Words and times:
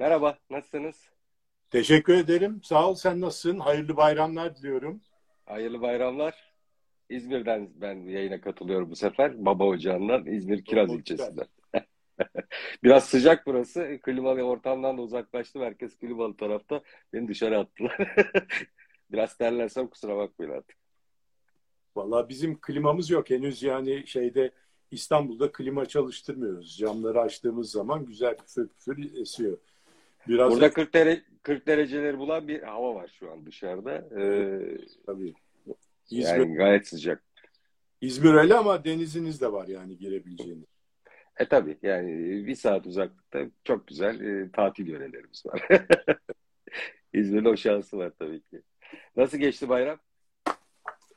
Merhaba, 0.00 0.38
nasılsınız? 0.50 1.10
Teşekkür 1.70 2.14
ederim. 2.14 2.60
Sağ 2.62 2.90
ol. 2.90 2.94
Sen 2.94 3.20
nasılsın? 3.20 3.58
Hayırlı 3.58 3.96
bayramlar 3.96 4.56
diliyorum. 4.56 5.00
Hayırlı 5.46 5.80
bayramlar. 5.80 6.52
İzmir'den 7.08 7.70
ben 7.74 7.94
yayına 7.94 8.40
katılıyorum 8.40 8.90
bu 8.90 8.96
sefer. 8.96 9.44
Baba 9.44 9.64
Ocağı'ndan 9.64 10.26
İzmir 10.26 10.64
Kiraz 10.64 10.94
ilçesinden. 10.94 11.46
Biraz 12.84 13.04
sıcak 13.04 13.46
burası. 13.46 13.98
Klimalı 14.02 14.42
ortamdan 14.42 14.98
da 14.98 15.02
uzaklaştım. 15.02 15.62
Herkes 15.62 15.98
klimalı 15.98 16.36
tarafta. 16.36 16.82
Beni 17.12 17.28
dışarı 17.28 17.58
attılar. 17.58 17.98
Biraz 19.12 19.36
terlersem 19.36 19.88
kusura 19.88 20.16
bakmayın 20.16 20.52
artık. 20.52 20.76
Vallahi 21.96 22.28
bizim 22.28 22.60
klimamız 22.60 23.10
yok 23.10 23.30
henüz 23.30 23.62
yani 23.62 24.06
şeyde 24.06 24.50
İstanbul'da 24.90 25.52
klima 25.52 25.86
çalıştırmıyoruz. 25.86 26.76
Camları 26.76 27.20
açtığımız 27.20 27.70
zaman 27.70 28.04
güzel 28.04 28.36
püfür 28.36 28.68
püfür 28.68 29.20
esiyor. 29.20 29.58
Biraz 30.28 30.52
Burada 30.52 30.72
40, 30.72 30.94
dere 30.94 31.22
40 31.42 31.66
dereceleri 31.66 32.18
bulan 32.18 32.48
bir 32.48 32.62
hava 32.62 32.94
var 32.94 33.16
şu 33.18 33.32
an 33.32 33.46
dışarıda. 33.46 34.20
Ee, 34.20 34.78
tabii. 35.06 35.34
İzmir, 36.10 36.38
yani 36.38 36.54
gayet 36.54 36.88
sıcak. 36.88 37.22
İzmir 38.00 38.34
öyle 38.34 38.54
ama 38.54 38.84
deniziniz 38.84 39.40
de 39.40 39.52
var 39.52 39.68
yani 39.68 39.98
girebileceğiniz. 39.98 40.66
E 41.36 41.48
tabii 41.48 41.78
yani 41.82 42.46
bir 42.46 42.54
saat 42.54 42.86
uzaklıkta 42.86 43.46
çok 43.64 43.86
güzel 43.86 44.20
e, 44.20 44.50
tatil 44.50 44.88
yörelerimiz 44.88 45.46
var. 45.46 45.68
İzmir'de 47.12 47.48
o 47.48 47.56
şansı 47.56 47.98
var 47.98 48.12
tabii 48.18 48.40
ki. 48.40 48.62
Nasıl 49.16 49.38
geçti 49.38 49.68
bayram? 49.68 49.98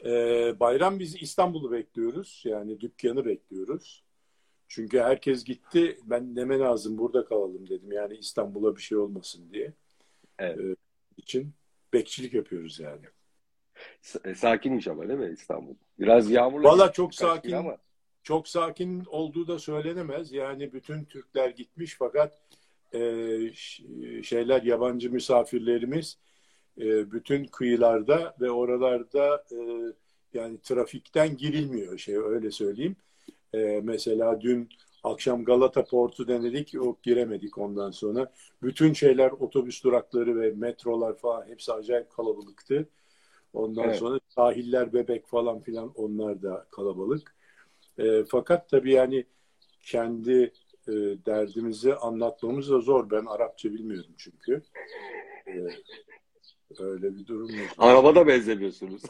Ee, 0.06 0.60
bayram 0.60 1.00
biz 1.00 1.22
İstanbul'u 1.22 1.72
bekliyoruz. 1.72 2.44
Yani 2.46 2.82
dükkanı 2.82 3.26
bekliyoruz. 3.26 4.03
Çünkü 4.76 5.00
herkes 5.00 5.44
gitti. 5.44 6.00
Ben 6.04 6.36
deme 6.36 6.60
lazım 6.60 6.98
burada 6.98 7.26
kalalım 7.26 7.70
dedim. 7.70 7.92
Yani 7.92 8.16
İstanbul'a 8.18 8.76
bir 8.76 8.82
şey 8.82 8.98
olmasın 8.98 9.50
diye. 9.54 9.74
Evet. 10.40 10.60
Ee, 10.60 10.76
için 11.18 11.54
bekçilik 11.94 12.34
yapıyoruz 12.34 12.80
yani. 12.80 13.06
E, 14.26 14.36
Sakinmiş 14.36 14.88
ama 14.88 15.08
değil 15.08 15.20
mi 15.20 15.34
İstanbul? 15.34 15.76
Biraz 16.00 16.32
yağmurlu. 16.32 16.68
Valla 16.68 16.92
çok 16.92 17.16
sakin. 17.16 17.52
Ama 17.52 17.78
Çok 18.24 18.48
sakin 18.48 19.04
olduğu 19.06 19.48
da 19.48 19.60
söylenemez. 19.60 20.32
Yani 20.32 20.74
bütün 20.74 21.06
Türkler 21.06 21.50
gitmiş 21.50 21.96
fakat 22.00 22.42
e, 22.94 23.00
şeyler 24.24 24.62
yabancı 24.64 25.12
misafirlerimiz 25.12 26.18
e, 26.82 27.12
bütün 27.12 27.46
kıyılarda 27.46 28.36
ve 28.42 28.52
oralarda 28.52 29.46
e, 29.52 29.58
yani 30.34 30.62
trafikten 30.62 31.38
girilmiyor 31.38 31.98
şey 31.98 32.18
öyle 32.18 32.52
söyleyeyim. 32.52 32.96
E, 33.54 33.82
mesela 33.84 34.42
dün 34.42 34.70
akşam 35.04 35.46
Galata 35.46 35.86
Portu 35.86 36.28
denedik, 36.28 36.74
yok 36.74 37.04
giremedik 37.04 37.58
ondan 37.58 37.92
sonra. 37.92 38.32
Bütün 38.62 38.94
şeyler 38.94 39.32
otobüs 39.32 39.84
durakları 39.84 40.42
ve 40.42 40.52
metrolar 40.52 41.18
falan 41.18 41.48
hepsi 41.48 41.74
acayip 41.74 42.10
kalabalıktı. 42.12 42.90
Ondan 43.54 43.84
Evet. 43.84 43.96
sonra 43.96 44.20
sahiller, 44.30 44.94
bebek 44.94 45.28
falan 45.28 45.60
filan 45.62 45.92
onlar 45.96 46.42
da 46.42 46.68
kalabalık. 46.72 47.36
E, 48.00 48.24
fakat 48.24 48.70
tabii 48.70 48.92
yani 48.92 49.26
kendi 49.84 50.54
e, 50.88 50.92
derdimizi 51.26 51.96
anlatmamız 51.96 52.70
da 52.70 52.80
zor. 52.80 53.10
Ben 53.10 53.26
Arapça 53.26 53.72
bilmiyorum 53.74 54.12
çünkü. 54.18 54.62
E, 55.48 55.54
öyle 56.80 57.16
bir 57.16 57.26
durum 57.28 57.50
var. 57.50 57.68
arabada 57.78 58.28
benzemiyorsunuz. 58.28 59.02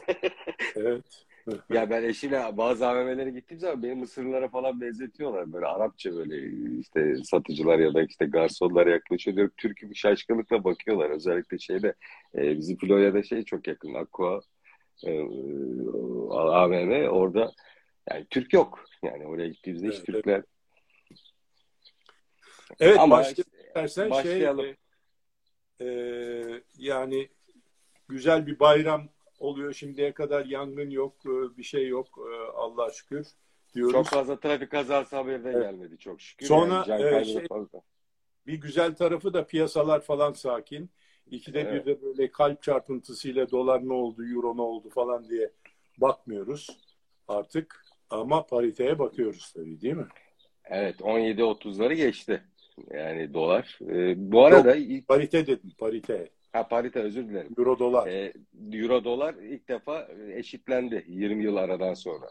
Evet. 0.76 1.24
Ya 1.70 1.90
ben 1.90 2.02
eşimle 2.02 2.56
bazı 2.56 2.86
AVM'lere 2.86 3.30
gittiğim 3.30 3.60
zaman 3.60 3.82
beni 3.82 3.94
Mısırlılara 3.94 4.48
falan 4.48 4.80
benzetiyorlar. 4.80 5.52
Böyle 5.52 5.66
Arapça 5.66 6.14
böyle 6.14 6.50
işte 6.80 7.16
satıcılar 7.24 7.78
ya 7.78 7.94
da 7.94 8.02
işte 8.02 8.26
garsonlar 8.26 8.86
yaklaşıyor. 8.86 9.36
Diyorum 9.36 9.54
Türk'ü 9.56 9.90
bir 9.90 9.94
şaşkınlıkla 9.94 10.64
bakıyorlar. 10.64 11.10
Özellikle 11.10 11.58
şeyde 11.58 11.94
e, 12.34 12.58
bizim 12.58 12.76
Florya'da 12.76 13.22
şey 13.22 13.44
çok 13.44 13.66
yakın. 13.68 13.94
Aqua 13.94 14.40
e, 15.06 15.20
AVM 16.30 17.08
orada 17.08 17.52
yani 18.10 18.26
Türk 18.30 18.52
yok. 18.52 18.84
Yani 19.02 19.26
oraya 19.26 19.48
gittiğimizde 19.48 19.88
hiç 19.88 19.94
Evet, 19.94 20.06
Türkler 20.06 20.42
Evet 22.80 22.98
Ama 22.98 23.18
başka 23.18 23.42
işte, 23.42 23.74
dersen 23.74 24.02
şey 24.02 24.10
başlayalım. 24.10 24.66
e, 25.80 25.84
e, 25.84 26.62
yani 26.76 27.28
güzel 28.08 28.46
bir 28.46 28.58
bayram 28.58 29.08
oluyor. 29.44 29.72
Şimdiye 29.72 30.12
kadar 30.12 30.46
yangın 30.46 30.90
yok, 30.90 31.14
e, 31.26 31.56
bir 31.56 31.62
şey 31.62 31.88
yok. 31.88 32.18
E, 32.18 32.52
Allah'a 32.52 32.90
şükür 32.90 33.26
diyoruz. 33.74 33.92
Çok 33.92 34.06
fazla 34.06 34.40
trafik 34.40 34.70
kazası 34.70 35.16
haberi 35.16 35.44
de 35.44 35.50
Evet. 35.50 35.62
gelmedi 35.62 35.98
çok 35.98 36.20
şükür. 36.20 36.46
Sonra, 36.46 36.84
yani 36.88 37.16
e, 37.16 37.24
şey- 37.24 37.46
fazla. 37.46 37.80
Bir 38.46 38.60
güzel 38.60 38.94
tarafı 38.94 39.34
da 39.34 39.46
piyasalar 39.46 40.00
falan 40.00 40.32
sakin. 40.32 40.90
İkide 41.30 41.60
Evet. 41.60 41.86
bir 41.86 41.92
de 41.92 42.02
böyle 42.02 42.30
kalp 42.30 42.62
çarpıntısıyla 42.62 43.50
dolar 43.50 43.88
ne 43.88 43.92
oldu, 43.92 44.24
euro 44.34 44.56
ne 44.56 44.62
oldu 44.62 44.90
falan 44.90 45.28
diye 45.28 45.50
bakmıyoruz 45.98 46.78
artık. 47.28 47.84
Ama 48.10 48.46
pariteye 48.46 48.98
bakıyoruz 48.98 49.52
tabii 49.52 49.80
değil 49.80 49.94
mi? 49.94 50.06
Evet 50.64 51.00
17.30'ları 51.00 51.94
geçti. 51.94 52.42
Yani 52.90 53.34
dolar. 53.34 53.78
Ee, 53.88 54.14
bu 54.32 54.44
arada 54.44 54.74
ilk 54.74 55.08
Parite 55.08 55.46
dedim, 55.46 55.72
parite. 55.78 56.30
Ha, 56.54 56.68
parite 56.68 57.00
özür 57.00 57.28
dilerim. 57.28 57.54
Euro 57.58 57.78
dolar. 57.78 58.06
Ee, 58.06 58.32
Euro 58.72 59.04
dolar 59.04 59.34
ilk 59.34 59.68
defa 59.68 60.08
eşitlendi 60.34 61.04
20 61.08 61.44
yıl 61.44 61.56
aradan 61.56 61.94
sonra. 61.94 62.30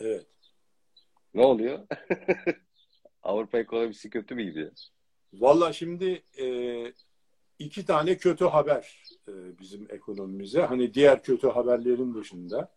Evet. 0.00 0.26
Ne 1.34 1.44
oluyor? 1.44 1.86
Avrupa 3.22 3.58
ekonomisi 3.58 4.10
kötü 4.10 4.34
mü 4.34 4.42
gidiyor? 4.42 4.70
Valla 5.32 5.72
şimdi 5.72 6.22
e, 6.40 6.46
iki 7.58 7.84
tane 7.84 8.16
kötü 8.16 8.44
haber 8.44 9.02
e, 9.28 9.58
bizim 9.58 9.86
ekonomimize. 9.90 10.60
Hani 10.62 10.94
diğer 10.94 11.22
kötü 11.22 11.48
haberlerin 11.48 12.14
dışında. 12.14 12.72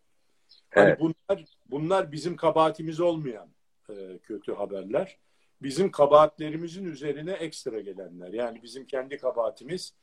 Hani 0.70 0.88
Evet. 0.88 1.00
bunlar 1.00 1.46
bunlar 1.66 2.12
bizim 2.12 2.36
kabahatimiz 2.36 3.00
olmayan 3.00 3.50
e, 3.90 4.20
kötü 4.24 4.54
haberler. 4.54 5.18
Bizim 5.62 5.92
kabahatlerimizin 5.92 6.86
üzerine 6.86 7.32
ekstra 7.32 7.80
gelenler. 7.80 8.34
Yani 8.34 8.64
bizim 8.64 8.86
kendi 8.86 9.18
kabahatimiz 9.18 9.94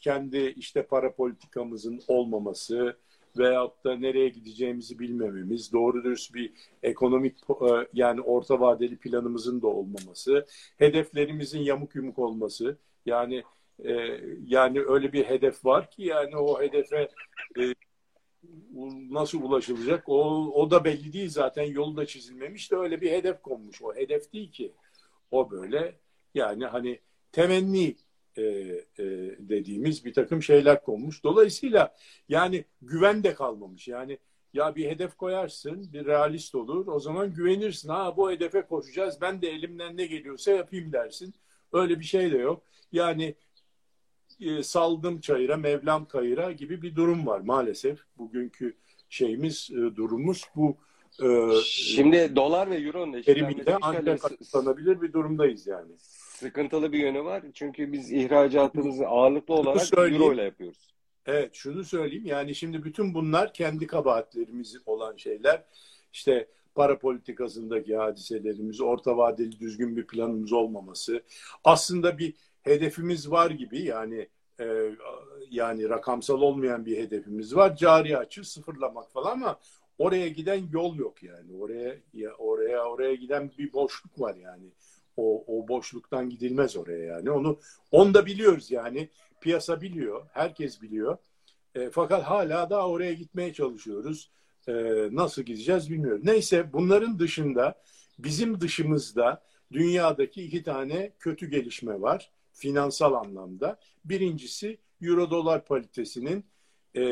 kendi 0.00 0.54
işte 0.56 0.86
para 0.86 1.14
politikamızın 1.14 2.00
olmaması 2.08 2.96
veyahut 3.38 3.84
da 3.84 3.96
nereye 3.96 4.28
gideceğimizi 4.28 4.98
bilmememiz, 4.98 5.72
doğru 5.72 6.04
dürüst 6.04 6.34
bir 6.34 6.52
ekonomik 6.82 7.38
e, 7.50 7.88
yani 7.92 8.20
orta 8.20 8.60
vadeli 8.60 8.96
planımızın 8.96 9.62
da 9.62 9.66
olmaması, 9.66 10.46
hedeflerimizin 10.78 11.60
yamuk 11.60 11.94
yumuk 11.94 12.18
olması. 12.18 12.78
Yani 13.06 13.42
e, 13.84 14.20
yani 14.46 14.80
öyle 14.80 15.12
bir 15.12 15.24
hedef 15.24 15.64
var 15.64 15.90
ki 15.90 16.02
yani 16.02 16.36
o 16.36 16.62
hedefe 16.62 17.08
e, 17.58 17.74
nasıl 19.10 19.42
ulaşılacak 19.42 20.08
o, 20.08 20.52
o 20.54 20.70
da 20.70 20.84
belli 20.84 21.12
değil 21.12 21.28
zaten 21.30 21.62
yolu 21.62 21.96
da 21.96 22.06
çizilmemiş 22.06 22.70
de 22.72 22.76
öyle 22.76 23.00
bir 23.00 23.10
hedef 23.10 23.42
konmuş. 23.42 23.82
O 23.82 23.94
hedef 23.94 24.32
değil 24.32 24.52
ki. 24.52 24.72
O 25.30 25.50
böyle 25.50 25.94
yani 26.34 26.66
hani 26.66 27.00
temenni 27.32 27.96
e, 28.36 28.42
e, 28.42 29.04
dediğimiz 29.38 30.04
bir 30.04 30.12
takım 30.12 30.42
şeyler 30.42 30.82
konmuş. 30.82 31.24
Dolayısıyla 31.24 31.94
yani 32.28 32.64
güven 32.82 33.24
de 33.24 33.34
kalmamış. 33.34 33.88
Yani 33.88 34.18
ya 34.52 34.76
bir 34.76 34.90
hedef 34.90 35.16
koyarsın, 35.16 35.92
bir 35.92 36.06
realist 36.06 36.54
olur. 36.54 36.86
O 36.86 37.00
zaman 37.00 37.34
güvenirsin. 37.34 37.88
Ha 37.88 38.16
bu 38.16 38.30
hedefe 38.30 38.62
koşacağız. 38.62 39.20
Ben 39.20 39.42
de 39.42 39.50
elimden 39.50 39.96
ne 39.96 40.06
geliyorsa 40.06 40.50
yapayım 40.50 40.92
dersin. 40.92 41.34
Öyle 41.72 42.00
bir 42.00 42.04
şey 42.04 42.32
de 42.32 42.38
yok. 42.38 42.62
Yani 42.92 43.34
e, 44.40 44.62
saldım 44.62 45.20
çayıra, 45.20 45.56
Mevlam 45.56 46.08
kayıra 46.08 46.52
gibi 46.52 46.82
bir 46.82 46.96
durum 46.96 47.26
var 47.26 47.40
maalesef. 47.40 47.98
Bugünkü 48.18 48.76
şeyimiz, 49.08 49.70
e, 49.72 49.96
durumumuz 49.96 50.44
bu 50.56 50.76
e, 51.22 51.54
Şimdi 51.64 52.36
dolar 52.36 52.70
ve 52.70 52.76
euronun 52.76 53.12
eşitlenmesi 53.12 53.24
terimiyle 53.24 53.64
şöyle 53.64 53.78
ancak 53.82 54.24
açıklanabilir 54.24 55.02
bir 55.02 55.12
durumdayız 55.12 55.66
yani. 55.66 55.92
Sıkıntılı 56.40 56.92
bir 56.92 56.98
yönü 56.98 57.24
var. 57.24 57.42
Çünkü 57.54 57.92
biz 57.92 58.12
ihracatımızı 58.12 59.06
ağırlıklı 59.06 59.54
olarak 59.54 59.98
euro 59.98 60.32
ile 60.32 60.42
yapıyoruz. 60.42 60.94
Evet 61.26 61.54
şunu 61.54 61.84
söyleyeyim 61.84 62.26
yani 62.26 62.54
şimdi 62.54 62.84
bütün 62.84 63.14
bunlar 63.14 63.54
kendi 63.54 63.86
kabahatlerimiz 63.86 64.76
olan 64.86 65.16
şeyler. 65.16 65.64
İşte 66.12 66.48
para 66.74 66.98
politikasındaki 66.98 67.96
hadiselerimiz, 67.96 68.80
orta 68.80 69.16
vadeli 69.16 69.60
düzgün 69.60 69.96
bir 69.96 70.06
planımız 70.06 70.52
olmaması. 70.52 71.22
Aslında 71.64 72.18
bir 72.18 72.34
hedefimiz 72.62 73.30
var 73.30 73.50
gibi 73.50 73.82
yani 73.82 74.28
e, 74.60 74.66
yani 75.50 75.88
rakamsal 75.88 76.40
olmayan 76.40 76.86
bir 76.86 76.96
hedefimiz 76.96 77.56
var. 77.56 77.76
Cari 77.76 78.18
açı 78.18 78.44
sıfırlamak 78.44 79.12
falan 79.12 79.32
ama 79.32 79.58
oraya 79.98 80.28
giden 80.28 80.68
yol 80.72 80.96
yok 80.96 81.22
yani. 81.22 81.56
Oraya 81.60 81.96
ya 82.14 82.34
oraya 82.34 82.84
oraya 82.84 83.14
giden 83.14 83.50
bir 83.58 83.72
boşluk 83.72 84.20
var 84.20 84.34
yani. 84.34 84.64
O, 85.20 85.44
o 85.46 85.68
boşluktan 85.68 86.30
gidilmez 86.30 86.76
oraya 86.76 87.04
yani. 87.04 87.30
Onu 87.30 87.58
onu 87.90 88.14
da 88.14 88.26
biliyoruz 88.26 88.70
yani. 88.70 89.08
Piyasa 89.40 89.80
biliyor, 89.80 90.26
herkes 90.32 90.82
biliyor. 90.82 91.18
E, 91.74 91.90
fakat 91.90 92.22
hala 92.22 92.70
da 92.70 92.88
oraya 92.88 93.12
gitmeye 93.12 93.52
çalışıyoruz. 93.52 94.30
E, 94.68 94.72
nasıl 95.12 95.42
gideceğiz 95.42 95.90
bilmiyorum. 95.90 96.22
Neyse 96.24 96.72
bunların 96.72 97.18
dışında 97.18 97.82
bizim 98.18 98.60
dışımızda 98.60 99.42
dünyadaki 99.72 100.42
iki 100.42 100.62
tane 100.62 101.12
kötü 101.18 101.50
gelişme 101.50 102.00
var. 102.00 102.30
finansal 102.52 103.14
anlamda. 103.14 103.78
Birincisi 104.04 104.78
euro 105.02 105.30
dolar 105.30 105.64
paritesinin 105.64 106.44
e, 106.94 107.02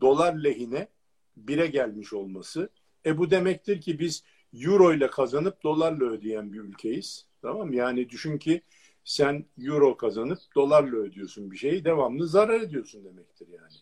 dolar 0.00 0.34
lehine 0.34 0.88
bire 1.36 1.66
gelmiş 1.66 2.12
olması. 2.12 2.68
E 3.06 3.18
bu 3.18 3.30
demektir 3.30 3.80
ki 3.80 3.98
biz 3.98 4.24
euro 4.52 4.92
ile 4.94 5.10
kazanıp 5.10 5.62
dolarla 5.62 6.04
ödeyen 6.04 6.52
bir 6.52 6.60
ülkeyiz. 6.60 7.26
Tamam 7.42 7.72
Yani 7.72 8.08
düşün 8.08 8.38
ki 8.38 8.62
sen 9.04 9.44
euro 9.58 9.96
kazanıp 9.96 10.38
dolarla 10.54 10.96
ödüyorsun 10.96 11.50
bir 11.50 11.56
şeyi 11.56 11.84
devamlı 11.84 12.28
zarar 12.28 12.60
ediyorsun 12.60 13.04
demektir 13.04 13.48
yani. 13.48 13.74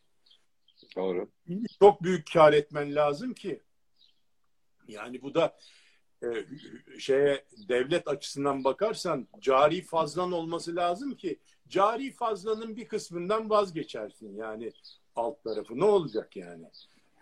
Doğru. 0.97 1.29
Çok 1.81 2.03
büyük 2.03 2.33
kar 2.33 2.53
etmen 2.53 2.95
lazım 2.95 3.35
ki 3.35 3.63
yani 4.89 5.23
bu 5.23 5.35
da 5.35 5.57
e, 6.23 6.29
şeye 6.99 7.45
devlet 7.69 8.09
açısından 8.09 8.65
bakarsan 8.65 9.29
cari 9.41 9.83
fazlan 9.83 10.33
olması 10.33 10.77
lazım 10.77 11.15
ki 11.15 11.39
cari 11.69 12.13
fazlanın 12.13 12.77
bir 12.77 12.89
kısmından 12.89 13.51
vazgeçersin 13.51 14.37
yani 14.37 14.73
alt 15.17 15.45
tarafı 15.45 15.79
ne 15.79 15.85
olacak 15.85 16.37
yani? 16.37 16.67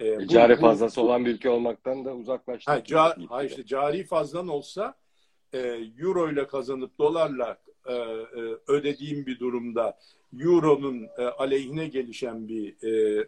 E, 0.00 0.08
e, 0.08 0.26
cari 0.26 0.56
bu, 0.56 0.61
fazlası 0.61 1.00
bu, 1.00 1.05
olan 1.05 1.25
bir 1.25 1.31
ülke 1.31 1.50
olmaktan 1.50 2.05
da 2.05 2.14
uzaklaştık. 2.14 2.75
Ha, 2.75 2.85
ca, 2.85 3.17
ha 3.29 3.44
işte 3.44 3.67
cari 3.67 4.05
fazlan 4.05 4.49
olsa 4.49 4.94
e, 5.52 5.58
euro 5.99 6.31
ile 6.31 6.46
kazanıp 6.46 6.99
dolarla 6.99 7.58
e, 7.87 7.93
e, 7.93 7.96
ödediğim 8.67 9.26
bir 9.26 9.38
durumda 9.38 9.99
euronun 10.41 11.08
e, 11.19 11.23
aleyhine 11.23 11.88
gelişen 11.88 12.49
bir 12.49 12.82
e, 12.82 13.20
e, 13.20 13.25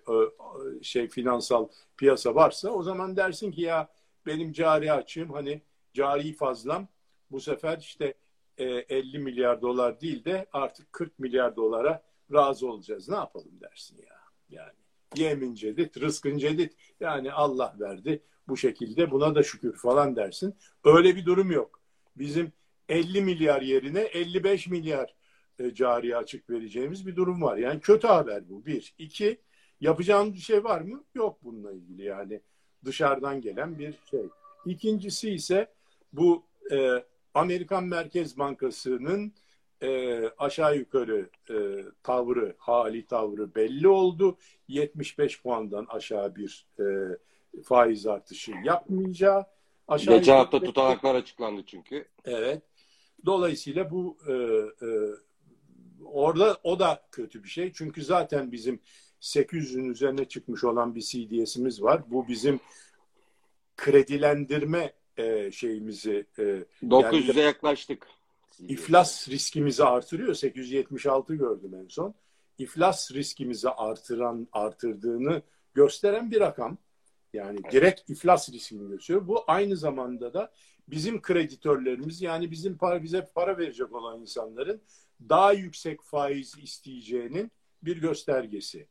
şey 0.82 1.08
finansal 1.08 1.68
piyasa 1.96 2.34
varsa 2.34 2.70
o 2.70 2.82
zaman 2.82 3.16
dersin 3.16 3.52
ki 3.52 3.62
ya 3.62 3.88
benim 4.26 4.52
cari 4.52 4.92
açığım 4.92 5.32
hani 5.32 5.62
cari 5.94 6.32
fazlam 6.32 6.88
bu 7.30 7.40
sefer 7.40 7.78
işte 7.78 8.14
e, 8.58 8.64
50 8.64 9.18
milyar 9.18 9.62
dolar 9.62 10.00
değil 10.00 10.24
de 10.24 10.46
artık 10.52 10.92
40 10.92 11.18
milyar 11.18 11.56
dolara 11.56 12.02
razı 12.32 12.70
olacağız. 12.70 13.08
Ne 13.08 13.16
yapalım 13.16 13.60
dersin 13.60 13.98
ya. 13.98 14.16
Yani 14.48 14.85
yemin 15.14 15.54
cedid, 15.54 16.00
rızkın 16.00 16.38
cedid. 16.38 16.70
Yani 17.00 17.32
Allah 17.32 17.76
verdi 17.80 18.22
bu 18.48 18.56
şekilde 18.56 19.10
buna 19.10 19.34
da 19.34 19.42
şükür 19.42 19.76
falan 19.76 20.16
dersin. 20.16 20.54
Öyle 20.84 21.16
bir 21.16 21.26
durum 21.26 21.50
yok. 21.50 21.80
Bizim 22.16 22.52
50 22.88 23.22
milyar 23.22 23.62
yerine 23.62 24.00
55 24.00 24.66
milyar 24.66 25.14
e, 25.58 25.74
cari 25.74 26.16
açık 26.16 26.50
vereceğimiz 26.50 27.06
bir 27.06 27.16
durum 27.16 27.42
var. 27.42 27.56
Yani 27.56 27.80
kötü 27.80 28.06
haber 28.06 28.48
bu. 28.48 28.66
Bir. 28.66 28.94
iki 28.98 29.40
yapacağımız 29.80 30.34
bir 30.34 30.40
şey 30.40 30.64
var 30.64 30.80
mı? 30.80 31.04
Yok 31.14 31.38
bununla 31.42 31.72
ilgili 31.72 32.02
yani 32.02 32.40
dışarıdan 32.84 33.40
gelen 33.40 33.78
bir 33.78 33.94
şey. 34.10 34.28
İkincisi 34.66 35.30
ise 35.30 35.72
bu 36.12 36.44
e, 36.72 37.04
Amerikan 37.34 37.84
Merkez 37.84 38.38
Bankası'nın 38.38 39.32
e, 39.82 40.20
aşağı 40.38 40.76
yukarı 40.76 41.30
e, 41.50 41.54
tavrı, 42.02 42.54
hali 42.58 43.06
tavrı 43.06 43.54
belli 43.54 43.88
oldu. 43.88 44.38
75 44.68 45.42
puandan 45.42 45.86
aşağı 45.88 46.36
bir 46.36 46.66
e, 46.80 46.84
faiz 47.62 48.06
artışı 48.06 48.52
yapmayacağı. 48.64 49.46
Aşağı 49.88 50.18
Geçen 50.18 50.36
hafta 50.36 50.60
tutanaklar 50.60 51.14
açıklandı 51.14 51.62
çünkü. 51.66 52.08
Evet. 52.24 52.62
Dolayısıyla 53.26 53.90
bu 53.90 54.18
e, 54.28 54.32
e, 54.86 54.88
orada 56.04 56.56
o 56.62 56.78
da 56.78 57.02
kötü 57.12 57.44
bir 57.44 57.48
şey. 57.48 57.72
Çünkü 57.72 58.04
zaten 58.04 58.52
bizim 58.52 58.80
800'ün 59.20 59.90
üzerine 59.90 60.24
çıkmış 60.24 60.64
olan 60.64 60.94
bir 60.94 61.00
CDS'imiz 61.00 61.82
var. 61.82 62.02
Bu 62.10 62.28
bizim 62.28 62.60
kredilendirme 63.76 64.92
e, 65.16 65.50
şeyimizi 65.52 66.26
e, 66.38 66.42
900'e 66.82 67.26
yani, 67.26 67.40
yaklaştık. 67.40 68.06
İflas 68.60 69.28
riskimizi 69.28 69.84
artırıyor. 69.84 70.34
876 70.34 71.34
gördüm 71.34 71.74
en 71.74 71.88
son. 71.88 72.14
İflas 72.58 73.12
riskimizi 73.12 73.68
artıran 73.68 74.48
artırdığını 74.52 75.42
gösteren 75.74 76.30
bir 76.30 76.40
rakam. 76.40 76.78
Yani 77.32 77.58
direkt 77.72 78.10
iflas 78.10 78.52
riskini 78.52 78.88
gösteriyor. 78.88 79.28
Bu 79.28 79.44
aynı 79.46 79.76
zamanda 79.76 80.34
da 80.34 80.52
bizim 80.88 81.22
kreditörlerimiz 81.22 82.22
yani 82.22 82.50
bizim 82.50 82.78
para, 82.78 83.02
bize 83.02 83.30
para 83.34 83.58
verecek 83.58 83.92
olan 83.92 84.20
insanların 84.20 84.82
daha 85.28 85.52
yüksek 85.52 86.02
faiz 86.02 86.58
isteyeceğinin 86.62 87.52
bir 87.82 87.96
göstergesi. 87.96 88.88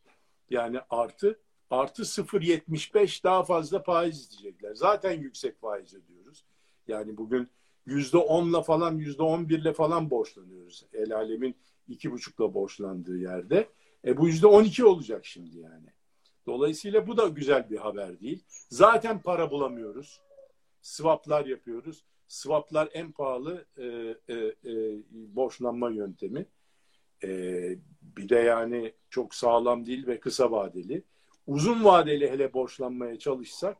Yani 0.49 0.79
artı 0.89 1.39
artı 1.69 2.03
0.75 2.03 3.23
daha 3.23 3.43
fazla 3.43 3.79
faiz 3.79 4.19
isteyecekler. 4.19 4.73
Zaten 4.75 5.11
yüksek 5.11 5.59
faiz 5.59 5.93
ödüyoruz. 5.93 6.45
Yani 6.87 7.17
bugün 7.17 7.49
yüzde 7.85 8.17
onla 8.17 8.61
falan 8.61 8.97
yüzde 8.97 9.23
on 9.23 9.49
birle 9.49 9.73
falan 9.73 10.09
borçlanıyoruz. 10.09 10.85
El 10.93 11.15
alemin 11.15 11.55
iki 11.87 12.11
buçukla 12.11 12.53
borçlandığı 12.53 13.17
yerde. 13.17 13.69
E 14.05 14.17
bu 14.17 14.27
yüzde 14.27 14.47
on 14.47 14.63
iki 14.63 14.85
olacak 14.85 15.25
şimdi 15.25 15.57
yani. 15.57 15.87
Dolayısıyla 16.45 17.07
bu 17.07 17.17
da 17.17 17.27
güzel 17.27 17.69
bir 17.69 17.77
haber 17.77 18.19
değil. 18.19 18.43
Zaten 18.69 19.21
para 19.21 19.51
bulamıyoruz. 19.51 20.21
Swaplar 20.81 21.45
yapıyoruz. 21.45 22.03
Swaplar 22.27 22.89
en 22.93 23.11
pahalı 23.11 23.65
e, 23.77 23.85
e, 23.85 24.35
e, 24.35 25.01
borçlanma 25.11 25.89
yöntemi. 25.89 26.45
E, 27.23 27.29
bir 28.01 28.29
de 28.29 28.35
yani 28.35 28.93
çok 29.09 29.35
sağlam 29.35 29.85
değil 29.85 30.07
ve 30.07 30.19
kısa 30.19 30.51
vadeli. 30.51 31.03
Uzun 31.47 31.83
vadeli 31.83 32.31
hele 32.31 32.53
borçlanmaya 32.53 33.19
çalışsak 33.19 33.77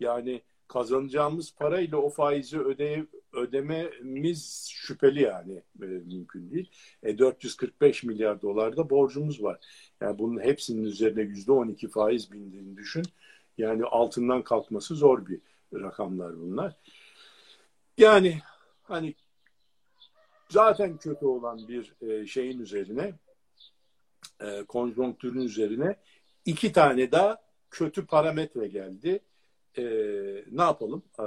yani 0.00 0.42
kazanacağımız 0.68 1.54
parayla 1.54 1.98
o 1.98 2.10
faizi 2.10 2.58
öde, 2.58 3.06
ödememiz 3.32 4.68
şüpheli 4.72 5.22
yani 5.22 5.62
e, 5.82 5.86
mümkün 5.86 6.50
değil. 6.50 6.70
E, 7.02 7.18
445 7.18 8.04
milyar 8.04 8.42
dolar 8.42 8.76
da 8.76 8.90
borcumuz 8.90 9.42
var. 9.42 9.60
Yani 10.00 10.18
bunun 10.18 10.40
hepsinin 10.40 10.84
üzerine 10.84 11.22
yüzde 11.22 11.52
12 11.52 11.88
faiz 11.88 12.32
bindiğini 12.32 12.76
düşün. 12.76 13.04
Yani 13.58 13.84
altından 13.84 14.42
kalkması 14.42 14.94
zor 14.94 15.26
bir 15.26 15.40
rakamlar 15.74 16.40
bunlar. 16.40 16.76
Yani 17.98 18.38
hani 18.82 19.14
zaten 20.48 20.96
kötü 20.96 21.26
olan 21.26 21.68
bir 21.68 21.94
e, 22.00 22.26
şeyin 22.26 22.60
üzerine 22.60 23.14
e, 24.40 24.64
konjonktürün 24.64 25.40
üzerine 25.40 25.96
iki 26.44 26.72
tane 26.72 27.12
daha 27.12 27.42
kötü 27.70 28.06
parametre 28.06 28.68
geldi. 28.68 29.20
E, 29.78 29.82
ne 30.50 30.62
yapalım? 30.62 31.02
E, 31.20 31.26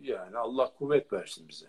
yani 0.00 0.36
Allah 0.36 0.72
kuvvet 0.78 1.12
versin 1.12 1.48
bize. 1.48 1.66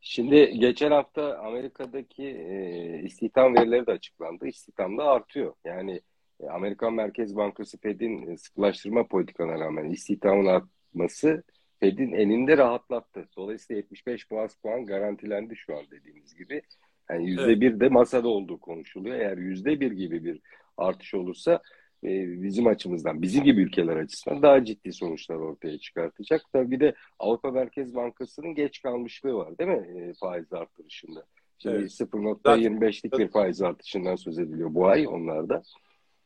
Şimdi 0.00 0.58
geçen 0.58 0.90
hafta 0.90 1.38
Amerika'daki 1.38 2.24
e, 2.24 3.02
istihdam 3.04 3.54
verileri 3.54 3.86
de 3.86 3.92
açıklandı. 3.92 4.46
İstihdam 4.46 4.98
da 4.98 5.04
artıyor. 5.04 5.54
Yani 5.64 6.00
e, 6.40 6.46
Amerikan 6.46 6.94
Merkez 6.94 7.36
Bankası 7.36 7.78
Fed'in 7.78 8.36
sıkılaştırma 8.36 9.06
politikalarına 9.06 9.64
rağmen 9.64 9.90
istihdamın 9.90 10.46
artması 10.46 11.42
Fed'in 11.80 12.12
elinde 12.12 12.56
rahatlattı. 12.56 13.28
Dolayısıyla 13.36 13.76
75 13.76 14.30
bas 14.30 14.54
puan 14.56 14.86
garantilendi 14.86 15.56
şu 15.56 15.76
an 15.76 15.84
dediğimiz 15.90 16.34
gibi. 16.34 16.62
Yani 17.10 17.30
yüzde 17.30 17.60
bir 17.60 17.80
de 17.80 17.88
masada 17.88 18.28
olduğu 18.28 18.60
konuşuluyor. 18.60 19.16
Eğer 19.16 19.38
yüzde 19.38 19.80
bir 19.80 19.92
gibi 19.92 20.24
bir 20.24 20.40
artış 20.76 21.14
olursa 21.14 21.62
e, 22.04 22.42
bizim 22.42 22.66
açımızdan, 22.66 23.22
bizim 23.22 23.44
gibi 23.44 23.62
ülkeler 23.62 23.96
açısından 23.96 24.42
daha 24.42 24.64
ciddi 24.64 24.92
sonuçlar 24.92 25.36
ortaya 25.36 25.78
çıkartacak. 25.78 26.42
Tabii 26.52 26.70
bir 26.70 26.80
de 26.80 26.94
Avrupa 27.18 27.50
Merkez 27.50 27.94
Bankası'nın 27.94 28.54
geç 28.54 28.82
kalmışlığı 28.82 29.34
var 29.34 29.58
değil 29.58 29.70
mi 29.70 30.00
e, 30.00 30.14
faiz 30.20 30.52
artırışında? 30.52 31.26
Şimdi 31.58 31.76
evet. 31.76 31.90
0.25'lik 31.90 33.18
bir 33.18 33.28
faiz 33.28 33.62
artışından 33.62 34.16
söz 34.16 34.38
ediliyor 34.38 34.74
bu 34.74 34.86
ay 34.86 35.06
onlarda. 35.08 35.62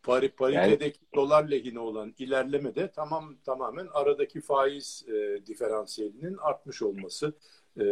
Pari, 0.03 0.29
paritedeki 0.29 0.99
yani, 1.03 1.15
dolar 1.15 1.45
lehine 1.49 1.79
olan 1.79 2.15
ilerleme 2.19 2.75
de 2.75 2.91
tamam 2.91 3.37
tamamen 3.45 3.89
aradaki 3.93 4.41
faiz 4.41 5.05
e, 5.09 5.47
diferansiyelinin 5.47 6.37
artmış 6.37 6.83
olması, 6.83 7.33
e, 7.81 7.85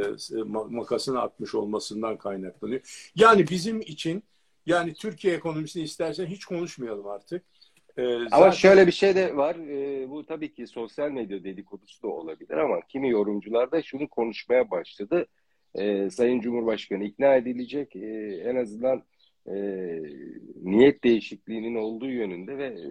makasın 0.69 1.15
artmış 1.15 1.55
olmasından 1.55 2.19
kaynaklanıyor. 2.19 3.11
Yani 3.15 3.49
bizim 3.51 3.81
için 3.81 4.23
yani 4.67 4.95
Türkiye 4.95 5.35
ekonomisini 5.35 5.83
istersen 5.83 6.27
hiç 6.27 6.45
konuşmayalım 6.45 7.07
artık. 7.07 7.45
Ee, 7.99 8.03
zaten... 8.03 8.29
Ama 8.33 8.53
şöyle 8.53 8.87
bir 8.87 8.93
şey 8.93 9.15
de 9.15 9.37
var. 9.37 9.57
Ee, 9.57 10.11
bu 10.11 10.27
tabii 10.27 10.53
ki 10.53 10.67
sosyal 10.67 11.11
medya 11.11 11.45
dedikodusu 11.45 12.03
da 12.03 12.09
olabilir 12.09 12.57
ama 12.57 12.81
kimi 12.89 13.11
yorumcular 13.11 13.73
da 13.73 13.83
şunu 13.83 14.09
konuşmaya 14.09 14.71
başladı. 14.71 15.27
Ee, 15.75 16.11
Sayın 16.11 16.41
Cumhurbaşkanı 16.41 17.05
ikna 17.05 17.35
edilecek. 17.35 17.97
Ee, 17.97 18.43
en 18.45 18.57
azından 18.57 19.03
e, 19.47 19.55
niyet 20.63 21.05
değişikliğinin 21.05 21.75
olduğu 21.75 22.11
yönünde 22.11 22.59
ve 22.59 22.67
e, 22.67 22.87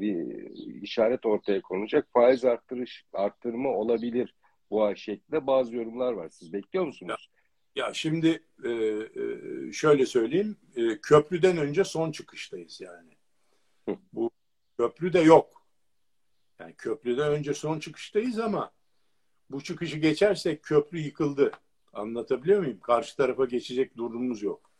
bir 0.00 0.50
işaret 0.82 1.26
ortaya 1.26 1.62
konacak. 1.62 2.08
Faiz 2.12 2.44
arttırış 2.44 3.04
arttırma 3.12 3.68
olabilir 3.68 4.34
bu 4.70 4.84
ay 4.84 4.96
şeklinde 4.96 5.46
bazı 5.46 5.76
yorumlar 5.76 6.12
var. 6.12 6.28
Siz 6.28 6.52
bekliyor 6.52 6.86
musunuz? 6.86 7.30
Ya, 7.76 7.86
ya 7.86 7.94
şimdi 7.94 8.42
e, 8.64 8.70
e, 8.70 9.72
şöyle 9.72 10.06
söyleyeyim. 10.06 10.56
E, 10.76 10.98
köprüden 11.02 11.56
önce 11.56 11.84
son 11.84 12.12
çıkıştayız 12.12 12.80
yani. 12.80 13.10
Hı. 13.88 13.96
Bu 14.12 14.30
köprü 14.78 15.12
de 15.12 15.20
yok. 15.20 15.66
Yani 16.58 16.74
köprüden 16.74 17.32
önce 17.32 17.54
son 17.54 17.78
çıkıştayız 17.78 18.38
ama 18.38 18.72
bu 19.50 19.62
çıkışı 19.62 19.98
geçersek 19.98 20.62
köprü 20.62 20.98
yıkıldı. 20.98 21.52
Anlatabiliyor 21.92 22.60
muyum? 22.60 22.80
Karşı 22.80 23.16
tarafa 23.16 23.44
geçecek 23.44 23.96
durumumuz 23.96 24.42
yok. 24.42 24.70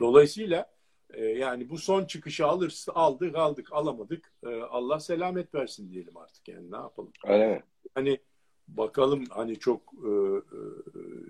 Dolayısıyla 0.00 0.70
e, 1.10 1.24
yani 1.24 1.70
bu 1.70 1.78
son 1.78 2.04
çıkışı 2.04 2.46
alırsa 2.46 2.92
aldık 2.92 3.36
aldık 3.36 3.72
alamadık. 3.72 4.32
E, 4.42 4.48
Allah 4.48 5.00
selamet 5.00 5.54
versin 5.54 5.92
diyelim 5.92 6.16
artık 6.16 6.48
yani 6.48 6.70
ne 6.70 6.76
yapalım. 6.76 7.12
Öyle 7.24 7.48
mi? 7.48 7.62
Hani 7.94 8.20
bakalım 8.68 9.24
hani 9.30 9.58
çok 9.58 9.92
e, 10.04 10.10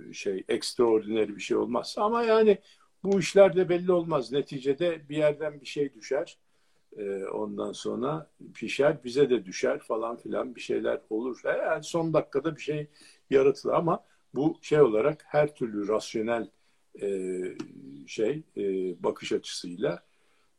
e, 0.08 0.12
şey 0.12 0.44
ekstraordinary 0.48 1.28
bir 1.28 1.40
şey 1.40 1.56
olmaz 1.56 1.94
ama 1.98 2.22
yani 2.22 2.58
bu 3.02 3.20
işler 3.20 3.56
de 3.56 3.68
belli 3.68 3.92
olmaz. 3.92 4.32
Neticede 4.32 5.08
bir 5.08 5.16
yerden 5.16 5.60
bir 5.60 5.66
şey 5.66 5.94
düşer. 5.94 6.38
E, 6.96 7.24
ondan 7.24 7.72
sonra 7.72 8.30
pişer, 8.54 9.04
bize 9.04 9.30
de 9.30 9.44
düşer 9.44 9.78
falan 9.78 10.16
filan 10.16 10.54
bir 10.54 10.60
şeyler 10.60 11.00
olur. 11.10 11.40
E, 11.44 11.48
yani 11.48 11.84
son 11.84 12.12
dakikada 12.12 12.56
bir 12.56 12.60
şey 12.60 12.86
yaratılır 13.30 13.72
ama 13.72 14.04
bu 14.34 14.58
şey 14.62 14.80
olarak 14.80 15.24
her 15.28 15.54
türlü 15.54 15.88
rasyonel 15.88 16.50
e, 17.02 17.08
şey 18.06 18.42
e, 18.56 18.62
bakış 19.02 19.32
açısıyla 19.32 20.02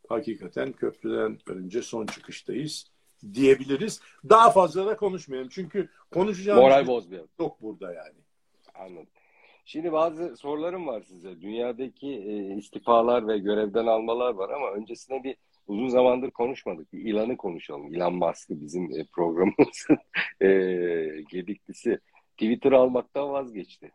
hakikaten 0.09 0.71
köprüden 0.71 1.37
önce 1.47 1.81
son 1.81 2.05
çıkıştayız 2.05 2.91
diyebiliriz. 3.33 4.01
Daha 4.29 4.51
fazla 4.51 4.85
da 4.85 4.97
konuşmayalım. 4.97 5.49
Çünkü 5.49 5.89
konuşacağımız 6.11 6.63
Moral 6.63 6.87
bozmayalım. 6.87 7.29
Yok 7.39 7.61
burada 7.61 7.93
yani. 7.93 8.17
Anladım. 8.75 9.07
Şimdi 9.65 9.91
bazı 9.91 10.37
sorularım 10.37 10.87
var 10.87 11.01
size. 11.01 11.41
Dünyadaki 11.41 12.07
e, 12.07 12.55
istifalar 12.55 13.27
ve 13.27 13.37
görevden 13.37 13.85
almalar 13.85 14.33
var 14.33 14.49
ama 14.49 14.71
öncesine 14.71 15.23
bir 15.23 15.35
uzun 15.71 15.87
zamandır 15.87 16.31
konuşmadık. 16.31 16.93
Bir 16.93 16.99
ilanı 16.99 17.37
konuşalım. 17.37 17.93
İlan 17.93 18.13
Musk'ı 18.13 18.61
bizim 18.61 18.83
e, 18.99 19.05
programımızın 19.05 19.97
e, 20.41 20.47
gediklisi. 21.29 21.99
Twitter 22.37 22.71
almaktan 22.71 23.29
vazgeçti. 23.29 23.91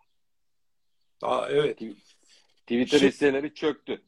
Aa, 1.23 1.49
evet. 1.51 1.79
Twitter 2.61 2.99
Şimdi- 2.99 3.09
hisseleri 3.09 3.55
çöktü. 3.55 4.03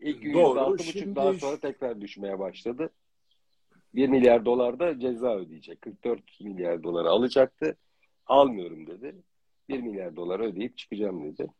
İlk 0.00 0.22
gün 0.22 0.34
Doğru. 0.34 0.58
%6,5 0.58 0.82
Şimdi- 0.92 1.16
daha 1.16 1.34
sonra 1.34 1.60
tekrar 1.60 2.00
düşmeye 2.00 2.38
başladı. 2.38 2.90
1 3.94 4.08
milyar 4.08 4.44
dolar 4.44 4.78
da 4.78 5.00
ceza 5.00 5.36
ödeyecek. 5.36 5.82
44 5.82 6.40
milyar 6.40 6.82
doları 6.82 7.08
alacaktı. 7.08 7.76
Almıyorum 8.26 8.86
dedi. 8.86 9.16
1 9.68 9.80
milyar 9.80 10.16
dolar 10.16 10.40
ödeyip 10.40 10.78
çıkacağım 10.78 11.24
dedi. 11.24 11.50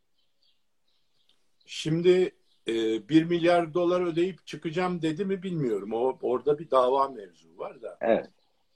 Şimdi 1.66 2.30
e, 2.68 3.08
1 3.08 3.24
milyar 3.24 3.74
dolar 3.74 4.00
ödeyip 4.00 4.46
çıkacağım 4.46 5.02
dedi 5.02 5.24
mi 5.24 5.42
bilmiyorum. 5.42 5.92
O 5.92 6.18
orada 6.22 6.58
bir 6.58 6.70
dava 6.70 7.08
mevzu 7.08 7.58
var 7.58 7.82
da. 7.82 7.98
Evet. 8.00 8.30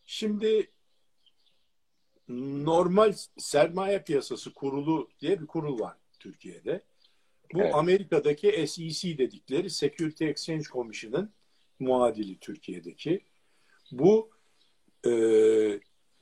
Şimdi 0.05 0.71
normal 2.29 3.15
sermaye 3.39 4.03
piyasası 4.03 4.55
kurulu 4.55 5.09
diye 5.21 5.41
bir 5.41 5.47
kurul 5.47 5.81
var 5.81 5.97
Türkiye'de. 6.19 6.83
Bu 7.55 7.61
Evet. 7.61 7.75
Amerika'daki 7.75 8.67
SEC 8.67 9.19
dedikleri 9.19 9.71
Security 9.71 10.25
Exchange 10.25 10.65
Commission'ın 10.65 11.33
muadili 11.79 12.39
Türkiye'deki. 12.39 13.21
Bu 13.93 14.31
e, 15.07 15.11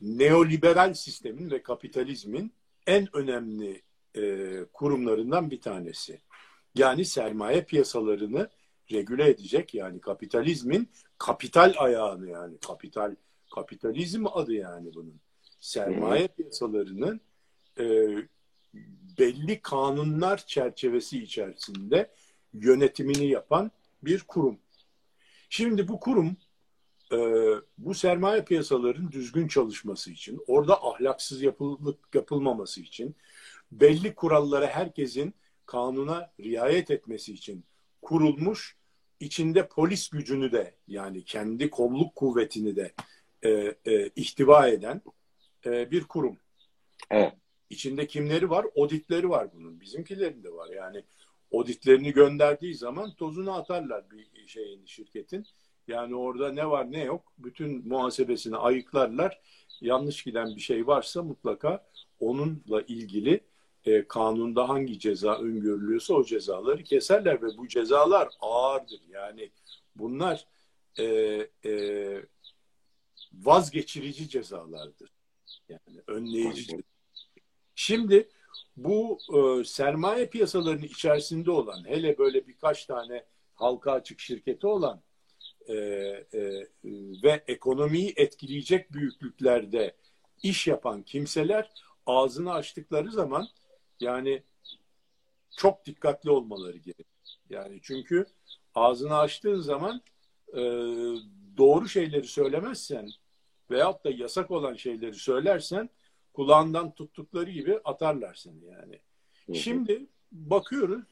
neoliberal 0.00 0.94
sistemin 0.94 1.50
ve 1.50 1.62
kapitalizmin 1.62 2.52
en 2.86 3.16
önemli 3.16 3.82
e, 4.16 4.52
kurumlarından 4.72 5.50
bir 5.50 5.60
tanesi. 5.60 6.20
Yani 6.78 7.04
sermaye 7.04 7.64
piyasalarını 7.64 8.50
regüle 8.92 9.28
edecek 9.28 9.74
yani 9.74 10.00
kapitalizmin 10.00 10.88
kapital 11.18 11.74
ayağını 11.78 12.30
yani 12.30 12.58
kapital 12.58 13.14
kapitalizm 13.54 14.26
adı 14.26 14.52
yani 14.52 14.94
bunun. 14.94 15.20
Sermaye 15.60 16.28
piyasalarının 16.28 17.20
e, 17.78 17.84
belli 19.18 19.60
kanunlar 19.62 20.46
çerçevesi 20.46 21.22
içerisinde 21.22 22.10
yönetimini 22.52 23.26
yapan 23.26 23.70
bir 24.02 24.20
kurum. 24.20 24.58
Şimdi 25.48 25.88
bu 25.88 26.00
kurum 26.00 26.36
e, 27.12 27.18
bu 27.78 27.94
sermaye 27.94 28.44
piyasaların 28.44 29.12
düzgün 29.12 29.48
çalışması 29.48 30.10
için, 30.10 30.40
orada 30.46 30.84
ahlaksız 30.84 31.42
yapılık 31.42 31.98
yapılmaması 32.14 32.80
için, 32.80 33.16
belli 33.72 34.14
kurallara 34.14 34.66
herkesin 34.66 35.34
kanuna 35.66 36.32
riayet 36.40 36.90
etmesi 36.90 37.32
için 37.32 37.64
kurulmuş, 38.02 38.76
içinde 39.20 39.68
polis 39.68 40.08
gücünü 40.08 40.52
de 40.52 40.74
yani 40.88 41.24
kendi 41.24 41.70
kolluk 41.70 42.14
kuvvetini 42.14 42.76
de 42.76 42.92
e, 43.42 43.50
e, 43.84 44.10
ihtiva 44.16 44.68
eden 44.68 45.02
e, 45.66 45.90
bir 45.90 46.04
kurum. 46.04 46.38
Evet. 47.10 47.32
İçinde 47.70 48.06
kimleri 48.06 48.50
var? 48.50 48.66
Oditleri 48.74 49.28
var 49.28 49.48
bunun. 49.54 49.80
Bizimkilerin 49.80 50.44
de 50.44 50.52
var. 50.52 50.68
Yani 50.68 51.02
oditlerini 51.50 52.12
gönderdiği 52.12 52.74
zaman 52.74 53.14
tozunu 53.14 53.52
atarlar 53.52 54.10
bir 54.10 54.46
şeyin 54.46 54.84
şirketin. 54.84 55.46
Yani 55.88 56.14
orada 56.14 56.52
ne 56.52 56.70
var 56.70 56.92
ne 56.92 57.04
yok 57.04 57.32
bütün 57.38 57.88
muhasebesini 57.88 58.56
ayıklarlar. 58.56 59.40
Yanlış 59.80 60.22
giden 60.22 60.56
bir 60.56 60.60
şey 60.60 60.86
varsa 60.86 61.22
mutlaka 61.22 61.86
onunla 62.20 62.82
ilgili 62.82 63.40
e, 63.86 64.08
kanunda 64.08 64.68
hangi 64.68 64.98
ceza 64.98 65.38
öngörülüyorsa 65.38 66.14
o 66.14 66.24
cezaları 66.24 66.84
keserler 66.84 67.42
ve 67.42 67.56
bu 67.56 67.68
cezalar 67.68 68.28
ağırdır. 68.40 69.00
Yani 69.08 69.50
bunlar 69.96 70.46
e, 70.98 71.04
e, 71.64 71.72
vazgeçirici 73.32 74.28
cezalardır. 74.28 75.12
Yani 75.68 76.02
önleyici. 76.06 76.82
Şimdi 77.74 78.28
bu 78.76 79.18
e, 79.34 79.64
sermaye 79.64 80.26
piyasalarının 80.26 80.82
içerisinde 80.82 81.50
olan 81.50 81.88
hele 81.88 82.18
böyle 82.18 82.46
birkaç 82.46 82.86
tane 82.86 83.24
halka 83.54 83.92
açık 83.92 84.20
şirketi 84.20 84.66
olan 84.66 85.02
e, 85.68 85.74
e, 85.74 86.66
ve 87.22 87.44
ekonomiyi 87.46 88.12
etkileyecek 88.16 88.92
büyüklüklerde 88.92 89.96
iş 90.42 90.66
yapan 90.66 91.02
kimseler 91.02 91.70
ağzını 92.06 92.52
açtıkları 92.52 93.10
zaman 93.10 93.48
yani 94.00 94.42
çok 95.56 95.86
dikkatli 95.86 96.30
olmaları 96.30 96.76
gerekir. 96.76 97.38
Yani 97.50 97.78
çünkü 97.82 98.26
ağzını 98.74 99.16
açtığın 99.18 99.60
zaman 99.60 100.02
e, 100.52 100.60
doğru 101.56 101.88
şeyleri 101.88 102.26
söylemezsen 102.26 103.08
veyahut 103.70 104.04
da 104.04 104.10
yasak 104.10 104.50
olan 104.50 104.74
şeyleri 104.74 105.14
söylersen 105.14 105.90
kulağından 106.32 106.94
tuttukları 106.94 107.50
gibi 107.50 107.78
atarlar 107.84 108.34
seni 108.34 108.64
yani. 108.64 108.98
Hı 109.46 109.52
hı. 109.52 109.56
Şimdi 109.56 110.06
bakıyoruz 110.32 111.04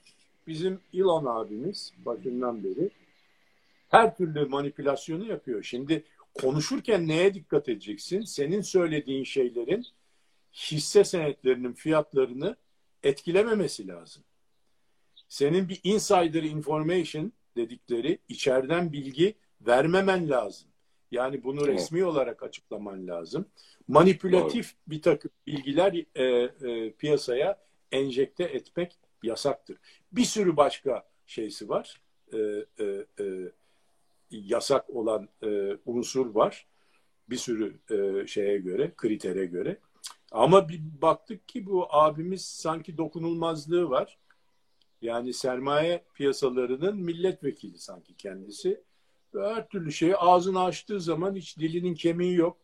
bizim 0.47 0.81
Elon 0.95 1.25
abimiz 1.25 1.93
başından 1.99 2.65
beri 2.65 2.91
her 3.89 4.17
türlü 4.17 4.45
manipülasyonu 4.45 5.27
yapıyor. 5.27 5.63
Şimdi 5.63 6.05
konuşurken 6.35 7.09
neye 7.09 7.35
dikkat 7.35 7.69
edeceksin? 7.69 8.21
Senin 8.21 8.61
söylediğin 8.61 9.25
şeylerin 9.25 9.87
hisse 10.55 11.05
senetlerinin 11.05 11.73
fiyatlarını 11.73 12.57
etkilememesi 13.05 13.89
lazım. 13.89 14.25
Senin 15.29 15.69
bir 15.69 15.81
insider 15.85 16.43
information 16.43 17.33
dedikleri 17.57 18.19
içeriden 18.29 18.93
bilgi 18.93 19.35
vermemen 19.61 20.31
lazım. 20.31 20.69
Yani 21.11 21.45
bunu 21.45 21.61
Evet. 21.65 21.75
resmi 21.75 22.05
olarak 22.05 22.43
açıklaman 22.43 23.07
lazım. 23.07 23.47
Manipülatif 23.89 24.75
bir 24.87 25.03
takım 25.03 25.31
bilgiler 25.47 26.05
e, 26.15 26.25
e, 26.71 26.93
piyasaya 26.93 27.59
enjekte 27.93 28.45
etmek 28.45 28.99
yasaktır. 29.23 29.77
Bir 30.13 30.25
sürü 30.25 30.57
başka 30.57 31.09
şeysi 31.27 31.69
var. 31.69 32.01
E, 32.33 32.39
e, 32.39 32.85
e, 33.21 33.25
yasak 34.31 34.91
olan 34.91 35.29
e, 35.43 35.77
unsur 35.87 36.35
var. 36.35 36.67
Bir 37.31 37.37
sürü 37.37 37.79
e, 37.91 38.27
şeye 38.27 38.59
göre, 38.59 38.93
kritere 38.97 39.47
göre. 39.47 39.79
Ama 40.35 40.69
bir 40.69 40.83
baktık 41.03 41.49
ki 41.49 41.67
bu 41.67 41.87
abimiz 41.91 42.45
sanki 42.45 42.99
dokunulmazlığı 42.99 43.91
var. 43.91 44.19
Yani 45.03 45.33
sermaye 45.33 46.05
piyasalarının 46.15 46.97
milletvekili 46.97 47.79
sanki 47.79 48.17
kendisi. 48.17 48.83
Ve 49.35 49.49
her 49.49 49.69
türlü 49.69 49.93
şeyi 49.93 50.17
ağzını 50.17 50.63
açtığı 50.63 51.01
zaman 51.01 51.35
hiç 51.35 51.59
dilinin 51.59 51.95
kemiği 51.95 52.35
yok. 52.35 52.57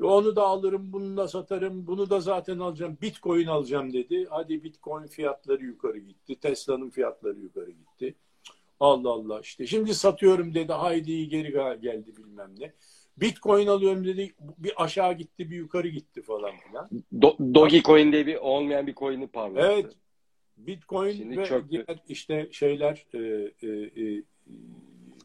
Ve 0.00 0.04
Onu 0.04 0.36
da 0.36 0.42
alırım, 0.42 0.92
bunu 0.92 1.16
da 1.16 1.28
satarım, 1.28 1.86
bunu 1.86 2.10
da 2.10 2.20
zaten 2.20 2.58
alacağım. 2.58 2.98
Bitcoin 3.02 3.46
alacağım 3.46 3.92
dedi. 3.92 4.26
Hadi 4.30 4.64
Bitcoin 4.64 5.06
fiyatları 5.06 5.64
yukarı 5.64 5.98
gitti. 5.98 6.40
Tesla'nın 6.40 6.90
fiyatları 6.90 7.38
yukarı 7.38 7.70
gitti. 7.70 8.14
Allah 8.80 9.10
Allah 9.10 9.40
işte. 9.40 9.66
Şimdi 9.66 9.94
satıyorum 9.94 10.54
dedi. 10.54 10.72
Haydi 10.72 11.28
geri 11.28 11.52
geldi 11.80 12.16
bilmem 12.16 12.54
ne. 12.58 12.72
Bitcoin 13.16 13.66
alıyorum 13.66 14.04
dedi. 14.04 14.34
Bir 14.58 14.84
aşağı 14.84 15.12
gitti, 15.12 15.50
bir 15.50 15.56
yukarı 15.56 15.88
gitti 15.88 16.22
falan 16.22 16.52
filan. 16.56 16.88
Do- 17.14 17.54
Dogecoin 17.54 18.12
diye 18.12 18.26
bir 18.26 18.36
olmayan 18.36 18.86
bir 18.86 18.94
coin'i 18.94 19.28
parlattı. 19.28 19.72
Evet. 19.72 19.96
Bitcoin 20.56 21.12
Şimdi 21.12 21.38
ve 21.38 21.44
çöktü. 21.44 21.70
diğer 21.70 21.98
işte 22.08 22.48
şeyler 22.52 23.06
e, 23.14 23.18
e, 23.62 23.68
e, 24.04 24.22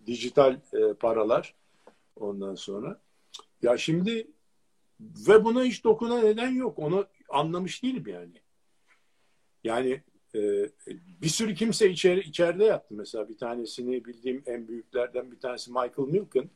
dijital 0.07 0.59
e, 0.73 0.93
paralar 0.93 1.55
ondan 2.15 2.55
sonra. 2.55 3.01
Ya 3.61 3.77
şimdi 3.77 4.27
ve 4.99 5.45
buna 5.45 5.63
hiç 5.63 5.83
dokunan 5.83 6.25
neden 6.25 6.51
yok. 6.51 6.79
Onu 6.79 7.05
anlamış 7.29 7.83
değilim 7.83 8.03
yani. 8.07 8.41
Yani 9.63 10.01
e, 10.35 10.39
bir 11.21 11.27
sürü 11.27 11.55
kimse 11.55 11.89
içeri, 11.89 12.19
içeride 12.19 12.63
yattı. 12.63 12.95
Mesela 12.95 13.29
bir 13.29 13.37
tanesini 13.37 14.05
bildiğim 14.05 14.43
en 14.45 14.67
büyüklerden 14.67 15.31
bir 15.31 15.39
tanesi 15.39 15.71
Michael 15.71 16.07
Milken. 16.07 16.49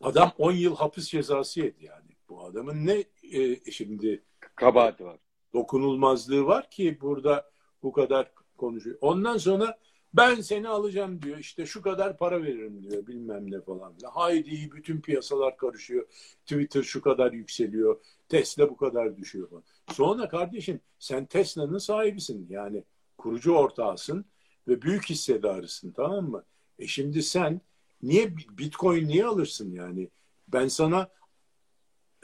Adam 0.00 0.32
10 0.38 0.52
yıl 0.52 0.76
hapis 0.76 1.08
cezası 1.08 1.60
yedi 1.60 1.84
yani. 1.84 2.10
Bu 2.28 2.44
adamın 2.44 2.86
ne 2.86 3.04
e, 3.32 3.70
şimdi 3.70 4.22
kabahati 4.56 5.04
var. 5.04 5.18
Dokunulmazlığı 5.54 6.46
var 6.46 6.70
ki 6.70 6.98
burada 7.00 7.50
bu 7.82 7.92
kadar 7.92 8.32
konuşuyor. 8.56 8.98
Ondan 9.00 9.36
sonra 9.36 9.78
ben 10.14 10.40
seni 10.40 10.68
alacağım 10.68 11.22
diyor. 11.22 11.38
İşte 11.38 11.66
şu 11.66 11.82
kadar 11.82 12.18
para 12.18 12.42
veririm 12.42 12.82
diyor. 12.82 13.06
Bilmem 13.06 13.50
ne 13.50 13.60
falan. 13.60 13.94
Haydi 14.12 14.70
bütün 14.72 15.00
piyasalar 15.00 15.56
karışıyor. 15.56 16.06
Twitter 16.46 16.82
şu 16.82 17.02
kadar 17.02 17.32
yükseliyor. 17.32 18.00
Tesla 18.28 18.70
bu 18.70 18.76
kadar 18.76 19.16
düşüyor 19.16 19.50
falan. 19.50 19.62
Sonra 19.92 20.28
kardeşim 20.28 20.80
sen 20.98 21.26
Tesla'nın 21.26 21.78
sahibisin. 21.78 22.46
Yani 22.50 22.84
kurucu 23.18 23.52
ortağısın 23.52 24.24
ve 24.68 24.82
büyük 24.82 25.10
hissedarısın 25.10 25.92
tamam 25.92 26.30
mı? 26.30 26.44
E 26.78 26.86
şimdi 26.86 27.22
sen 27.22 27.60
niye 28.02 28.36
Bitcoin 28.36 29.08
niye 29.08 29.26
alırsın 29.26 29.72
yani? 29.72 30.08
Ben 30.48 30.68
sana 30.68 31.08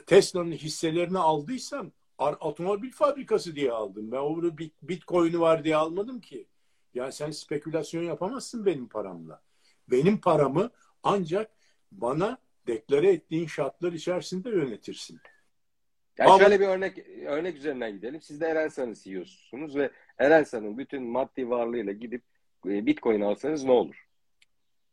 Tesla'nın 0.05 0.51
hisselerini 0.51 1.19
aldıysam 1.19 1.91
otomobil 2.17 2.91
fabrikası 2.91 3.55
diye 3.55 3.71
aldım. 3.71 4.11
Ben 4.11 4.17
onu 4.17 4.57
Bitcoin'i 4.81 5.39
var 5.39 5.63
diye 5.63 5.75
almadım 5.75 6.21
ki. 6.21 6.47
Ya 6.93 7.11
sen 7.11 7.31
spekülasyon 7.31 8.03
yapamazsın 8.03 8.65
benim 8.65 8.87
paramla. 8.87 9.41
Benim 9.87 10.17
paramı 10.17 10.71
ancak 11.03 11.51
bana 11.91 12.37
deklare 12.67 13.11
ettiğin 13.11 13.47
şartlar 13.47 13.93
içerisinde 13.93 14.49
yönetirsin. 14.49 15.19
Yani 16.17 16.29
Ama, 16.29 16.39
şöyle 16.39 16.59
bir 16.59 16.67
örnek 16.67 17.07
örnek 17.25 17.57
üzerinden 17.57 17.91
gidelim. 17.91 18.21
Siz 18.21 18.41
de 18.41 18.45
Erensan'ın 18.45 18.93
CEO'sunuz 18.93 19.75
ve 19.75 19.91
Erensan'ın 20.17 20.77
bütün 20.77 21.03
maddi 21.03 21.49
varlığıyla 21.49 21.93
gidip 21.93 22.23
e, 22.65 22.85
Bitcoin 22.85 23.21
alsanız 23.21 23.63
ne 23.63 23.71
olur? 23.71 24.04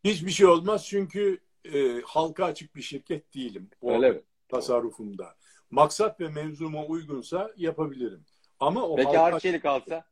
Hiçbir 0.04 0.30
şey 0.30 0.47
olmaz 0.47 0.87
çünkü 0.87 1.40
e, 1.64 2.00
halka 2.00 2.44
açık 2.44 2.76
bir 2.76 2.82
şirket 2.82 3.35
değilim. 3.35 3.71
O 3.80 3.92
Öyle 3.92 4.11
mi? 4.11 4.21
Tasarrufumda. 4.49 5.37
Maksat 5.71 6.21
ve 6.21 6.28
mevzuma 6.28 6.85
uygunsa 6.85 7.52
yapabilirim. 7.56 8.25
Ama 8.61 8.88
o 8.88 8.97
Peki. 8.97 9.18
Arçelik 9.18 9.64
alsa? 9.64 10.04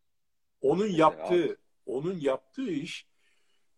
Onun 0.60 0.86
yaptığı 0.86 1.56
onun 1.86 2.18
yaptığı 2.18 2.70
iş 2.70 3.06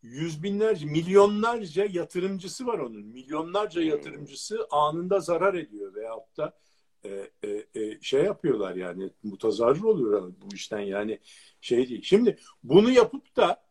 yüz 0.02 0.42
binlerce, 0.42 0.86
milyonlarca 0.86 1.86
yatırımcısı 1.90 2.66
var 2.66 2.78
onun. 2.78 3.06
Milyonlarca 3.06 3.80
hmm. 3.80 3.88
yatırımcısı 3.88 4.66
anında 4.70 5.20
zarar 5.20 5.54
ediyor 5.54 5.94
veyahut 5.94 6.36
da 6.36 6.58
e, 7.04 7.30
e, 7.42 7.64
e, 7.74 8.00
şey 8.00 8.24
yapıyorlar 8.24 8.74
yani 8.74 9.10
mutazarrır 9.22 9.82
oluyor 9.82 10.32
bu 10.40 10.54
işten 10.54 10.80
yani 10.80 11.18
şey 11.60 11.88
değil. 11.88 12.02
Şimdi 12.02 12.38
bunu 12.62 12.90
yapıp 12.90 13.36
da 13.36 13.62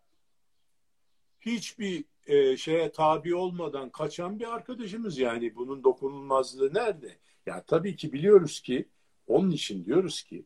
hiçbir 1.39 2.05
e, 2.27 2.57
şeye 2.57 2.91
tabi 2.91 3.35
olmadan 3.35 3.89
kaçan 3.89 4.39
bir 4.39 4.53
arkadaşımız 4.53 5.17
yani 5.17 5.55
bunun 5.55 5.83
dokunulmazlığı 5.83 6.73
nerede? 6.73 7.17
Ya 7.45 7.63
tabii 7.63 7.95
ki 7.95 8.13
biliyoruz 8.13 8.61
ki 8.61 8.89
onun 9.27 9.51
için 9.51 9.85
diyoruz 9.85 10.23
ki 10.23 10.45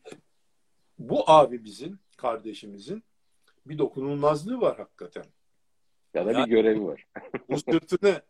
bu 1.00 1.30
abimizin, 1.32 2.00
kardeşimizin 2.18 3.04
bir 3.66 3.78
dokunulmazlığı 3.78 4.62
var 4.62 4.78
hakikaten. 4.78 5.26
Ya 6.14 6.26
da 6.26 6.32
yani, 6.32 6.46
bir 6.46 6.52
görevi 6.52 6.84
var. 6.84 7.08
bu 7.50 7.60
sırtını 7.60 8.22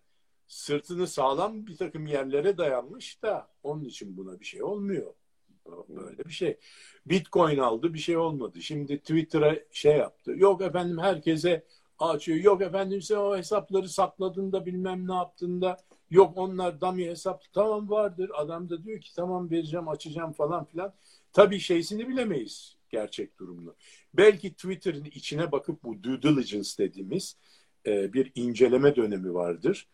sırtını 0.48 1.08
sağlam 1.08 1.68
bir 1.68 1.78
takım 1.78 2.08
yerlere 2.08 2.58
dayanmış 2.58 3.22
da 3.24 3.48
onun 3.64 3.84
için 3.84 4.18
buna 4.18 4.40
bir 4.40 4.46
şey 4.46 4.64
olmuyor. 4.64 5.14
Böyle 5.90 6.26
bir 6.26 6.34
şey. 6.34 6.58
Bitcoin 7.06 7.58
aldı 7.58 7.94
bir 7.94 8.00
şey 8.00 8.18
olmadı. 8.18 8.62
Şimdi 8.62 9.00
Twitter'a 9.00 9.56
şey 9.72 9.98
yaptı. 9.98 10.32
Yok 10.36 10.62
efendim 10.62 10.98
herkese 10.98 11.66
açıyor. 12.00 12.38
Yok 12.38 12.62
efendim 12.62 13.02
sen 13.02 13.16
o 13.16 13.38
hesapları 13.38 13.90
sakladığında 13.90 14.66
bilmem 14.66 15.08
ne 15.08 15.14
yaptığında 15.14 15.78
yok 16.10 16.38
onlar 16.38 16.82
dummy 16.82 17.06
hesap 17.06 17.44
tamam 17.54 17.90
vardır. 17.90 18.32
Adam 18.34 18.70
da 18.70 18.84
diyor 18.84 19.02
ki 19.02 19.16
tamam 19.16 19.52
vereceğim 19.52 19.88
açacağım 19.88 20.34
falan 20.34 20.66
filan. 20.66 20.94
Tabii 21.34 21.60
şeysini 21.60 22.08
bilemeyiz 22.08 22.78
gerçek 22.90 23.40
durumunu. 23.40 23.76
Belki 24.14 24.54
Twitter'ın 24.54 25.04
içine 25.04 25.52
bakıp 25.52 25.84
bu 25.84 26.04
due 26.04 26.22
diligence 26.22 26.70
dediğimiz 26.78 27.38
e, 27.86 28.14
bir 28.14 28.32
inceleme 28.36 28.96
dönemi 28.96 29.34
vardır. 29.34 29.88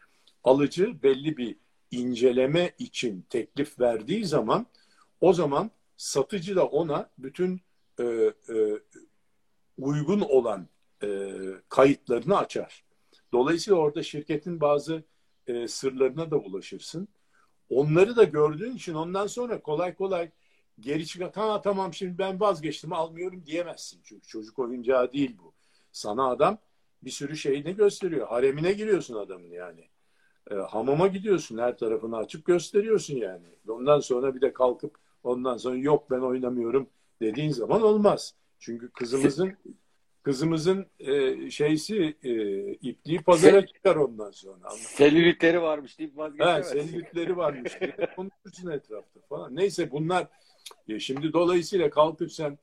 Alıcı 0.43 1.03
belli 1.03 1.37
bir 1.37 1.55
inceleme 1.91 2.71
için 2.79 3.25
teklif 3.29 3.79
verdiği 3.79 4.25
zaman 4.25 4.65
o 5.21 5.33
zaman 5.33 5.71
satıcı 5.97 6.55
da 6.55 6.65
ona 6.65 7.09
bütün 7.17 7.61
e, 7.99 8.03
e, 8.03 8.79
uygun 9.77 10.19
olan 10.19 10.67
e, 11.03 11.31
kayıtlarını 11.69 12.37
açar. 12.37 12.83
Dolayısıyla 13.33 13.79
orada 13.79 14.03
şirketin 14.03 14.61
bazı 14.61 15.03
e, 15.47 15.67
sırlarına 15.67 16.31
da 16.31 16.37
ulaşırsın. 16.37 17.07
Onları 17.69 18.15
da 18.15 18.23
gördüğün 18.23 18.75
için 18.75 18.93
ondan 18.93 19.27
sonra 19.27 19.61
kolay 19.61 19.95
kolay 19.95 20.31
geri 20.79 21.05
çıkar. 21.05 21.33
Tamam 21.33 21.61
tamam 21.61 21.93
şimdi 21.93 22.17
ben 22.17 22.39
vazgeçtim 22.39 22.93
almıyorum 22.93 23.45
diyemezsin. 23.45 24.01
Çünkü 24.03 24.27
çocuk 24.27 24.59
oyuncağı 24.59 25.13
değil 25.13 25.37
bu. 25.43 25.53
Sana 25.91 26.27
adam 26.27 26.57
bir 27.03 27.11
sürü 27.11 27.37
şeyini 27.37 27.75
gösteriyor. 27.75 28.27
Haremine 28.27 28.73
giriyorsun 28.73 29.15
adamın 29.15 29.49
yani. 29.49 29.89
E, 30.51 30.55
hamama 30.55 31.07
gidiyorsun 31.07 31.57
her 31.57 31.77
tarafını 31.77 32.17
açıp 32.17 32.45
gösteriyorsun 32.45 33.15
yani. 33.15 33.45
Ondan 33.67 33.99
sonra 33.99 34.35
bir 34.35 34.41
de 34.41 34.53
kalkıp 34.53 34.97
ondan 35.23 35.57
sonra 35.57 35.75
yok 35.77 36.11
ben 36.11 36.19
oynamıyorum 36.19 36.89
dediğin 37.21 37.51
zaman 37.51 37.81
olmaz. 37.81 38.35
Çünkü 38.59 38.91
kızımızın 38.91 39.57
kızımızın 40.23 40.85
e, 40.99 41.49
şeysi 41.51 42.15
e, 42.23 42.31
ipliği 42.71 43.21
pazara 43.21 43.65
çıkar 43.65 43.95
ondan 43.95 44.31
sonra. 44.31 44.69
Selülitleri 44.69 45.61
varmış 45.61 45.99
deyip 45.99 46.17
vazgeçemez. 46.17 46.69
Selülitleri 46.69 47.37
varmış 47.37 47.77
konuşursun 48.15 48.71
etrafta 48.71 49.19
falan. 49.29 49.55
Neyse 49.55 49.91
bunlar 49.91 50.27
e, 50.87 50.99
şimdi 50.99 51.33
dolayısıyla 51.33 51.89
kalkıp 51.89 52.31
sen 52.31 52.57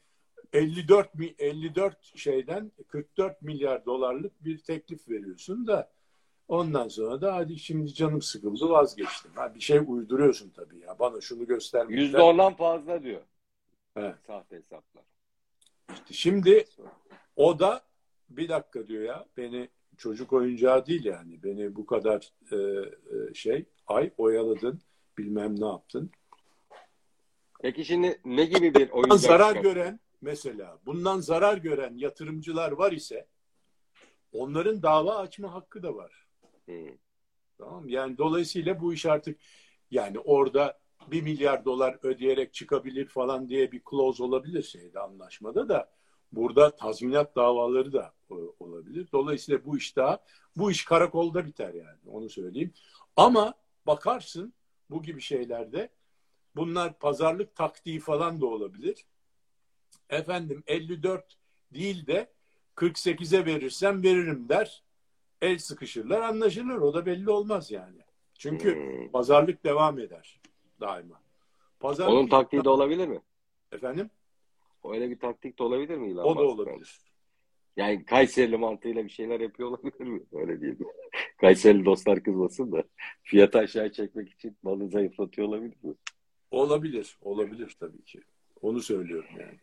54 0.52 1.10
54 1.38 2.18
şeyden 2.18 2.72
44 2.88 3.42
milyar 3.42 3.84
dolarlık 3.86 4.44
bir 4.44 4.58
teklif 4.58 5.08
veriyorsun 5.08 5.66
da 5.66 5.90
ondan 6.48 6.88
sonra 6.88 7.20
da 7.20 7.34
hadi 7.34 7.58
şimdi 7.58 7.94
canım 7.94 8.22
sıkıldı 8.22 8.68
vazgeçtim. 8.68 9.30
Ha, 9.34 9.54
bir 9.54 9.60
şey 9.60 9.80
uyduruyorsun 9.86 10.50
tabii 10.50 10.78
ya. 10.78 10.98
Bana 10.98 11.20
şunu 11.20 11.46
göstermişler. 11.46 12.02
Yüzde 12.02 12.20
ondan 12.20 12.54
fazla 12.54 13.02
diyor. 13.02 13.20
Evet. 13.96 14.14
Sahte 14.26 14.56
hesaplar. 14.56 15.04
İşte 15.92 16.14
şimdi 16.14 16.64
o 17.38 17.58
da 17.58 17.82
bir 18.30 18.48
dakika 18.48 18.88
diyor 18.88 19.02
ya 19.02 19.26
beni 19.36 19.68
çocuk 19.96 20.32
oyuncağı 20.32 20.86
değil 20.86 21.04
yani. 21.04 21.42
Beni 21.42 21.76
bu 21.76 21.86
kadar 21.86 22.32
e, 22.52 22.56
e, 22.56 23.34
şey 23.34 23.64
ay 23.86 24.10
oyaladın 24.18 24.80
bilmem 25.18 25.60
ne 25.60 25.66
yaptın. 25.66 26.10
Peki 27.60 27.84
şimdi 27.84 28.20
ne 28.24 28.44
gibi 28.44 28.74
bir 28.74 28.90
oyuncak? 28.90 29.20
zarar 29.20 29.56
gören 29.56 30.00
mesela 30.20 30.78
bundan 30.86 31.20
zarar 31.20 31.58
gören 31.58 31.96
yatırımcılar 31.96 32.72
var 32.72 32.92
ise 32.92 33.26
onların 34.32 34.82
dava 34.82 35.16
açma 35.16 35.54
hakkı 35.54 35.82
da 35.82 35.94
var. 35.94 36.26
Hmm. 36.64 36.88
Tamam 37.58 37.88
Yani 37.88 38.18
dolayısıyla 38.18 38.80
bu 38.80 38.94
iş 38.94 39.06
artık 39.06 39.40
yani 39.90 40.18
orada 40.18 40.78
bir 41.10 41.22
milyar 41.22 41.64
dolar 41.64 41.98
ödeyerek 42.02 42.54
çıkabilir 42.54 43.06
falan 43.06 43.48
diye 43.48 43.72
bir 43.72 43.82
clause 43.90 44.22
olabilir 44.22 44.62
şeyde 44.62 45.00
anlaşmada 45.00 45.68
da 45.68 45.97
burada 46.32 46.76
tazminat 46.76 47.36
davaları 47.36 47.92
da 47.92 48.12
olabilir. 48.60 49.08
Dolayısıyla 49.12 49.64
bu 49.64 49.76
iş 49.76 49.96
daha 49.96 50.18
bu 50.56 50.70
iş 50.70 50.84
karakolda 50.84 51.46
biter 51.46 51.74
yani 51.74 51.98
onu 52.06 52.28
söyleyeyim. 52.28 52.72
Ama 53.16 53.54
bakarsın 53.86 54.52
bu 54.90 55.02
gibi 55.02 55.20
şeylerde 55.20 55.90
bunlar 56.56 56.98
pazarlık 56.98 57.54
taktiği 57.54 58.00
falan 58.00 58.40
da 58.40 58.46
olabilir. 58.46 59.06
Efendim 60.10 60.62
54 60.66 61.36
değil 61.74 62.06
de 62.06 62.30
48'e 62.76 63.46
verirsem 63.46 64.02
veririm 64.02 64.48
der. 64.48 64.82
El 65.42 65.58
sıkışırlar 65.58 66.20
anlaşılır. 66.20 66.76
O 66.76 66.94
da 66.94 67.06
belli 67.06 67.30
olmaz 67.30 67.70
yani. 67.70 67.98
Çünkü 68.38 68.74
hmm. 68.74 69.10
pazarlık 69.10 69.64
devam 69.64 69.98
eder 69.98 70.40
daima. 70.80 71.20
Pazarlık 71.80 72.14
Onun 72.14 72.28
taktiği 72.28 72.64
de 72.64 72.68
olabilir 72.68 73.08
mi? 73.08 73.22
Efendim? 73.72 74.10
Öyle 74.84 75.10
bir 75.10 75.18
taktik 75.18 75.58
de 75.58 75.62
olabilir 75.62 75.96
mi 75.96 76.10
İlhan 76.10 76.26
O 76.26 76.36
da 76.36 76.42
olabilir. 76.42 76.98
Yani 77.76 78.04
Kayserili 78.04 78.56
mantığıyla 78.56 79.04
bir 79.04 79.10
şeyler 79.10 79.40
yapıyor 79.40 79.68
olabilir 79.68 80.06
mi? 80.06 80.20
Öyle 80.32 80.52
mi? 80.52 80.76
Kayserili 81.40 81.84
dostlar 81.84 82.22
kızmasın 82.22 82.72
da 82.72 82.82
fiyatı 83.22 83.58
aşağı 83.58 83.92
çekmek 83.92 84.28
için 84.28 84.56
malı 84.62 84.88
zayıflatıyor 84.88 85.48
olabilir 85.48 85.76
mi? 85.82 85.94
Olabilir. 86.50 87.18
Olabilir 87.20 87.76
tabii 87.80 88.02
ki. 88.02 88.20
Onu 88.62 88.80
söylüyorum 88.80 89.30
yani. 89.38 89.58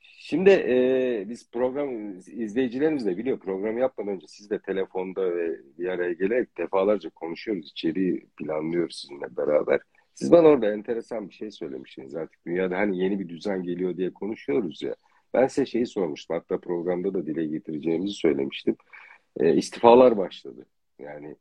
Şimdi 0.00 0.50
e, 0.50 1.24
biz 1.28 1.50
program 1.50 2.18
izleyicilerimiz 2.18 3.06
de 3.06 3.16
biliyor 3.16 3.38
program 3.38 3.78
yapmadan 3.78 4.14
önce 4.14 4.26
siz 4.28 4.50
de 4.50 4.58
telefonda 4.58 5.36
ve 5.36 5.60
bir 5.78 5.88
araya 5.88 6.12
gelerek 6.12 6.58
defalarca 6.58 7.10
konuşuyoruz. 7.10 7.70
içeriği 7.70 8.26
planlıyoruz 8.36 8.96
sizinle 8.96 9.36
beraber. 9.36 9.80
Siz 10.14 10.32
bana 10.32 10.48
orada 10.48 10.72
enteresan 10.72 11.28
bir 11.28 11.34
şey 11.34 11.50
söylemiştiniz. 11.50 12.14
Artık 12.14 12.46
dünyada 12.46 12.78
hani 12.78 12.98
yeni 12.98 13.20
bir 13.20 13.28
düzen 13.28 13.62
geliyor 13.62 13.96
diye 13.96 14.12
konuşuyoruz 14.12 14.82
ya. 14.82 14.96
Ben 15.34 15.46
size 15.46 15.66
şeyi 15.66 15.86
sormuştum. 15.86 16.36
Hatta 16.36 16.60
programda 16.60 17.14
da 17.14 17.26
dile 17.26 17.46
getireceğimizi 17.46 18.14
söylemiştim. 18.14 18.76
E, 19.36 19.54
istifalar 19.56 20.16
başladı. 20.16 20.66
Yani 20.98 21.36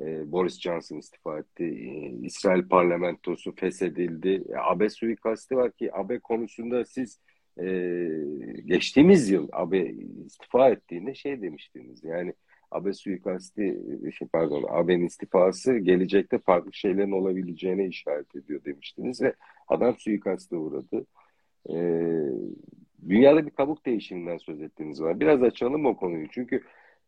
e, 0.00 0.32
Boris 0.32 0.60
Johnson 0.60 0.98
istifa 0.98 1.38
etti. 1.38 1.64
E, 1.64 2.26
İsrail 2.26 2.68
parlamentosu 2.68 3.54
feshedildi. 3.54 4.44
E, 4.48 4.56
AB 4.56 4.90
suikasti 4.90 5.56
var 5.56 5.72
ki 5.72 5.94
AB 5.94 6.18
konusunda 6.18 6.84
siz 6.84 7.20
e, 7.60 7.66
geçtiğimiz 8.64 9.30
yıl 9.30 9.48
AB 9.52 9.94
istifa 10.26 10.68
ettiğinde 10.70 11.14
şey 11.14 11.42
demiştiniz. 11.42 12.04
Yani 12.04 12.34
AB 12.70 12.92
suikasti, 12.92 13.80
şey, 14.18 14.28
pardon 14.28 14.64
AB'nin 14.68 15.06
istifası 15.06 15.78
gelecekte 15.78 16.38
farklı 16.38 16.72
şeylerin 16.72 17.12
olabileceğine 17.12 17.86
işaret 17.86 18.36
ediyor 18.36 18.64
demiştiniz 18.64 19.22
ve 19.22 19.34
adam 19.68 19.96
suikaste 19.98 20.56
uğradı. 20.56 21.06
E, 21.70 21.74
dünyada 23.08 23.46
bir 23.46 23.50
kabuk 23.50 23.86
değişiminden 23.86 24.36
söz 24.36 24.62
ettiğiniz 24.62 25.02
var. 25.02 25.20
Biraz 25.20 25.42
açalım 25.42 25.86
o 25.86 25.96
konuyu. 25.96 26.28
Çünkü 26.30 26.62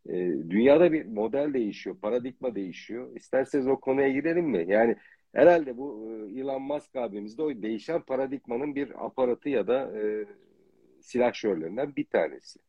e, 0.08 0.14
dünyada 0.50 0.92
bir 0.92 1.06
model 1.06 1.54
değişiyor, 1.54 1.96
paradigma 2.02 2.54
değişiyor. 2.54 3.16
İsterseniz 3.16 3.66
o 3.66 3.80
konuya 3.80 4.08
girelim 4.08 4.44
mi? 4.44 4.64
Yani 4.68 4.96
herhalde 5.34 5.76
bu 5.76 6.10
e, 6.10 6.40
Elon 6.40 6.62
Musk 6.62 6.96
abimizde 6.96 7.42
o 7.42 7.62
değişen 7.62 8.00
paradigmanın 8.00 8.74
bir 8.74 9.06
aparatı 9.06 9.48
ya 9.48 9.66
da 9.66 10.00
e, 10.00 10.26
silahşörlerinden 11.00 11.96
bir 11.96 12.04
tanesi. 12.04 12.60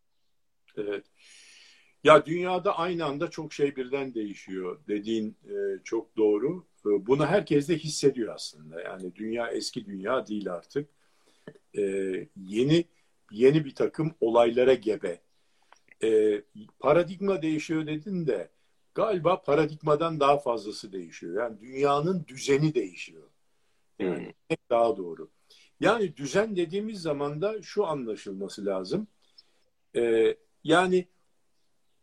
Evet. 0.78 1.06
Ya 2.04 2.26
dünyada 2.26 2.78
aynı 2.78 3.06
anda 3.06 3.30
çok 3.30 3.54
şey 3.54 3.76
birden 3.76 4.14
değişiyor 4.14 4.80
dediğin 4.88 5.38
e, 5.46 5.84
çok 5.84 6.18
doğru. 6.18 6.66
E, 6.86 6.90
bunu 7.08 7.26
herkes 7.26 7.70
de 7.70 7.78
hissediyor 7.78 8.36
aslında. 8.36 8.82
Yani 8.82 9.16
dünya 9.16 9.48
eski 9.48 9.86
dünya 9.86 10.28
değil 10.28 10.54
artık. 10.54 10.90
E, 11.78 11.82
yeni 12.36 12.86
yeni 13.32 13.66
bir 13.66 13.76
takım 13.76 14.14
olaylara 14.22 14.74
gebe. 14.74 15.22
E, 16.04 16.42
paradigma 16.80 17.42
değişiyor 17.42 17.88
dedin 17.88 18.28
de 18.28 18.50
galiba 18.96 19.42
paradigmadan 19.42 20.20
daha 20.20 20.38
fazlası 20.38 20.94
değişiyor. 20.94 21.44
Yani 21.44 21.62
dünyanın 21.62 22.26
düzeni 22.28 22.74
değişiyor. 22.76 23.30
Yani 24.00 24.34
hmm. 24.50 24.58
daha 24.70 24.98
doğru. 24.98 25.30
Yani 25.80 26.18
düzen 26.18 26.56
dediğimiz 26.56 27.02
zaman 27.02 27.42
da 27.42 27.62
şu 27.62 27.86
anlaşılması 27.86 28.66
lazım. 28.66 29.08
E, 29.96 30.36
yani 30.64 31.08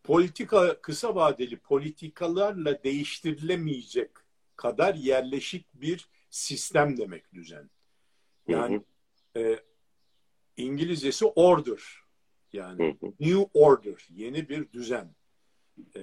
politika 0.07 0.81
kısa 0.81 1.15
vadeli 1.15 1.57
politikalarla 1.57 2.83
değiştirilemeyecek 2.85 4.11
kadar 4.57 4.95
yerleşik 4.95 5.67
bir 5.75 6.09
sistem 6.31 6.97
demek 6.97 7.35
düzen. 7.35 7.71
Yani 8.49 8.77
hı 9.35 9.41
hı. 9.41 9.45
E, 9.45 9.61
İngilizcesi 10.57 11.27
order. 11.27 11.83
Yani 12.53 12.99
hı 13.01 13.07
hı. 13.07 13.13
new 13.21 13.47
order, 13.55 14.07
yeni 14.11 14.49
bir 14.49 14.73
düzen. 14.73 15.15
E, 15.97 16.01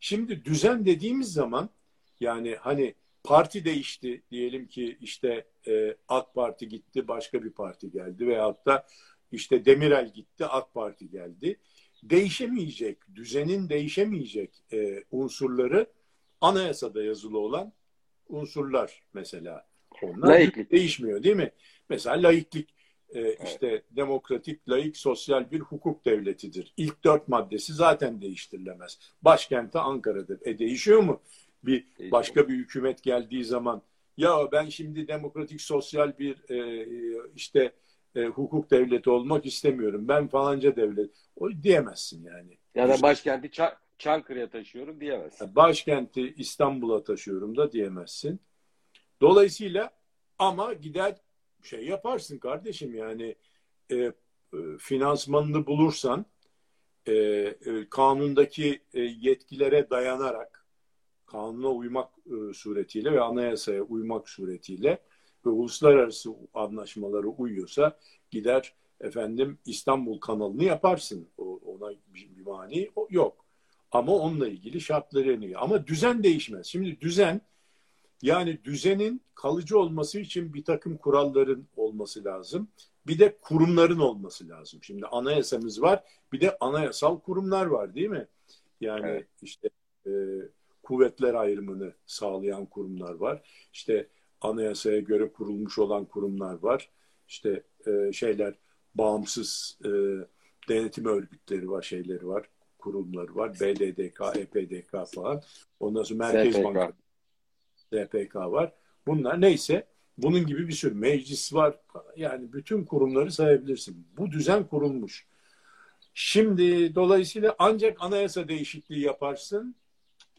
şimdi 0.00 0.44
düzen 0.44 0.86
dediğimiz 0.86 1.32
zaman 1.32 1.70
yani 2.20 2.56
hani 2.60 2.94
parti 3.24 3.64
değişti 3.64 4.22
diyelim 4.30 4.68
ki 4.68 4.98
işte 5.00 5.46
e, 5.66 5.96
AK 6.08 6.34
Parti 6.34 6.68
gitti 6.68 7.08
başka 7.08 7.44
bir 7.44 7.50
parti 7.50 7.90
geldi 7.90 8.26
veyahut 8.26 8.66
da 8.66 8.86
işte 9.32 9.64
Demirel 9.64 10.12
gitti 10.12 10.46
AK 10.46 10.74
Parti 10.74 11.10
geldi 11.10 11.58
değişemeyecek, 12.10 12.98
düzenin 13.14 13.68
değişemeyecek 13.68 14.50
e, 14.72 15.04
unsurları 15.10 15.86
anayasada 16.40 17.04
yazılı 17.04 17.38
olan 17.38 17.72
unsurlar 18.28 19.02
mesela. 19.14 19.66
Onlar 20.02 20.28
laiklik. 20.28 20.70
değişmiyor 20.70 21.22
değil 21.22 21.36
mi? 21.36 21.50
Mesela 21.88 22.22
laiklik 22.22 22.74
e, 23.08 23.20
evet. 23.20 23.40
işte 23.44 23.82
demokratik, 23.90 24.68
laik, 24.68 24.96
sosyal 24.96 25.50
bir 25.50 25.60
hukuk 25.60 26.04
devletidir. 26.04 26.72
İlk 26.76 27.04
dört 27.04 27.28
maddesi 27.28 27.72
zaten 27.72 28.20
değiştirilemez. 28.20 28.98
Başkenti 29.22 29.78
Ankara'dır. 29.78 30.40
E 30.44 30.58
değişiyor 30.58 31.00
mu? 31.00 31.22
Bir 31.64 31.86
başka 32.10 32.48
bir 32.48 32.54
hükümet 32.54 33.02
geldiği 33.02 33.44
zaman 33.44 33.82
ya 34.16 34.52
ben 34.52 34.68
şimdi 34.68 35.08
demokratik, 35.08 35.60
sosyal 35.60 36.18
bir 36.18 36.50
e, 36.50 36.86
işte 37.34 37.72
e, 38.16 38.24
hukuk 38.24 38.70
devleti 38.70 39.10
olmak 39.10 39.46
istemiyorum. 39.46 40.08
Ben 40.08 40.28
falanca 40.28 40.76
devlet. 40.76 41.10
O 41.36 41.50
diyemezsin 41.62 42.24
yani. 42.24 42.58
Ya 42.74 42.88
da 42.88 43.02
başkenti 43.02 43.50
Ç 43.50 43.60
Çankırı'ya 43.98 44.50
taşıyorum 44.50 45.00
diyemezsin. 45.00 45.56
Başkenti 45.56 46.34
İstanbul'a 46.36 47.04
taşıyorum 47.04 47.56
da 47.56 47.72
diyemezsin. 47.72 48.40
Dolayısıyla 49.20 49.90
ama 50.38 50.72
gider 50.72 51.16
şey 51.62 51.86
yaparsın 51.86 52.38
kardeşim 52.38 52.94
yani 52.94 53.36
e, 53.90 53.96
e, 53.96 54.12
finansmanını 54.78 55.66
bulursan 55.66 56.26
e, 57.06 57.12
e, 57.14 57.88
kanundaki 57.90 58.82
e, 58.94 59.00
yetkilere 59.00 59.90
dayanarak 59.90 60.66
kanuna 61.26 61.68
uymak 61.68 62.10
e, 62.26 62.54
suretiyle 62.54 63.12
ve 63.12 63.20
anayasaya 63.20 63.82
uymak 63.82 64.28
suretiyle 64.28 64.98
ve 65.46 65.50
uluslararası 65.50 66.30
anlaşmaları 66.54 67.28
uyuyorsa 67.28 67.98
gider 68.30 68.74
efendim 69.00 69.58
İstanbul 69.66 70.20
kanalını 70.20 70.64
yaparsın. 70.64 71.28
O, 71.38 71.60
ona 71.66 71.90
bir, 72.14 72.28
bir 72.36 72.46
mani 72.46 72.90
yok. 73.10 73.44
Ama 73.92 74.12
onunla 74.12 74.48
ilgili 74.48 74.80
şartları 74.80 75.40
ne? 75.40 75.56
Ama 75.56 75.86
düzen 75.86 76.22
değişmez. 76.22 76.66
Şimdi 76.66 77.00
düzen 77.00 77.40
yani 78.22 78.58
düzenin 78.64 79.20
kalıcı 79.34 79.78
olması 79.78 80.20
için 80.20 80.54
bir 80.54 80.64
takım 80.64 80.96
kuralların 80.96 81.66
olması 81.76 82.24
lazım. 82.24 82.68
Bir 83.06 83.18
de 83.18 83.36
kurumların 83.42 83.98
olması 83.98 84.48
lazım. 84.48 84.80
Şimdi 84.82 85.06
anayasamız 85.06 85.82
var. 85.82 86.04
Bir 86.32 86.40
de 86.40 86.56
anayasal 86.60 87.20
kurumlar 87.20 87.66
var 87.66 87.94
değil 87.94 88.08
mi? 88.08 88.26
Yani 88.80 89.06
evet. 89.06 89.26
işte 89.42 89.70
e, 90.06 90.12
kuvvetler 90.82 91.34
ayrımını 91.34 91.92
sağlayan 92.06 92.66
kurumlar 92.66 93.14
var. 93.14 93.42
İşte 93.72 94.06
anayasaya 94.46 95.00
göre 95.00 95.32
kurulmuş 95.32 95.78
olan 95.78 96.04
kurumlar 96.04 96.54
var. 96.62 96.90
İşte 97.28 97.62
e, 97.86 98.12
şeyler 98.12 98.54
bağımsız 98.94 99.78
e, 99.84 99.88
denetim 100.68 101.06
örgütleri 101.06 101.70
var, 101.70 101.82
şeyleri 101.82 102.28
var, 102.28 102.48
kurumları 102.78 103.36
var. 103.36 103.54
BDDK, 103.54 104.20
EPDK 104.36 105.14
falan. 105.14 105.42
Ondan 105.80 106.02
sonra 106.02 106.32
Merkez 106.32 106.54
SPK. 106.54 106.64
Bankası, 106.64 106.92
SPK 107.92 108.36
var. 108.36 108.72
Bunlar 109.06 109.40
neyse 109.40 109.86
bunun 110.18 110.46
gibi 110.46 110.68
bir 110.68 110.72
sürü 110.72 110.94
meclis 110.94 111.54
var. 111.54 111.78
Yani 112.16 112.52
bütün 112.52 112.84
kurumları 112.84 113.32
sayabilirsin. 113.32 114.06
Bu 114.16 114.30
düzen 114.30 114.66
kurulmuş. 114.66 115.26
Şimdi 116.14 116.94
dolayısıyla 116.94 117.54
ancak 117.58 118.02
anayasa 118.02 118.48
değişikliği 118.48 119.00
yaparsın, 119.00 119.74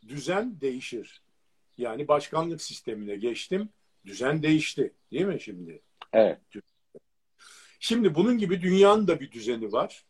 düzen 0.08 0.62
değişir. 0.62 1.22
Yani 1.78 2.08
başkanlık 2.08 2.62
sistemine 2.62 3.16
geçtim. 3.16 3.70
Düzen 4.08 4.44
değişti 4.44 4.94
değil 5.12 5.26
mi 5.26 5.42
şimdi? 5.42 5.82
Evet. 6.14 6.40
Şimdi 7.80 8.16
bunun 8.16 8.38
gibi 8.38 8.62
dünyanın 8.62 9.08
da 9.08 9.20
bir 9.20 9.32
düzeni 9.32 9.72
var 9.72 10.06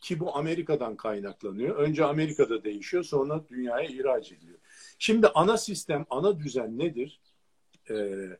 ki 0.00 0.20
bu 0.20 0.36
Amerika'dan 0.36 0.96
kaynaklanıyor. 0.96 1.76
Önce 1.76 2.04
Amerika'da 2.04 2.64
değişiyor 2.64 3.04
sonra 3.04 3.48
dünyaya 3.48 3.88
ihraç 3.88 4.32
ediliyor. 4.32 4.58
Şimdi 4.98 5.28
ana 5.28 5.56
sistem, 5.56 6.06
ana 6.10 6.38
düzen 6.38 6.78
nedir? 6.78 7.20
Ee, 7.90 8.38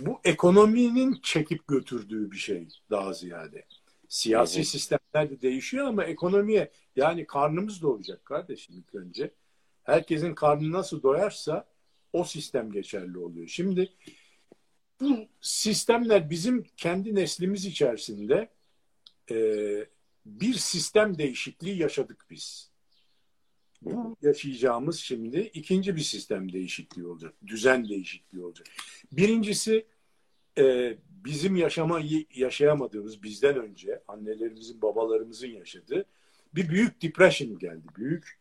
bu 0.00 0.20
ekonominin 0.24 1.20
çekip 1.22 1.68
götürdüğü 1.68 2.30
bir 2.30 2.36
şey 2.36 2.68
daha 2.90 3.12
ziyade. 3.12 3.64
Siyasi 4.08 4.58
evet. 4.58 4.68
sistemler 4.68 5.30
de 5.30 5.40
değişiyor 5.42 5.86
ama 5.86 6.04
ekonomiye 6.04 6.70
yani 6.96 7.26
karnımız 7.26 7.82
doyacak 7.82 8.24
kardeşim 8.24 8.76
ilk 8.76 8.94
önce. 8.94 9.34
Herkesin 9.82 10.34
karnı 10.34 10.72
nasıl 10.72 11.02
doyarsa 11.02 11.69
o 12.12 12.24
sistem 12.24 12.72
geçerli 12.72 13.18
oluyor. 13.18 13.48
Şimdi 13.48 13.92
bu 15.00 15.28
sistemler 15.40 16.30
bizim 16.30 16.64
kendi 16.76 17.14
neslimiz 17.14 17.66
içerisinde 17.66 18.50
e, 19.30 19.36
bir 20.26 20.54
sistem 20.54 21.18
değişikliği 21.18 21.78
yaşadık 21.78 22.26
biz. 22.30 22.70
Bu 23.82 24.16
yaşayacağımız 24.22 24.98
şimdi 24.98 25.40
ikinci 25.40 25.96
bir 25.96 26.00
sistem 26.00 26.52
değişikliği 26.52 27.06
olacak. 27.06 27.34
Düzen 27.46 27.88
değişikliği 27.88 28.44
olacak. 28.44 28.66
Birincisi 29.12 29.86
e, 30.58 30.96
bizim 31.24 31.56
yaşamayı 31.56 32.26
yaşayamadığımız 32.34 33.22
bizden 33.22 33.56
önce 33.56 34.02
annelerimizin 34.08 34.82
babalarımızın 34.82 35.48
yaşadığı 35.48 36.04
bir 36.54 36.68
büyük 36.68 37.02
depression 37.02 37.58
geldi. 37.58 37.86
Büyük 37.96 38.40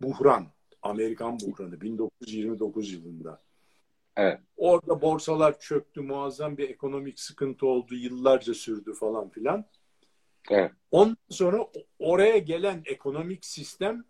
buhran. 0.00 0.52
Amerikan 0.84 1.40
buhranı 1.40 1.80
1929 1.80 2.92
yılında. 2.92 3.42
Evet. 4.16 4.40
Orada 4.56 5.02
borsalar 5.02 5.60
çöktü, 5.60 6.00
muazzam 6.00 6.56
bir 6.56 6.70
ekonomik 6.70 7.20
sıkıntı 7.20 7.66
oldu, 7.66 7.94
yıllarca 7.94 8.54
sürdü 8.54 8.92
falan 8.94 9.28
filan. 9.28 9.64
Evet. 10.50 10.72
Ondan 10.90 11.16
sonra 11.30 11.66
oraya 11.98 12.38
gelen 12.38 12.82
ekonomik 12.84 13.44
sistem 13.44 14.04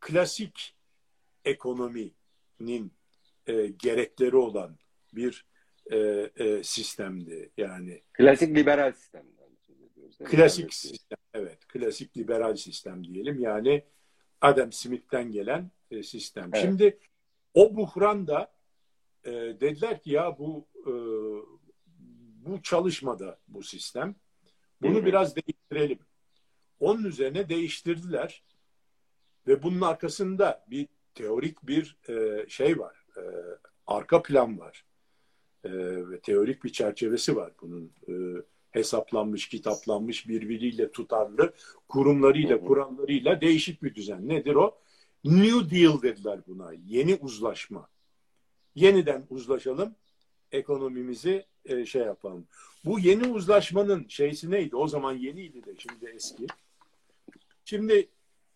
klasik 0.00 0.76
ekonominin 1.44 2.92
e, 3.46 3.66
gerekleri 3.66 4.36
olan 4.36 4.78
bir 5.12 5.46
e, 5.90 5.96
e, 6.36 6.62
sistemdi. 6.62 7.50
Yani 7.56 8.02
klasik 8.12 8.56
liberal 8.56 8.92
sistem. 8.92 9.22
Klasik 10.24 10.74
sistem, 10.74 11.18
evet. 11.34 11.66
Klasik 11.68 12.16
liberal 12.16 12.56
sistem 12.56 13.04
diyelim. 13.04 13.40
Yani 13.40 13.84
Adam 14.40 14.72
Smith'ten 14.72 15.32
gelen 15.32 15.70
e, 15.90 16.02
sistem. 16.02 16.50
Evet. 16.52 16.64
Şimdi 16.64 16.98
o 17.54 17.76
buhranda 17.76 18.52
e, 19.24 19.30
dediler 19.32 20.02
ki 20.02 20.10
ya 20.10 20.38
bu 20.38 20.66
e, 20.86 20.92
bu 22.46 22.62
çalışmadı 22.62 23.38
bu 23.48 23.62
sistem. 23.62 24.14
Bunu 24.82 25.06
biraz 25.06 25.36
değiştirelim. 25.36 25.98
Onun 26.80 27.04
üzerine 27.04 27.48
değiştirdiler 27.48 28.44
ve 29.46 29.62
bunun 29.62 29.80
arkasında 29.80 30.64
bir 30.70 30.88
teorik 31.14 31.66
bir 31.66 31.96
e, 32.08 32.46
şey 32.48 32.78
var. 32.78 33.06
E, 33.16 33.22
arka 33.86 34.22
plan 34.22 34.58
var. 34.58 34.84
E, 35.64 35.70
ve 36.10 36.20
teorik 36.20 36.64
bir 36.64 36.72
çerçevesi 36.72 37.36
var 37.36 37.52
bunun. 37.60 37.92
E, 38.08 38.12
hesaplanmış, 38.78 39.48
kitaplanmış, 39.48 40.28
birbiriyle 40.28 40.92
tutarlı, 40.92 41.52
kurumlarıyla, 41.88 42.60
kurallarıyla 42.60 43.40
değişik 43.40 43.82
bir 43.82 43.94
düzen. 43.94 44.28
Nedir 44.28 44.54
o? 44.54 44.78
New 45.24 45.70
Deal 45.70 46.02
dediler 46.02 46.40
buna. 46.46 46.72
Yeni 46.86 47.14
uzlaşma. 47.14 47.88
Yeniden 48.74 49.26
uzlaşalım, 49.30 49.94
ekonomimizi 50.52 51.46
e, 51.64 51.86
şey 51.86 52.02
yapalım. 52.02 52.46
Bu 52.84 52.98
yeni 52.98 53.28
uzlaşmanın 53.28 54.06
şeysi 54.08 54.50
neydi? 54.50 54.76
O 54.76 54.88
zaman 54.88 55.12
yeniydi 55.12 55.64
de 55.64 55.74
şimdi 55.78 56.12
eski. 56.14 56.46
Şimdi 57.64 58.08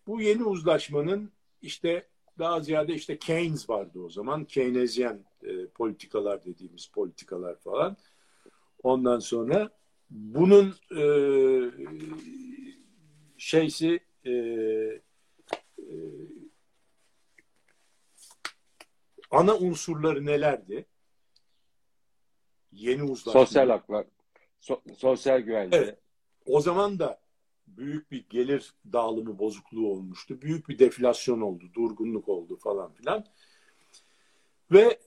bu 0.07 0.21
yeni 0.21 0.43
uzlaşmanın 0.43 1.31
işte 1.61 2.07
daha 2.39 2.59
ziyade 2.61 2.93
işte 2.93 3.17
Keynes 3.17 3.69
vardı 3.69 3.99
o 3.99 4.09
zaman. 4.09 4.45
Keynesyen 4.45 5.25
e, 5.43 5.67
politikalar 5.67 6.45
dediğimiz 6.45 6.87
politikalar 6.87 7.55
falan. 7.55 7.97
Ondan 8.83 9.19
sonra 9.19 9.69
bunun 10.13 10.75
e, 10.97 11.03
şeysi 13.37 13.99
e, 14.25 14.31
e, 14.31 15.01
ana 19.31 19.57
unsurları 19.57 20.25
nelerdi? 20.25 20.85
Yeni 22.71 23.03
uzlaşma. 23.03 23.45
Sosyal 23.45 23.69
haklar, 23.69 24.05
so, 24.59 24.81
sosyal 24.97 25.39
güvence. 25.39 25.77
Evet. 25.77 25.99
O 26.45 26.61
zaman 26.61 26.99
da 26.99 27.21
büyük 27.67 28.11
bir 28.11 28.25
gelir 28.29 28.73
dağılımı 28.93 29.39
bozukluğu 29.39 29.87
olmuştu. 29.91 30.41
Büyük 30.41 30.69
bir 30.69 30.79
deflasyon 30.79 31.41
oldu, 31.41 31.65
durgunluk 31.73 32.29
oldu 32.29 32.57
falan 32.57 32.93
filan. 32.93 33.25
Ve 34.71 34.99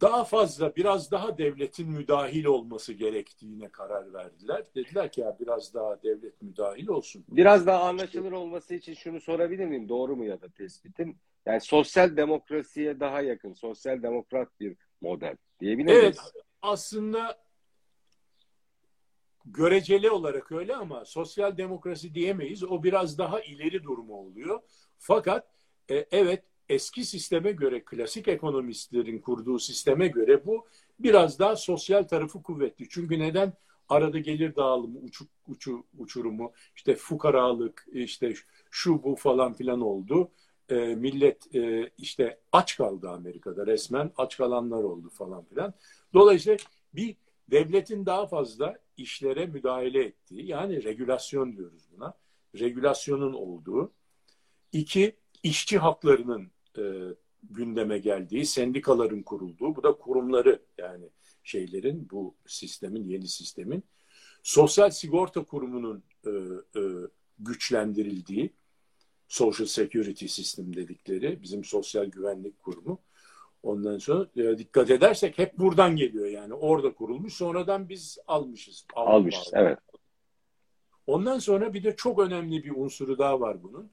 daha 0.00 0.24
fazla, 0.24 0.76
biraz 0.76 1.10
daha 1.10 1.38
devletin 1.38 1.90
müdahil 1.90 2.44
olması 2.44 2.92
gerektiğine 2.92 3.68
karar 3.68 4.12
verdiler. 4.12 4.64
Dediler 4.74 5.12
ki 5.12 5.20
ya 5.20 5.36
biraz 5.40 5.74
daha 5.74 6.02
devlet 6.02 6.42
müdahil 6.42 6.88
olsun. 6.88 7.24
Biraz 7.28 7.66
daha 7.66 7.82
anlaşılır 7.82 8.32
olması 8.32 8.74
için 8.74 8.94
şunu 8.94 9.20
sorabilir 9.20 9.66
miyim? 9.66 9.88
Doğru 9.88 10.16
mu 10.16 10.24
ya 10.24 10.40
da 10.40 10.48
tespitim? 10.48 11.18
Yani 11.46 11.60
sosyal 11.60 12.16
demokrasiye 12.16 13.00
daha 13.00 13.20
yakın, 13.20 13.52
sosyal 13.52 14.02
demokrat 14.02 14.60
bir 14.60 14.76
model 15.00 15.36
diyebilir 15.60 15.86
miyiz? 15.86 16.02
Evet, 16.02 16.18
aslında 16.62 17.38
göreceli 19.46 20.10
olarak 20.10 20.52
öyle 20.52 20.76
ama 20.76 21.04
sosyal 21.04 21.56
demokrasi 21.56 22.14
diyemeyiz. 22.14 22.64
O 22.64 22.82
biraz 22.82 23.18
daha 23.18 23.40
ileri 23.40 23.82
durumu 23.84 24.14
oluyor. 24.14 24.60
Fakat 24.98 25.48
e, 25.90 26.06
evet 26.10 26.44
eski 26.68 27.04
sisteme 27.04 27.52
göre, 27.52 27.84
klasik 27.84 28.28
ekonomistlerin 28.28 29.18
kurduğu 29.18 29.58
sisteme 29.58 30.08
göre 30.08 30.46
bu 30.46 30.66
biraz 31.00 31.38
daha 31.38 31.56
sosyal 31.56 32.02
tarafı 32.02 32.42
kuvvetli. 32.42 32.86
Çünkü 32.90 33.18
neden? 33.18 33.52
Arada 33.88 34.18
gelir 34.18 34.56
dağılımı, 34.56 34.98
uçuk, 34.98 35.28
uçu, 35.48 35.84
uçurumu, 35.98 36.52
işte 36.76 36.94
fukaralık, 36.94 37.86
işte 37.92 38.34
şu 38.70 39.02
bu 39.02 39.16
falan 39.16 39.52
filan 39.52 39.80
oldu. 39.80 40.30
E, 40.68 40.74
millet 40.76 41.54
e, 41.54 41.90
işte 41.98 42.40
aç 42.52 42.76
kaldı 42.76 43.10
Amerika'da 43.10 43.66
resmen 43.66 44.12
aç 44.16 44.36
kalanlar 44.36 44.82
oldu 44.82 45.10
falan 45.10 45.44
filan. 45.44 45.74
Dolayısıyla 46.14 46.58
bir 46.94 47.16
devletin 47.50 48.06
daha 48.06 48.26
fazla 48.26 48.78
işlere 48.96 49.46
müdahale 49.46 50.04
ettiği 50.04 50.46
yani 50.46 50.84
regülasyon 50.84 51.56
diyoruz 51.56 51.88
buna. 51.96 52.14
Regülasyonun 52.58 53.32
olduğu. 53.32 53.92
iki 54.72 55.16
işçi 55.42 55.78
haklarının 55.78 56.50
e, 56.78 57.14
gündeme 57.50 57.98
geldiği, 57.98 58.46
sendikaların 58.46 59.22
kurulduğu, 59.22 59.76
bu 59.76 59.82
da 59.82 59.92
kurumları 59.92 60.62
yani 60.78 61.04
şeylerin, 61.44 62.08
bu 62.10 62.34
sistemin, 62.46 63.04
yeni 63.04 63.28
sistemin, 63.28 63.84
Sosyal 64.42 64.90
Sigorta 64.90 65.44
Kurumu'nun 65.44 66.02
e, 66.26 66.30
e, 66.80 66.82
güçlendirildiği, 67.38 68.52
Social 69.28 69.66
Security 69.66 70.26
System 70.26 70.76
dedikleri, 70.76 71.42
bizim 71.42 71.64
sosyal 71.64 72.04
güvenlik 72.04 72.62
kurumu. 72.62 73.00
Ondan 73.62 73.98
sonra 73.98 74.28
e, 74.36 74.58
dikkat 74.58 74.90
edersek 74.90 75.38
hep 75.38 75.58
buradan 75.58 75.96
geliyor 75.96 76.26
yani. 76.26 76.54
Orada 76.54 76.94
kurulmuş, 76.94 77.34
sonradan 77.34 77.88
biz 77.88 78.18
almışız. 78.26 78.86
Almışız, 78.94 79.50
evet. 79.52 79.78
Ondan 81.06 81.38
sonra 81.38 81.74
bir 81.74 81.84
de 81.84 81.96
çok 81.96 82.18
önemli 82.18 82.64
bir 82.64 82.72
unsuru 82.76 83.18
daha 83.18 83.40
var 83.40 83.62
bunun 83.62 83.90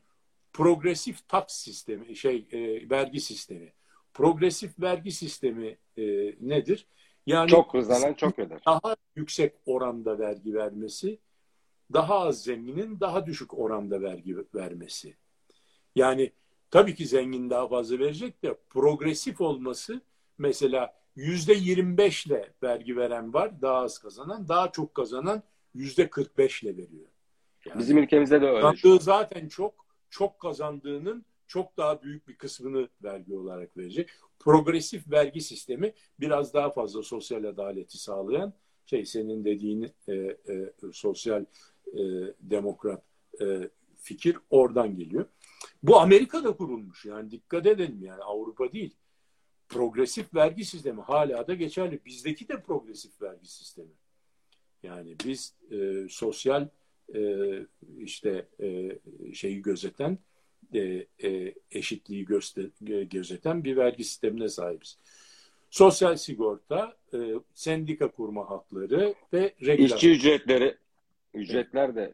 progresif 0.53 1.27
tax 1.27 1.43
sistemi, 1.47 2.15
şey 2.15 2.47
e, 2.51 2.89
vergi 2.89 3.19
sistemi. 3.19 3.73
Progresif 4.13 4.79
vergi 4.79 5.11
sistemi 5.11 5.77
e, 5.97 6.03
nedir? 6.41 6.87
Yani 7.25 7.49
çok 7.49 7.73
hızlanan 7.73 8.13
çok 8.13 8.39
öder. 8.39 8.59
Daha 8.65 8.95
yüksek 9.15 9.53
oranda 9.65 10.19
vergi 10.19 10.53
vermesi, 10.53 11.19
daha 11.93 12.19
az 12.19 12.43
zenginin 12.43 12.99
daha 12.99 13.25
düşük 13.25 13.59
oranda 13.59 14.01
vergi 14.01 14.37
vermesi. 14.55 15.15
Yani 15.95 16.31
tabii 16.71 16.95
ki 16.95 17.05
zengin 17.05 17.49
daha 17.49 17.67
fazla 17.67 17.99
verecek 17.99 18.43
de 18.43 18.57
progresif 18.69 19.41
olması 19.41 20.01
mesela 20.37 20.93
yüzde 21.15 21.53
25 21.53 22.25
ile 22.25 22.53
vergi 22.63 22.97
veren 22.97 23.33
var 23.33 23.61
daha 23.61 23.77
az 23.77 23.99
kazanan, 23.99 24.47
daha 24.47 24.71
çok 24.71 24.95
kazanan 24.95 25.43
yüzde 25.73 26.09
45 26.09 26.63
ile 26.63 26.77
veriyor. 26.77 27.07
Yani 27.65 27.79
Bizim 27.79 27.97
ülkemizde 27.97 28.41
de 28.41 28.45
öyle. 28.45 28.61
Kazandığı 28.61 28.99
zaten 28.99 29.47
çok 29.47 29.82
çok 30.13 30.39
kazandığının 30.39 31.25
çok 31.47 31.77
daha 31.77 32.01
büyük 32.03 32.27
bir 32.27 32.35
kısmını 32.35 32.89
vergi 33.03 33.35
olarak 33.35 33.77
verecek. 33.77 34.09
Progresif 34.39 35.11
vergi 35.11 35.41
sistemi 35.41 35.93
biraz 36.19 36.53
daha 36.53 36.69
fazla 36.69 37.03
sosyal 37.03 37.43
adaleti 37.43 37.97
sağlayan 37.97 38.53
şey 38.85 39.05
senin 39.05 39.45
dediğin 39.45 39.91
e, 40.07 40.13
e, 40.13 40.37
sosyal 40.91 41.45
e, 41.87 42.01
demokrat 42.39 43.03
e, 43.41 43.69
fikir 43.95 44.37
oradan 44.49 44.95
geliyor. 44.95 45.25
Bu 45.83 45.99
Amerika'da 45.99 46.57
kurulmuş 46.57 47.05
yani 47.05 47.31
dikkat 47.31 47.65
edelim 47.65 47.99
yani 48.01 48.23
Avrupa 48.23 48.71
değil. 48.71 48.95
Progresif 49.69 50.35
vergi 50.35 50.65
sistemi 50.65 51.01
hala 51.01 51.47
da 51.47 51.53
geçerli. 51.53 52.05
Bizdeki 52.05 52.47
de 52.47 52.61
progresif 52.61 53.21
vergi 53.21 53.47
sistemi. 53.47 53.93
Yani 54.83 55.15
biz 55.25 55.55
e, 55.71 56.07
sosyal 56.09 56.67
e, 57.15 57.21
işte 57.99 58.45
e, 58.59 58.99
şeyi 59.33 59.61
gözeten 59.61 60.17
e, 60.73 61.05
e, 61.23 61.53
eşitliği 61.71 62.25
göster, 62.25 62.65
gözeten 63.03 63.63
bir 63.63 63.77
vergi 63.77 64.03
sistemine 64.03 64.49
sahibiz. 64.49 64.97
Sosyal 65.69 66.15
sigorta, 66.15 66.97
e, 67.13 67.17
sendika 67.53 68.11
kurma 68.11 68.49
hakları 68.49 69.15
ve 69.33 69.53
regülasyon. 69.61 69.97
İşçi 69.97 70.11
ücretleri, 70.11 70.77
ücretler 71.33 71.95
de 71.95 72.13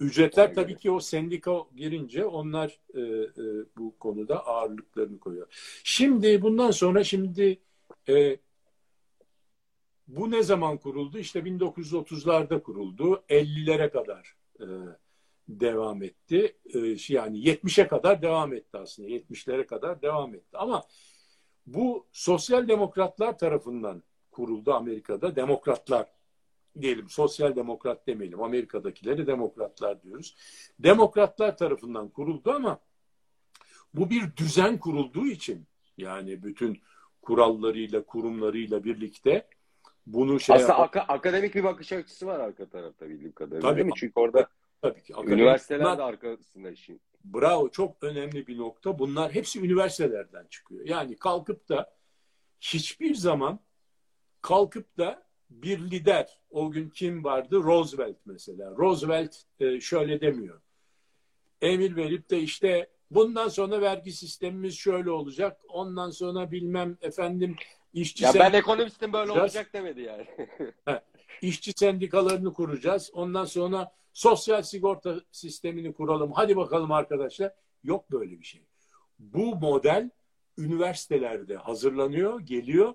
Ücretler 0.00 0.54
tabii 0.54 0.76
ki 0.76 0.90
o 0.90 1.00
sendika 1.00 1.52
girince 1.76 2.24
onlar 2.24 2.78
e, 2.94 3.00
e, 3.00 3.64
bu 3.76 3.98
konuda 3.98 4.46
ağırlıklarını 4.46 5.18
koyuyor. 5.18 5.46
Şimdi 5.84 6.42
bundan 6.42 6.70
sonra 6.70 7.04
şimdi 7.04 7.58
e, 8.08 8.36
bu 10.08 10.30
ne 10.30 10.42
zaman 10.42 10.78
kuruldu? 10.78 11.18
İşte 11.18 11.40
1930'larda 11.40 12.62
kuruldu. 12.62 13.24
50'lere 13.28 13.90
kadar 13.90 14.36
e, 14.60 14.66
devam 15.48 16.02
etti. 16.02 16.56
E, 16.74 16.78
yani 17.08 17.38
70'e 17.38 17.88
kadar 17.88 18.22
devam 18.22 18.52
etti 18.52 18.78
aslında. 18.78 19.08
70'lere 19.08 19.66
kadar 19.66 20.02
devam 20.02 20.34
etti. 20.34 20.56
Ama 20.56 20.82
bu 21.66 22.06
sosyal 22.12 22.68
demokratlar 22.68 23.38
tarafından 23.38 24.02
kuruldu 24.30 24.72
Amerika'da. 24.72 25.36
Demokratlar 25.36 26.06
diyelim, 26.80 27.08
sosyal 27.08 27.56
demokrat 27.56 28.06
demeyelim. 28.06 28.42
Amerika'dakileri 28.42 29.26
demokratlar 29.26 30.02
diyoruz. 30.02 30.36
Demokratlar 30.78 31.56
tarafından 31.56 32.08
kuruldu 32.08 32.50
ama 32.50 32.78
bu 33.94 34.10
bir 34.10 34.36
düzen 34.36 34.78
kurulduğu 34.78 35.26
için 35.26 35.66
yani 35.98 36.42
bütün 36.42 36.82
kurallarıyla, 37.22 38.04
kurumlarıyla 38.04 38.84
birlikte 38.84 39.48
bunu 40.06 40.40
şey 40.40 40.56
Aslında 40.56 40.72
yap- 40.72 40.96
ak- 40.96 41.10
akademik 41.10 41.54
bir 41.54 41.64
bakış 41.64 41.92
açısı 41.92 42.26
var 42.26 42.40
arka 42.40 42.68
tarafta 42.68 43.08
bildiğim 43.08 43.32
kadarıyla 43.32 43.68
tabii, 43.68 43.76
değil 43.76 43.86
mi? 43.86 43.92
Çünkü 43.96 44.12
orada 44.16 44.48
tabii 44.82 45.02
ki, 45.02 45.14
üniversiteler 45.26 45.84
bunlar, 45.84 45.98
de 45.98 46.02
arkasında 46.02 46.70
işin. 46.70 47.00
Bravo 47.24 47.68
çok 47.68 48.02
önemli 48.02 48.46
bir 48.46 48.58
nokta. 48.58 48.98
Bunlar 48.98 49.34
hepsi 49.34 49.60
üniversitelerden 49.60 50.46
çıkıyor. 50.50 50.86
Yani 50.86 51.16
kalkıp 51.16 51.68
da 51.68 51.94
hiçbir 52.60 53.14
zaman 53.14 53.60
kalkıp 54.42 54.98
da 54.98 55.22
bir 55.50 55.78
lider, 55.78 56.40
o 56.50 56.70
gün 56.70 56.90
kim 56.90 57.24
vardı? 57.24 57.62
Roosevelt 57.62 58.16
mesela. 58.26 58.70
Roosevelt 58.70 59.36
e, 59.60 59.80
şöyle 59.80 60.20
demiyor. 60.20 60.60
Emir 61.60 61.96
verip 61.96 62.30
de 62.30 62.40
işte 62.40 62.90
bundan 63.10 63.48
sonra 63.48 63.80
vergi 63.80 64.12
sistemimiz 64.12 64.74
şöyle 64.78 65.10
olacak. 65.10 65.60
Ondan 65.68 66.10
sonra 66.10 66.50
bilmem 66.50 66.96
efendim 67.00 67.56
işçi 67.92 68.24
Ya 68.24 68.34
ben 68.34 68.52
ekonomistim 68.52 69.12
böyle 69.12 69.32
olacak 69.32 69.72
demedi 69.72 70.00
yani. 70.00 70.26
işçi 71.42 71.72
sendikalarını 71.72 72.52
kuracağız. 72.52 73.10
Ondan 73.12 73.44
sonra 73.44 73.92
sosyal 74.12 74.62
sigorta 74.62 75.20
sistemini 75.32 75.92
kuralım. 75.94 76.32
Hadi 76.32 76.56
bakalım 76.56 76.92
arkadaşlar. 76.92 77.54
Yok 77.84 78.12
böyle 78.12 78.40
bir 78.40 78.44
şey. 78.44 78.62
Bu 79.18 79.56
model 79.56 80.10
üniversitelerde 80.58 81.56
hazırlanıyor, 81.56 82.40
geliyor. 82.40 82.94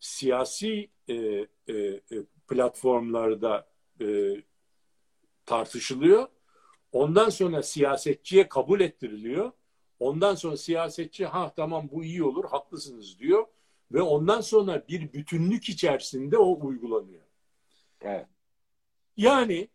Siyasi 0.00 0.90
e, 1.08 1.14
e, 1.14 1.46
e, 1.68 2.00
platformlarda 2.48 3.66
e, 4.00 4.36
tartışılıyor. 5.46 6.28
Ondan 6.92 7.28
sonra 7.28 7.62
siyasetçiye 7.62 8.48
kabul 8.48 8.80
ettiriliyor. 8.80 9.52
Ondan 10.00 10.34
sonra 10.34 10.56
siyasetçi 10.56 11.26
ha 11.26 11.52
tamam 11.56 11.88
bu 11.92 12.04
iyi 12.04 12.22
olur 12.24 12.44
haklısınız 12.44 13.18
diyor 13.18 13.46
ve 13.92 14.02
ondan 14.02 14.40
sonra 14.40 14.84
bir 14.88 15.12
bütünlük 15.12 15.68
içerisinde 15.68 16.38
o 16.38 16.66
uygulanıyor. 16.66 17.22
Evet. 18.00 18.26
Yani 19.16 19.68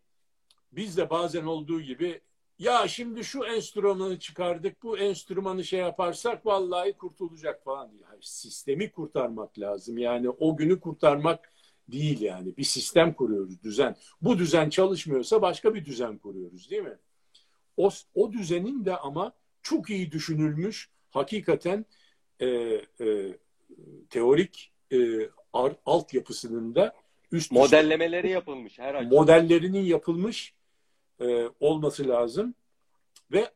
biz 0.72 0.96
de 0.96 1.10
bazen 1.10 1.46
olduğu 1.46 1.80
gibi 1.80 2.20
ya 2.58 2.88
şimdi 2.88 3.24
şu 3.24 3.44
enstrümanı 3.44 4.18
çıkardık 4.18 4.82
bu 4.82 4.98
enstrümanı 4.98 5.64
şey 5.64 5.80
yaparsak 5.80 6.46
vallahi 6.46 6.92
kurtulacak 6.92 7.64
falan 7.64 7.92
diye. 7.92 8.04
Hayır, 8.04 8.22
sistemi 8.22 8.90
kurtarmak 8.90 9.58
lazım. 9.58 9.98
Yani 9.98 10.30
o 10.30 10.56
günü 10.56 10.80
kurtarmak 10.80 11.52
değil 11.88 12.20
yani. 12.20 12.56
Bir 12.56 12.64
sistem 12.64 13.14
kuruyoruz, 13.14 13.62
düzen. 13.62 13.96
Bu 14.22 14.38
düzen 14.38 14.70
çalışmıyorsa 14.70 15.42
başka 15.42 15.74
bir 15.74 15.84
düzen 15.84 16.18
kuruyoruz 16.18 16.70
değil 16.70 16.82
mi? 16.82 16.98
O, 17.76 17.90
o 18.14 18.32
düzenin 18.32 18.84
de 18.84 18.96
ama 18.96 19.32
çok 19.62 19.90
iyi 19.90 20.12
düşünülmüş, 20.12 20.90
hakikaten 21.10 21.86
e, 22.40 22.46
e, 23.00 23.38
teorik 24.10 24.72
e, 24.92 25.30
altyapısının 25.86 26.74
da 26.74 26.94
üst 27.32 27.52
modellemeleri 27.52 28.30
yapılmış 28.30 28.78
her 28.78 28.94
açıdan. 28.94 29.14
Modellerinin 29.14 29.84
yapılmış 29.84 30.54
e, 31.20 31.48
olması 31.60 32.08
lazım 32.08 32.54
ve 33.32 33.50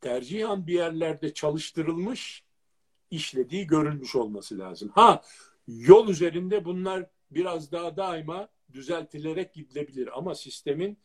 tercihan 0.00 0.66
bir 0.66 0.74
yerlerde 0.74 1.34
çalıştırılmış, 1.34 2.44
işlediği 3.10 3.66
görülmüş 3.66 4.16
olması 4.16 4.58
lazım. 4.58 4.90
Ha 4.94 5.22
yol 5.68 6.08
üzerinde 6.08 6.64
bunlar 6.64 7.06
biraz 7.30 7.72
daha 7.72 7.96
daima 7.96 8.48
düzeltilerek 8.72 9.54
gidilebilir 9.54 10.18
ama 10.18 10.34
sistemin 10.34 10.98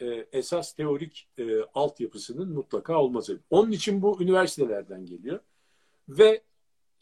e, 0.00 0.26
esas 0.32 0.74
teorik 0.74 1.28
e, 1.38 1.62
altyapısının 1.74 2.52
mutlaka 2.52 3.02
olması. 3.02 3.40
Onun 3.50 3.72
için 3.72 4.02
bu 4.02 4.22
üniversitelerden 4.22 5.06
geliyor 5.06 5.40
ve 6.08 6.42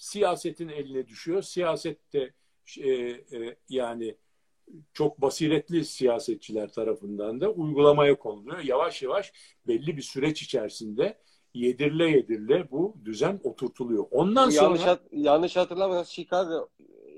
siyasetin 0.01 0.69
eline 0.69 1.07
düşüyor. 1.09 1.43
Siyasette 1.43 2.33
e, 2.79 2.91
e, 2.91 3.57
yani 3.69 4.17
çok 4.93 5.23
basiretli 5.23 5.85
siyasetçiler 5.85 6.73
tarafından 6.73 7.41
da 7.41 7.51
uygulamaya 7.51 8.19
konuluyor. 8.19 8.59
Yavaş 8.59 9.03
yavaş 9.03 9.33
belli 9.67 9.97
bir 9.97 10.03
süreç 10.03 10.43
içerisinde 10.43 11.19
yedirile 11.55 12.11
yedirile 12.11 12.71
bu 12.71 12.97
düzen 13.05 13.41
oturtuluyor. 13.45 14.07
Ondan 14.11 14.51
sonra 14.51 14.65
yanlış, 14.65 14.83
hat, 14.83 15.03
yanlış 15.13 15.57
hatırlamıyorsam 15.57 16.13
Chicago 16.13 16.69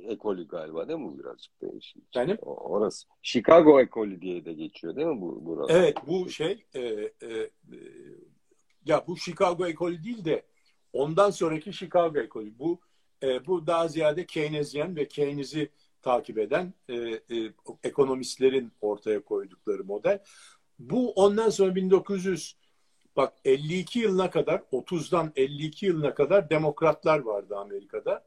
ekolü 0.09 0.49
galiba 0.49 0.88
değil 0.88 0.99
mi 0.99 1.18
birazcık 1.18 1.62
değişik. 1.62 2.14
Benim? 2.16 2.37
Orası. 2.42 3.09
Chicago 3.23 3.81
ekolü 3.81 4.23
diye 4.23 4.45
de 4.45 4.53
geçiyor 4.53 4.97
değil 4.97 5.07
mi 5.07 5.21
bu 5.21 5.38
burası? 5.45 5.73
Evet 5.73 5.97
bu 6.07 6.31
şey 6.31 6.64
e, 6.75 6.81
e, 6.81 7.11
e, 7.23 7.49
ya 8.87 9.05
bu 9.07 9.16
Chicago 9.16 9.66
ekolü 9.66 10.05
değil 10.05 10.25
de 10.25 10.42
ondan 10.93 11.31
sonraki 11.31 11.73
Chicago 11.73 12.19
ekolü. 12.19 12.59
Bu 12.59 12.81
e, 13.23 13.47
bu 13.47 13.67
daha 13.67 13.89
ziyade 13.89 14.27
Keynesyen 14.27 14.97
ve 14.97 15.09
Keynes'i 15.09 15.71
takip 16.03 16.39
eden 16.39 16.75
e, 16.89 16.95
e, 16.95 17.21
ekonomistlerin 17.85 18.73
ortaya 18.81 19.25
koydukları 19.25 19.85
model. 19.85 20.23
Bu 20.79 21.13
ondan 21.13 21.51
sonra 21.51 21.75
1900 21.75 22.57
bak 23.17 23.33
52 23.45 23.99
yılına 23.99 24.31
kadar 24.31 24.59
30'dan 24.73 25.33
52 25.37 25.87
yılına 25.87 26.15
kadar 26.15 26.51
demokratlar 26.51 27.19
vardı 27.19 27.57
Amerika'da. 27.57 28.25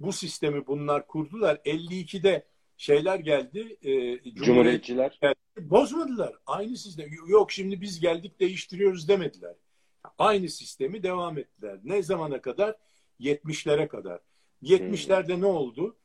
Bu 0.00 0.12
sistemi 0.12 0.66
bunlar 0.66 1.06
kurdular. 1.06 1.56
52'de 1.56 2.46
şeyler 2.76 3.18
geldi. 3.18 3.76
E, 3.82 4.34
Cumhuriyetçiler. 4.34 5.18
Geldi, 5.22 5.70
bozmadılar. 5.70 6.34
Aynı 6.46 6.76
sistem. 6.76 7.08
Yok 7.28 7.52
şimdi 7.52 7.80
biz 7.80 8.00
geldik 8.00 8.40
değiştiriyoruz 8.40 9.08
demediler. 9.08 9.54
Aynı 10.18 10.48
sistemi 10.48 11.02
devam 11.02 11.38
ettiler. 11.38 11.78
Ne 11.84 12.02
zamana 12.02 12.40
kadar? 12.40 12.76
70'lere 13.20 13.88
kadar. 13.88 14.20
70'lerde 14.62 15.40
ne 15.40 15.46
oldu? 15.46 15.96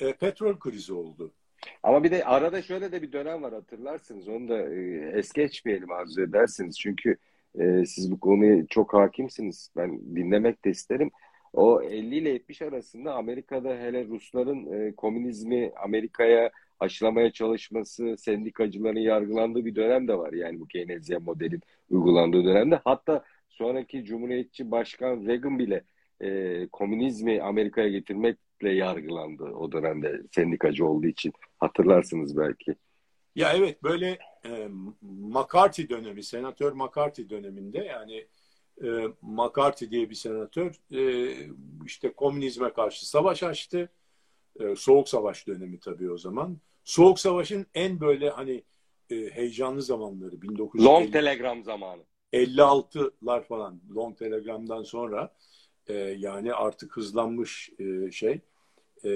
E, 0.00 0.12
petrol 0.12 0.58
krizi 0.58 0.92
oldu. 0.92 1.34
Ama 1.82 2.04
bir 2.04 2.10
de 2.10 2.24
arada 2.24 2.62
şöyle 2.62 2.92
de 2.92 3.02
bir 3.02 3.12
dönem 3.12 3.42
var 3.42 3.54
hatırlarsınız. 3.54 4.28
Onu 4.28 4.48
da 4.48 4.74
e, 4.74 5.18
es 5.18 5.32
geçmeyelim 5.32 5.90
arzu 5.90 6.22
edersiniz. 6.22 6.78
Çünkü 6.78 7.16
e, 7.58 7.84
siz 7.86 8.10
bu 8.10 8.20
konuya 8.20 8.66
çok 8.66 8.94
hakimsiniz. 8.94 9.70
Ben 9.76 10.16
dinlemek 10.16 10.64
de 10.64 10.70
isterim. 10.70 11.10
O 11.52 11.82
50 11.82 12.16
ile 12.16 12.30
70 12.30 12.62
arasında 12.62 13.14
Amerika'da 13.14 13.68
hele 13.68 14.04
Rusların 14.04 14.72
e, 14.72 14.94
komünizmi 14.96 15.72
Amerika'ya 15.82 16.50
aşılamaya 16.80 17.32
çalışması, 17.32 18.16
sendikacıların 18.18 19.00
yargılandığı 19.00 19.64
bir 19.64 19.74
dönem 19.74 20.08
de 20.08 20.18
var. 20.18 20.32
Yani 20.32 20.60
bu 20.60 20.66
Keynesyen 20.66 21.22
modelin 21.22 21.60
uygulandığı 21.90 22.44
dönemde. 22.44 22.80
Hatta 22.84 23.24
sonraki 23.48 24.04
Cumhuriyetçi 24.04 24.70
Başkan 24.70 25.26
Reagan 25.26 25.58
bile 25.58 25.84
e, 26.20 26.68
komünizmi 26.72 27.42
Amerika'ya 27.42 27.88
getirmekle 27.88 28.70
yargılandı 28.70 29.44
o 29.44 29.72
dönemde 29.72 30.22
sendikacı 30.34 30.86
olduğu 30.86 31.06
için. 31.06 31.32
Hatırlarsınız 31.58 32.36
belki. 32.36 32.74
Ya 33.34 33.52
evet 33.52 33.82
böyle 33.82 34.18
e, 34.44 34.68
McCarthy 35.02 35.88
dönemi, 35.88 36.22
senatör 36.22 36.72
McCarthy 36.72 37.30
döneminde 37.30 37.78
yani 37.78 38.26
e, 38.84 38.88
McCarthy 39.22 39.90
diye 39.90 40.10
bir 40.10 40.14
senatör 40.14 40.74
e, 40.92 41.32
işte 41.86 42.12
komünizme 42.12 42.72
karşı 42.72 43.08
savaş 43.08 43.42
açtı. 43.42 43.88
E, 44.60 44.76
Soğuk 44.76 45.08
Savaş 45.08 45.46
dönemi 45.46 45.80
tabii 45.80 46.10
o 46.10 46.18
zaman. 46.18 46.58
Soğuk 46.84 47.18
Savaş'ın 47.18 47.66
en 47.74 48.00
böyle 48.00 48.30
hani 48.30 48.64
e, 49.10 49.16
heyecanlı 49.16 49.82
zamanları 49.82 50.42
1950, 50.42 50.86
Long 50.86 51.12
Telegram 51.12 51.64
zamanı. 51.64 52.02
56'lar 52.32 53.44
falan 53.44 53.80
Long 53.94 54.18
Telegram'dan 54.18 54.82
sonra 54.82 55.34
e, 55.86 55.94
yani 55.94 56.54
artık 56.54 56.96
hızlanmış 56.96 57.70
e, 57.78 58.10
şey 58.10 58.40
e, 59.04 59.10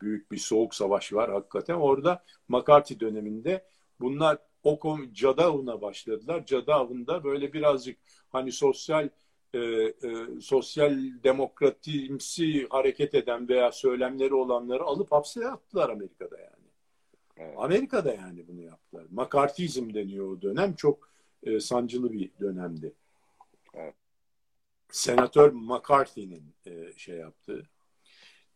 büyük 0.00 0.32
bir 0.32 0.38
soğuk 0.38 0.74
savaş 0.74 1.12
var 1.12 1.30
hakikaten. 1.30 1.74
Orada 1.74 2.24
McCarthy 2.48 3.00
döneminde 3.00 3.66
bunlar 4.00 4.38
o 4.62 4.98
Cadavun'a 5.12 5.82
başladılar. 5.82 6.46
Cadavun'da 6.46 7.24
böyle 7.24 7.52
birazcık 7.52 7.98
hani 8.28 8.52
sosyal 8.52 9.08
e, 9.54 9.58
e, 9.58 10.40
sosyal 10.40 10.98
demokratimsi 11.24 12.66
hareket 12.68 13.14
eden 13.14 13.48
veya 13.48 13.72
söylemleri 13.72 14.34
olanları 14.34 14.82
alıp 14.82 15.12
hapse 15.12 15.48
attılar 15.48 15.90
Amerika'da 15.90 16.38
yani. 16.38 16.64
Evet. 17.36 17.54
Amerika'da 17.58 18.14
yani 18.14 18.48
bunu 18.48 18.62
yaptılar. 18.62 19.06
McCarthyizm 19.10 19.94
deniyor 19.94 20.28
o 20.28 20.42
dönem. 20.42 20.74
Çok 20.74 21.10
e, 21.42 21.60
sancılı 21.60 22.12
bir 22.12 22.30
dönemdi. 22.40 22.92
Evet. 23.74 23.94
Senatör 24.90 25.52
McCarthy'nin 25.52 26.54
e, 26.66 26.92
şey 26.96 27.16
yaptığı. 27.16 27.68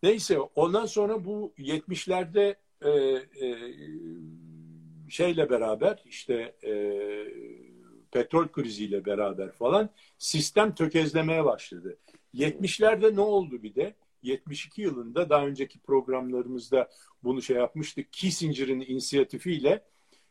Neyse 0.02 0.40
ondan 0.40 0.86
sonra 0.86 1.24
bu 1.24 1.52
70'lerde 1.58 2.56
e, 2.82 2.90
e, 3.46 3.58
şeyle 5.08 5.50
beraber 5.50 6.02
işte 6.04 6.54
e, 6.62 6.72
petrol 8.12 8.48
kriziyle 8.48 9.04
beraber 9.04 9.52
falan 9.52 9.90
sistem 10.18 10.74
tökezlemeye 10.74 11.44
başladı. 11.44 11.98
70'lerde 12.34 13.16
ne 13.16 13.20
oldu 13.20 13.62
bir 13.62 13.74
de? 13.74 13.94
72 14.22 14.82
yılında 14.82 15.30
daha 15.30 15.46
önceki 15.46 15.78
programlarımızda 15.78 16.88
bunu 17.24 17.42
şey 17.42 17.56
yapmıştık. 17.56 18.12
Kissinger'in 18.12 18.80
inisiyatifiyle 18.80 19.84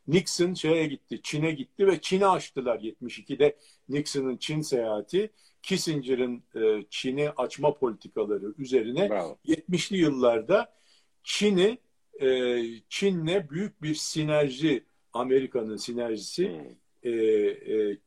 Nixon 0.08 0.54
şeye 0.54 0.88
gitti, 0.88 1.20
Çin'e 1.24 1.52
gitti 1.52 1.88
ve 1.88 2.02
Çin'i 2.02 2.28
açtılar 2.28 2.80
72'de 2.80 3.58
Nixon'ın 3.90 4.38
Çin 4.38 4.62
seyahati. 4.62 5.32
Kissinger'in 5.64 6.44
e, 6.56 6.86
Çin'i 6.90 7.30
açma 7.30 7.74
politikaları 7.74 8.54
üzerine 8.58 9.10
Bravo. 9.10 9.38
70'li 9.46 9.98
yıllarda 9.98 10.74
Çin'i 11.24 11.78
e, 12.22 12.60
Çin'le 12.90 13.50
büyük 13.50 13.82
bir 13.82 13.96
sinerji 13.96 14.84
Amerika'nın 15.14 15.78
sinerjisi 15.78 16.48
hmm. 16.50 16.76
E, 17.08 17.74
e, 17.74 17.98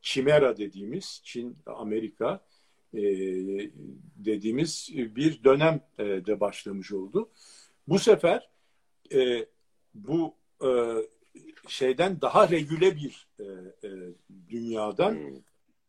Çimera 0.00 0.56
dediğimiz 0.56 1.20
Çin 1.24 1.58
Amerika 1.66 2.44
e, 2.94 3.02
dediğimiz 4.16 4.90
bir 4.94 5.44
dönem 5.44 5.80
e, 5.98 6.04
de 6.04 6.40
başlamış 6.40 6.92
oldu. 6.92 7.30
Bu 7.88 7.98
sefer 7.98 8.50
e, 9.12 9.46
bu 9.94 10.34
e, 10.64 10.68
şeyden 11.68 12.20
daha 12.20 12.50
regüle 12.50 12.96
bir 12.96 13.28
e, 13.38 13.44
e, 13.88 13.90
dünyadan 14.48 15.14
hmm. 15.14 15.42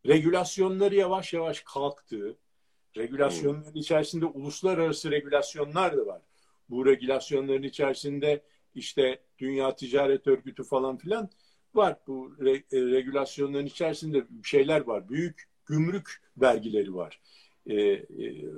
regülasyonları 0.05 0.95
yavaş 0.95 1.33
yavaş 1.33 1.61
kalktı. 1.61 2.37
Regülasyonların 2.97 3.73
hmm. 3.73 3.81
içerisinde 3.81 4.25
uluslararası 4.25 5.11
regülasyonlar 5.11 5.97
da 5.97 6.05
var. 6.05 6.21
Bu 6.69 6.85
regülasyonların 6.85 7.63
içerisinde 7.63 8.41
işte 8.75 9.19
Dünya 9.39 9.75
Ticaret 9.75 10.27
Örgütü 10.27 10.63
falan 10.63 10.97
filan 10.97 11.29
var. 11.75 11.97
Bu 12.07 12.35
re, 12.39 12.51
e, 12.51 12.61
regülasyonların 12.71 13.65
içerisinde 13.65 14.25
şeyler 14.43 14.81
var. 14.81 15.09
Büyük 15.09 15.43
gümrük 15.65 16.21
vergileri 16.37 16.95
var. 16.95 17.21
E, 17.65 17.75
e, 17.75 18.03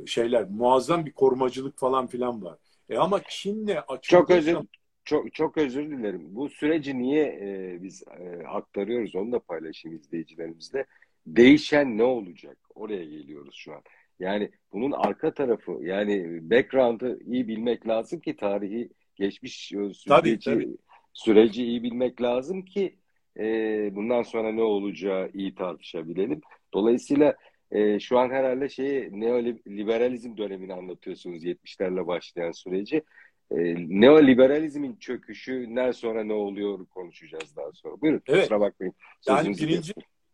şeyler 0.06 0.50
muazzam 0.50 1.06
bir 1.06 1.12
korumacılık 1.12 1.78
falan 1.78 2.08
filan 2.08 2.44
var. 2.44 2.58
E 2.90 2.98
ama 2.98 3.22
Çin'le 3.30 3.78
açık 3.88 4.10
çok 4.10 4.30
özür 4.30 4.58
çok 5.06 5.34
çok 5.34 5.58
özür 5.58 5.90
dilerim. 5.90 6.36
Bu 6.36 6.50
süreci 6.50 7.00
niye 7.00 7.26
e, 7.26 7.78
biz 7.84 8.04
e, 8.20 8.48
aktarıyoruz 8.48 9.16
onu 9.16 9.32
da 9.32 9.40
paylaşayım 9.40 9.98
izleyicilerimizle. 9.98 10.86
Değişen 11.28 11.98
ne 11.98 12.04
olacak? 12.04 12.58
Oraya 12.76 13.06
geliyoruz 13.06 13.56
şu 13.56 13.74
an. 13.74 13.82
Yani 14.20 14.52
bunun 14.74 14.92
arka 14.92 15.34
tarafı 15.34 15.80
yani 15.82 16.40
background'ı 16.52 17.20
iyi 17.26 17.48
bilmek 17.48 17.88
lazım 17.88 18.20
ki 18.20 18.36
tarihi 18.36 18.90
geçmiş 19.16 19.68
süreci, 19.68 20.10
tabii, 20.10 20.40
tabii. 20.40 20.78
süreci 21.14 21.64
iyi 21.64 21.84
bilmek 21.84 22.22
lazım 22.22 22.66
ki 22.66 22.96
e, 23.40 23.96
bundan 23.96 24.24
sonra 24.24 24.52
ne 24.52 24.62
olacağı 24.62 25.30
iyi 25.34 25.56
tartışabilelim. 25.56 26.42
Dolayısıyla 26.74 27.36
e, 27.72 28.00
şu 28.00 28.20
an 28.20 28.30
herhalde 28.30 28.70
şeyi 28.70 29.20
neoliberalizm 29.20 30.38
dönemini 30.38 30.74
anlatıyorsunuz 30.74 31.44
70'lerle 31.44 32.08
başlayan 32.08 32.52
süreci. 32.52 33.04
E, 33.52 33.58
neoliberalizmin 34.02 34.96
çöküşünden 34.96 35.92
sonra 35.92 36.24
ne 36.24 36.34
oluyor 36.34 36.86
konuşacağız 36.86 37.56
daha 37.56 37.72
sonra. 37.72 38.02
Buyurun 38.02 38.22
evet. 38.28 38.42
kusura 38.42 38.60
bakmayın. 38.60 38.94
Yani 39.28 39.58
birinci 39.58 39.94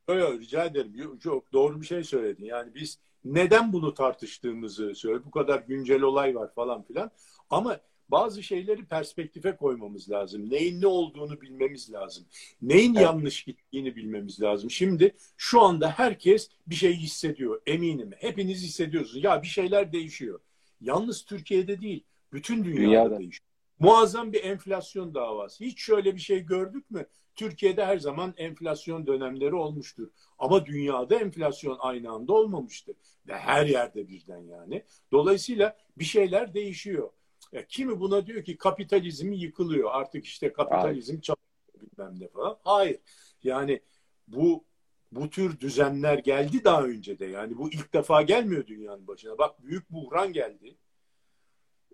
Yok, 0.10 0.40
rica 0.40 0.66
ederim. 0.66 1.20
Çok 1.20 1.54
doğru 1.54 1.82
bir 1.82 1.86
şey 1.86 2.04
söyledin. 2.04 2.46
Yani 2.46 2.76
biz 2.76 3.00
neden 3.26 3.74
bunu 3.74 3.94
tartıştığımızı 3.94 4.96
söyle. 4.96 5.26
Bu 5.26 5.32
kadar 5.32 5.64
güncel 5.68 6.02
olay 6.02 6.36
var 6.36 6.54
falan 6.54 6.84
filan. 6.84 7.12
Ama 7.50 7.80
bazı 8.10 8.44
şeyleri 8.44 8.86
perspektife 8.86 9.56
koymamız 9.56 10.10
lazım. 10.12 10.50
Neyin 10.50 10.82
ne 10.82 10.88
olduğunu 10.88 11.42
bilmemiz 11.42 11.94
lazım. 11.94 12.26
Neyin 12.62 12.96
evet. 12.96 13.04
yanlış 13.04 13.44
gittiğini 13.44 13.96
bilmemiz 13.96 14.42
lazım. 14.42 14.72
Şimdi 14.72 15.16
şu 15.38 15.62
anda 15.62 15.90
herkes 15.90 16.50
bir 16.68 16.76
şey 16.76 16.94
hissediyor. 16.94 17.62
Eminim. 17.66 18.12
Hepiniz 18.18 18.64
hissediyorsunuz. 18.64 19.24
Ya 19.24 19.42
bir 19.42 19.48
şeyler 19.48 19.94
değişiyor. 19.94 20.40
Yalnız 20.82 21.26
Türkiye'de 21.26 21.82
değil. 21.82 22.04
Bütün 22.34 22.64
dünyada, 22.64 22.82
dünyada. 22.82 23.20
değişiyor. 23.20 23.48
Muazzam 23.80 24.34
bir 24.34 24.44
enflasyon 24.44 25.14
davası. 25.14 25.64
Hiç 25.64 25.82
şöyle 25.82 26.16
bir 26.16 26.22
şey 26.22 26.40
gördük 26.40 26.92
mü? 26.92 27.06
Türkiye'de 27.36 27.86
her 27.86 27.98
zaman 27.98 28.34
enflasyon 28.38 29.08
dönemleri 29.08 29.56
olmuştur. 29.56 30.08
Ama 30.40 30.66
dünyada 30.66 31.16
enflasyon 31.16 31.78
aynı 31.80 32.12
anda 32.12 32.34
olmamıştır. 32.34 32.96
Ve 33.28 33.38
her 33.38 33.66
yerde 33.66 34.08
birden 34.08 34.42
yani. 34.42 34.84
Dolayısıyla 35.12 35.78
bir 35.98 36.06
şeyler 36.06 36.54
değişiyor. 36.54 37.10
Ya, 37.54 37.66
kimi 37.68 38.00
buna 38.00 38.28
diyor 38.28 38.44
ki 38.44 38.58
kapitalizm 38.58 39.32
yıkılıyor. 39.32 39.90
Artık 39.94 40.26
işte 40.26 40.54
kapitalizm 40.54 41.20
çalışıyor 41.20 41.38
bilmem 41.82 42.20
ne 42.20 42.28
falan. 42.28 42.58
Hayır. 42.64 43.00
Yani 43.44 43.82
bu 44.28 44.64
bu 45.12 45.30
tür 45.30 45.60
düzenler 45.60 46.18
geldi 46.18 46.64
daha 46.64 46.84
önce 46.84 47.20
de. 47.20 47.26
Yani 47.26 47.58
bu 47.58 47.72
ilk 47.72 47.94
defa 47.94 48.22
gelmiyor 48.22 48.68
dünyanın 48.68 49.08
başına. 49.08 49.38
Bak 49.38 49.64
büyük 49.64 49.90
buhran 49.90 50.34
geldi. 50.34 50.76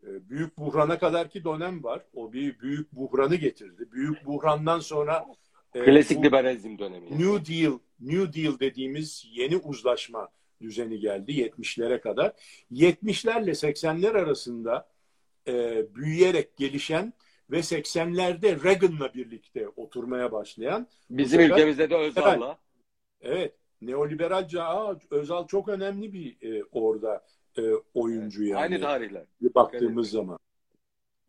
Ee, 0.04 0.30
büyük 0.30 0.58
buhrana 0.58 1.00
kadar 1.00 1.30
ki 1.30 1.44
dönem 1.44 1.84
var. 1.84 2.06
O 2.14 2.34
bir 2.34 2.60
büyük 2.60 2.92
buhranı 2.92 3.36
getirdi. 3.36 3.92
Büyük 3.92 4.26
buhrandan 4.26 4.80
sonra 4.80 5.26
e, 5.76 5.86
klasik 5.86 6.24
liberalizm 6.24 6.78
dönemi. 6.78 7.12
New 7.12 7.54
Deal, 7.54 7.80
New 8.00 8.42
Deal 8.42 8.60
dediğimiz 8.60 9.26
yeni 9.32 9.58
uzlaşma 9.58 10.30
düzeni 10.62 11.00
geldi 11.00 11.32
70'lere 11.32 12.02
kadar. 12.02 12.34
70'lerle 12.72 13.52
80'ler 13.52 14.18
arasında 14.18 14.88
e, 15.50 15.86
büyüyerek 15.96 16.58
gelişen 16.58 17.14
ve 17.52 17.58
80'lerde 17.60 18.64
Reagan'la 18.64 19.14
birlikte 19.14 19.68
oturmaya 19.68 20.32
başlayan. 20.32 20.88
Bizim 21.10 21.42
ülkemizde 21.42 21.90
de 21.90 21.96
Özal'la. 21.96 22.60
Evet. 23.22 23.56
Neoliberalca 23.82 24.64
aa, 24.64 25.00
Özal 25.12 25.48
çok 25.48 25.68
önemli 25.68 26.14
bir 26.14 26.38
e, 26.42 26.64
orada 26.72 27.26
e, 27.58 27.62
oyuncu 27.94 28.44
yani. 28.44 28.60
Aynı 28.60 28.82
tarihler. 28.82 29.26
Bir 29.42 29.56
baktığımız 29.56 30.10
zaman. 30.10 30.40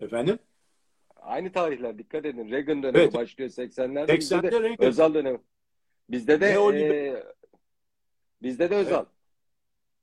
Efendim? 0.00 0.38
Aynı 1.16 1.52
tarihler 1.52 1.98
dikkat 1.98 2.24
edin. 2.24 2.50
Reagan 2.50 2.82
dönemi 2.82 2.98
evet. 2.98 3.14
başlıyor 3.14 3.50
80'lerde. 3.50 4.06
80'de 4.06 4.52
de 4.52 4.60
Reagan. 4.62 4.86
Özal 4.86 5.14
dönemi. 5.14 5.38
Bizde 6.10 6.40
de 6.40 6.46
e, 6.46 7.24
bizde 8.42 8.70
de 8.70 8.74
Özal. 8.74 8.98
Evet. 8.98 9.08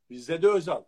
Bizde 0.09 0.41
de 0.41 0.47
Özal 0.47 0.83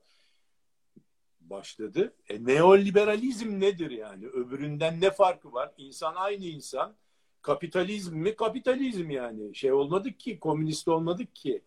başladı. 1.50 2.14
E, 2.30 2.46
neoliberalizm 2.46 3.60
nedir 3.60 3.92
yani? 3.92 4.28
Öbüründen 4.28 5.02
ne 5.02 5.12
farkı 5.12 5.54
var? 5.54 5.72
İnsan 5.78 6.16
aynı 6.16 6.46
insan. 6.46 6.96
Kapitalizm 7.42 8.16
mi? 8.16 8.36
Kapitalizm 8.36 9.10
yani. 9.10 9.56
Şey 9.56 9.72
olmadık 9.72 10.20
ki, 10.20 10.40
komünist 10.40 10.88
olmadık 10.88 11.36
ki. 11.36 11.62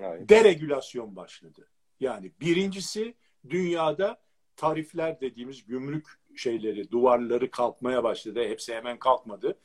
Hayır. 0.00 0.28
Deregülasyon 0.28 1.16
başladı. 1.16 1.68
Yani 2.00 2.32
birincisi 2.40 3.14
dünyada 3.48 4.20
tarifler 4.56 5.20
dediğimiz 5.20 5.66
gümrük 5.66 6.06
şeyleri, 6.36 6.90
duvarları 6.90 7.50
kalkmaya 7.50 8.04
başladı. 8.04 8.44
Hepsi 8.44 8.74
hemen 8.74 8.98
kalkmadı. 8.98 9.58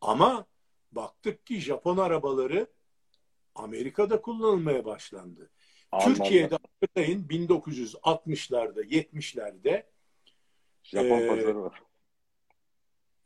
Ama 0.00 0.46
baktık 0.92 1.46
ki 1.46 1.60
Japon 1.60 1.96
arabaları 1.96 2.66
Amerika'da 3.54 4.20
kullanılmaya 4.20 4.84
başlandı. 4.84 5.50
Almanlar. 5.92 6.16
Türkiye'de 6.16 6.58
hatırlayın 6.80 7.28
1960'larda, 7.28 8.82
70'lerde 8.82 9.82
Japon 10.82 11.20
e, 11.20 11.28
pazarı 11.28 11.62
var. 11.62 11.82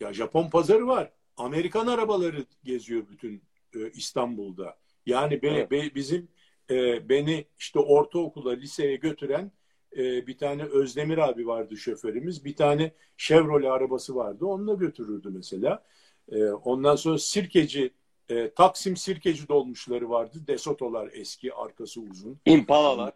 Ya 0.01 0.13
Japon 0.13 0.51
pazarı 0.51 0.87
var. 0.87 1.13
Amerikan 1.37 1.87
arabaları 1.87 2.45
geziyor 2.65 3.03
bütün 3.09 3.43
e, 3.75 3.91
İstanbul'da. 3.91 4.79
Yani 5.07 5.43
be, 5.43 5.49
evet. 5.49 5.71
be, 5.71 5.95
bizim 5.95 6.29
e, 6.71 7.09
beni 7.09 7.45
işte 7.59 7.79
ortaokula, 7.79 8.53
liseye 8.53 8.97
götüren 8.97 9.53
e, 9.97 10.27
bir 10.27 10.39
tane 10.39 10.63
Özdemir 10.65 11.19
abi 11.19 11.47
vardı 11.47 11.77
şoförümüz. 11.77 12.45
Bir 12.45 12.57
tane 12.57 12.93
Chevrolet 13.17 13.71
arabası 13.71 14.17
vardı. 14.17 14.47
Onunla 14.47 14.75
götürürdü 14.75 15.29
mesela. 15.33 15.85
E, 16.29 16.45
ondan 16.45 16.97
sonra 16.97 17.19
Sirkeci 17.19 17.91
e, 18.31 18.55
Taksim 18.55 18.97
Sirkeci 18.97 19.49
dolmuşları 19.49 20.11
vardı. 20.11 20.39
Desotolar 20.47 21.11
eski, 21.13 21.55
arkası 21.55 22.01
uzun. 22.01 22.41
Impalalar. 22.47 23.13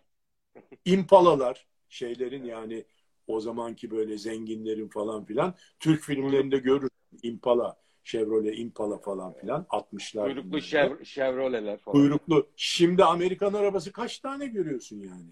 Impalalar. 0.85 1.67
Şeylerin 1.89 2.45
yani 2.45 2.85
o 3.27 3.41
zamanki 3.41 3.91
böyle 3.91 4.19
zenginlerin 4.19 4.89
falan 4.89 5.25
filan. 5.25 5.55
Türk 5.81 6.03
filmlerinde 6.03 6.59
görür 6.59 6.91
Impala. 7.23 7.77
Chevrolet 8.05 8.59
Impala 8.59 8.99
falan 8.99 9.35
filan 9.35 9.67
60'lar. 9.71 10.25
Kuyruklu 10.25 10.61
Chev 10.61 11.05
Chevrolet'ler 11.05 11.79
falan. 11.79 11.93
Kuyruklu. 11.99 12.49
Şimdi 12.57 13.05
Amerikan 13.05 13.53
arabası 13.53 13.93
kaç 13.93 14.19
tane 14.19 14.47
görüyorsun 14.47 15.01
yani? 15.01 15.31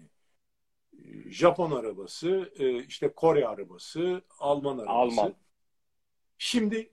Japon 1.29 1.71
arabası, 1.71 2.53
e, 2.59 2.83
işte 2.83 3.13
Kore 3.13 3.47
arabası, 3.47 4.21
Alman 4.39 4.77
arabası. 4.77 4.91
Alman. 4.91 5.33
Şimdi 6.37 6.92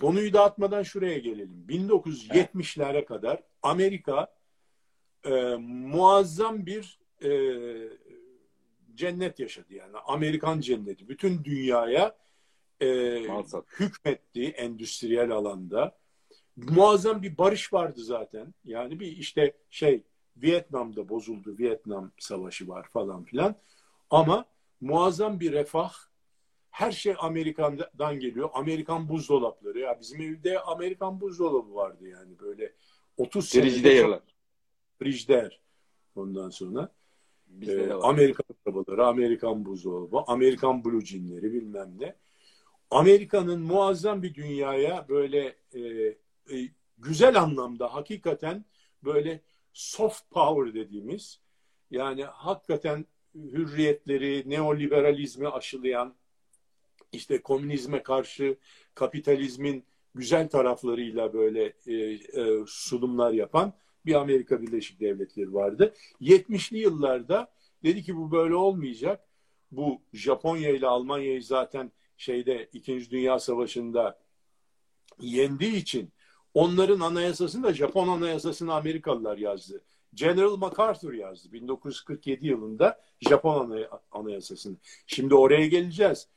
konuyu 0.00 0.32
dağıtmadan 0.32 0.82
şuraya 0.82 1.18
gelelim. 1.18 1.64
1970'lere 1.68 2.92
evet. 2.92 3.08
kadar 3.08 3.42
Amerika 3.62 4.34
e, 5.24 5.54
muazzam 5.60 6.66
bir 6.66 6.98
e, 7.22 7.30
cennet 8.94 9.38
yaşadı 9.38 9.74
yani. 9.74 9.96
Amerikan 10.06 10.60
cenneti. 10.60 11.08
Bütün 11.08 11.44
dünyaya 11.44 12.16
e, 12.80 12.86
hükmetti 13.80 14.44
endüstriyel 14.44 15.30
alanda. 15.30 15.98
Muazzam 16.56 17.22
bir 17.22 17.38
barış 17.38 17.72
vardı 17.72 18.00
zaten. 18.04 18.54
Yani 18.64 19.00
bir 19.00 19.06
işte 19.06 19.52
şey 19.70 20.02
Vietnam'da 20.36 21.08
bozuldu. 21.08 21.58
Vietnam 21.58 22.12
Savaşı 22.18 22.68
var 22.68 22.88
falan 22.92 23.24
filan. 23.24 23.56
Ama 24.10 24.44
muazzam 24.80 25.40
bir 25.40 25.52
refah. 25.52 25.92
Her 26.78 26.92
şey 26.92 27.14
Amerikan'dan 27.18 28.20
geliyor. 28.20 28.50
Amerikan 28.52 29.08
buzdolapları. 29.08 29.78
Ya 29.78 30.00
bizim 30.00 30.20
evde 30.20 30.60
Amerikan 30.60 31.20
buzdolabı 31.20 31.74
vardı 31.74 32.08
yani 32.08 32.38
böyle 32.38 32.72
30 33.16 33.48
senede. 33.48 34.20
Frigider. 34.98 35.60
Ondan 36.16 36.50
sonra. 36.50 36.92
Ee, 37.62 37.90
Amerikan 37.92 38.44
arabaları, 38.66 39.06
Amerikan 39.06 39.64
buzdolabı, 39.64 40.24
Amerikan 40.26 40.84
blue 40.84 41.04
jeanleri 41.04 41.52
bilmem 41.52 41.94
ne. 41.98 42.16
Amerika'nın 42.90 43.60
muazzam 43.60 44.22
bir 44.22 44.34
dünyaya 44.34 45.08
böyle 45.08 45.56
e, 45.72 45.80
e, 45.80 46.16
güzel 46.98 47.40
anlamda 47.40 47.94
hakikaten 47.94 48.64
böyle 49.04 49.40
soft 49.72 50.30
power 50.30 50.74
dediğimiz 50.74 51.40
yani 51.90 52.24
hakikaten 52.24 53.06
hürriyetleri, 53.34 54.50
neoliberalizmi 54.50 55.48
aşılayan 55.48 56.14
işte 57.12 57.42
komünizme 57.42 58.02
karşı 58.02 58.56
kapitalizmin 58.94 59.84
güzel 60.14 60.48
taraflarıyla 60.48 61.32
böyle 61.32 61.72
e, 61.86 61.94
e, 61.94 62.18
sunumlar 62.66 63.32
yapan 63.32 63.72
bir 64.06 64.14
Amerika 64.14 64.62
Birleşik 64.62 65.00
Devletleri 65.00 65.54
vardı. 65.54 65.94
70'li 66.20 66.78
yıllarda 66.78 67.52
dedi 67.84 68.02
ki 68.02 68.16
bu 68.16 68.30
böyle 68.30 68.54
olmayacak. 68.54 69.24
Bu 69.72 70.02
Japonya 70.12 70.70
ile 70.70 70.86
Almanya'yı 70.86 71.42
zaten 71.42 71.92
şeyde 72.16 72.68
İkinci 72.72 73.10
Dünya 73.10 73.38
Savaşı'nda 73.38 74.18
yendiği 75.20 75.76
için 75.76 76.12
onların 76.54 77.00
anayasasını 77.00 77.62
da 77.62 77.72
Japon 77.74 78.08
anayasasını 78.08 78.74
Amerikalılar 78.74 79.38
yazdı. 79.38 79.84
General 80.14 80.56
MacArthur 80.56 81.12
yazdı 81.12 81.52
1947 81.52 82.46
yılında 82.46 83.00
Japon 83.20 83.88
anayasasını. 84.10 84.76
Şimdi 85.06 85.34
oraya 85.34 85.66
geleceğiz. 85.66 86.28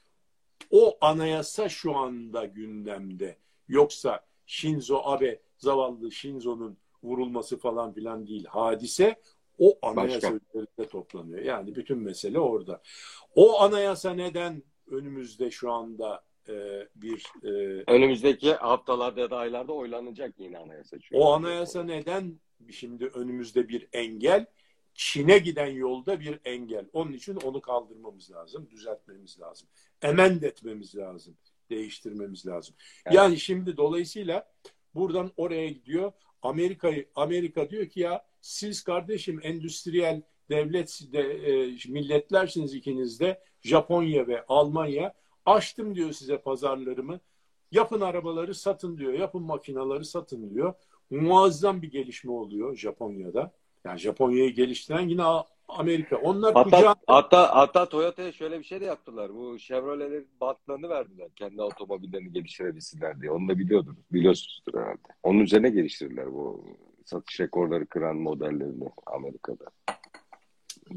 O 0.69 0.97
anayasa 1.01 1.69
şu 1.69 1.95
anda 1.95 2.45
gündemde. 2.45 3.37
Yoksa 3.67 4.25
Shinzo 4.45 5.01
Abe, 5.03 5.39
zavallı 5.57 6.11
Shinzo'nun 6.11 6.77
vurulması 7.03 7.57
falan 7.59 7.93
filan 7.93 8.27
değil. 8.27 8.45
Hadise 8.45 9.15
o 9.59 9.77
anayasa 9.81 10.27
üzerinde 10.27 10.87
toplanıyor. 10.89 11.39
Yani 11.39 11.75
bütün 11.75 11.97
mesele 11.97 12.39
orada. 12.39 12.81
O 13.35 13.61
anayasa 13.61 14.13
neden 14.13 14.63
önümüzde 14.87 15.51
şu 15.51 15.71
anda 15.71 16.23
e, 16.49 16.53
bir... 16.95 17.25
E, 17.43 17.83
Önümüzdeki 17.87 18.53
haftalarda 18.53 19.19
ya 19.21 19.29
da 19.29 19.37
aylarda 19.37 19.73
oylanacak 19.73 20.33
yine 20.39 20.57
anayasa. 20.57 20.99
Çünkü. 20.99 21.15
O 21.15 21.31
anayasa 21.31 21.83
neden 21.83 22.39
şimdi 22.71 23.05
önümüzde 23.05 23.69
bir 23.69 23.87
engel? 23.93 24.45
Çin'e 24.93 25.37
giden 25.37 25.67
yolda 25.67 26.19
bir 26.19 26.39
engel. 26.45 26.85
Onun 26.93 27.13
için 27.13 27.35
onu 27.35 27.61
kaldırmamız 27.61 28.31
lazım, 28.31 28.67
düzeltmemiz 28.71 29.39
lazım. 29.39 29.67
Emend 30.01 30.41
etmemiz 30.41 30.95
lazım, 30.95 31.37
değiştirmemiz 31.69 32.47
lazım. 32.47 32.75
Yani, 33.05 33.15
yani 33.15 33.37
şimdi 33.39 33.77
dolayısıyla 33.77 34.51
buradan 34.95 35.31
oraya 35.37 35.69
gidiyor. 35.69 36.11
Amerika'yı 36.41 37.09
Amerika 37.15 37.69
diyor 37.69 37.89
ki 37.89 37.99
ya 37.99 38.25
siz 38.41 38.83
kardeşim 38.83 39.39
endüstriyel 39.43 40.21
devlet 40.49 41.01
de, 41.13 41.19
e, 41.19 41.77
milletlersiniz 41.91 42.73
ikiniz 42.73 43.19
de 43.19 43.41
Japonya 43.61 44.27
ve 44.27 44.45
Almanya 44.47 45.13
açtım 45.45 45.95
diyor 45.95 46.11
size 46.11 46.37
pazarlarımı. 46.37 47.19
Yapın 47.71 48.01
arabaları 48.01 48.55
satın 48.55 48.97
diyor. 48.97 49.13
Yapın 49.13 49.43
makinaları 49.43 50.05
satın 50.05 50.49
diyor. 50.49 50.73
Muazzam 51.09 51.81
bir 51.81 51.91
gelişme 51.91 52.31
oluyor 52.31 52.75
Japonya'da. 52.75 53.53
Yani 53.85 53.99
Japonya'yı 53.99 54.55
geliştiren 54.55 55.09
yine 55.09 55.23
Amerika. 55.67 56.17
Onlar 56.17 56.53
hatta, 56.53 56.77
kucağı... 56.77 56.95
hatta, 57.07 57.55
hatta 57.55 57.89
Toyota'ya 57.89 58.31
şöyle 58.31 58.59
bir 58.59 58.63
şey 58.63 58.81
de 58.81 58.85
yaptılar. 58.85 59.35
Bu 59.35 59.59
Chevrolet'lerin 59.59 60.27
bantlarını 60.41 60.89
verdiler. 60.89 61.29
Kendi 61.35 61.61
otomobillerini 61.61 62.31
geliştirebilsinler 62.31 63.21
diye. 63.21 63.31
Onu 63.31 63.47
da 63.47 63.59
biliyordunuz. 63.59 63.97
Biliyorsunuzdur 64.11 64.79
herhalde. 64.79 64.99
Onun 65.23 65.39
üzerine 65.39 65.69
geliştirdiler 65.69 66.33
bu 66.33 66.65
satış 67.05 67.39
rekorları 67.39 67.85
kıran 67.85 68.15
modellerini 68.15 68.89
Amerika'da. 69.05 69.65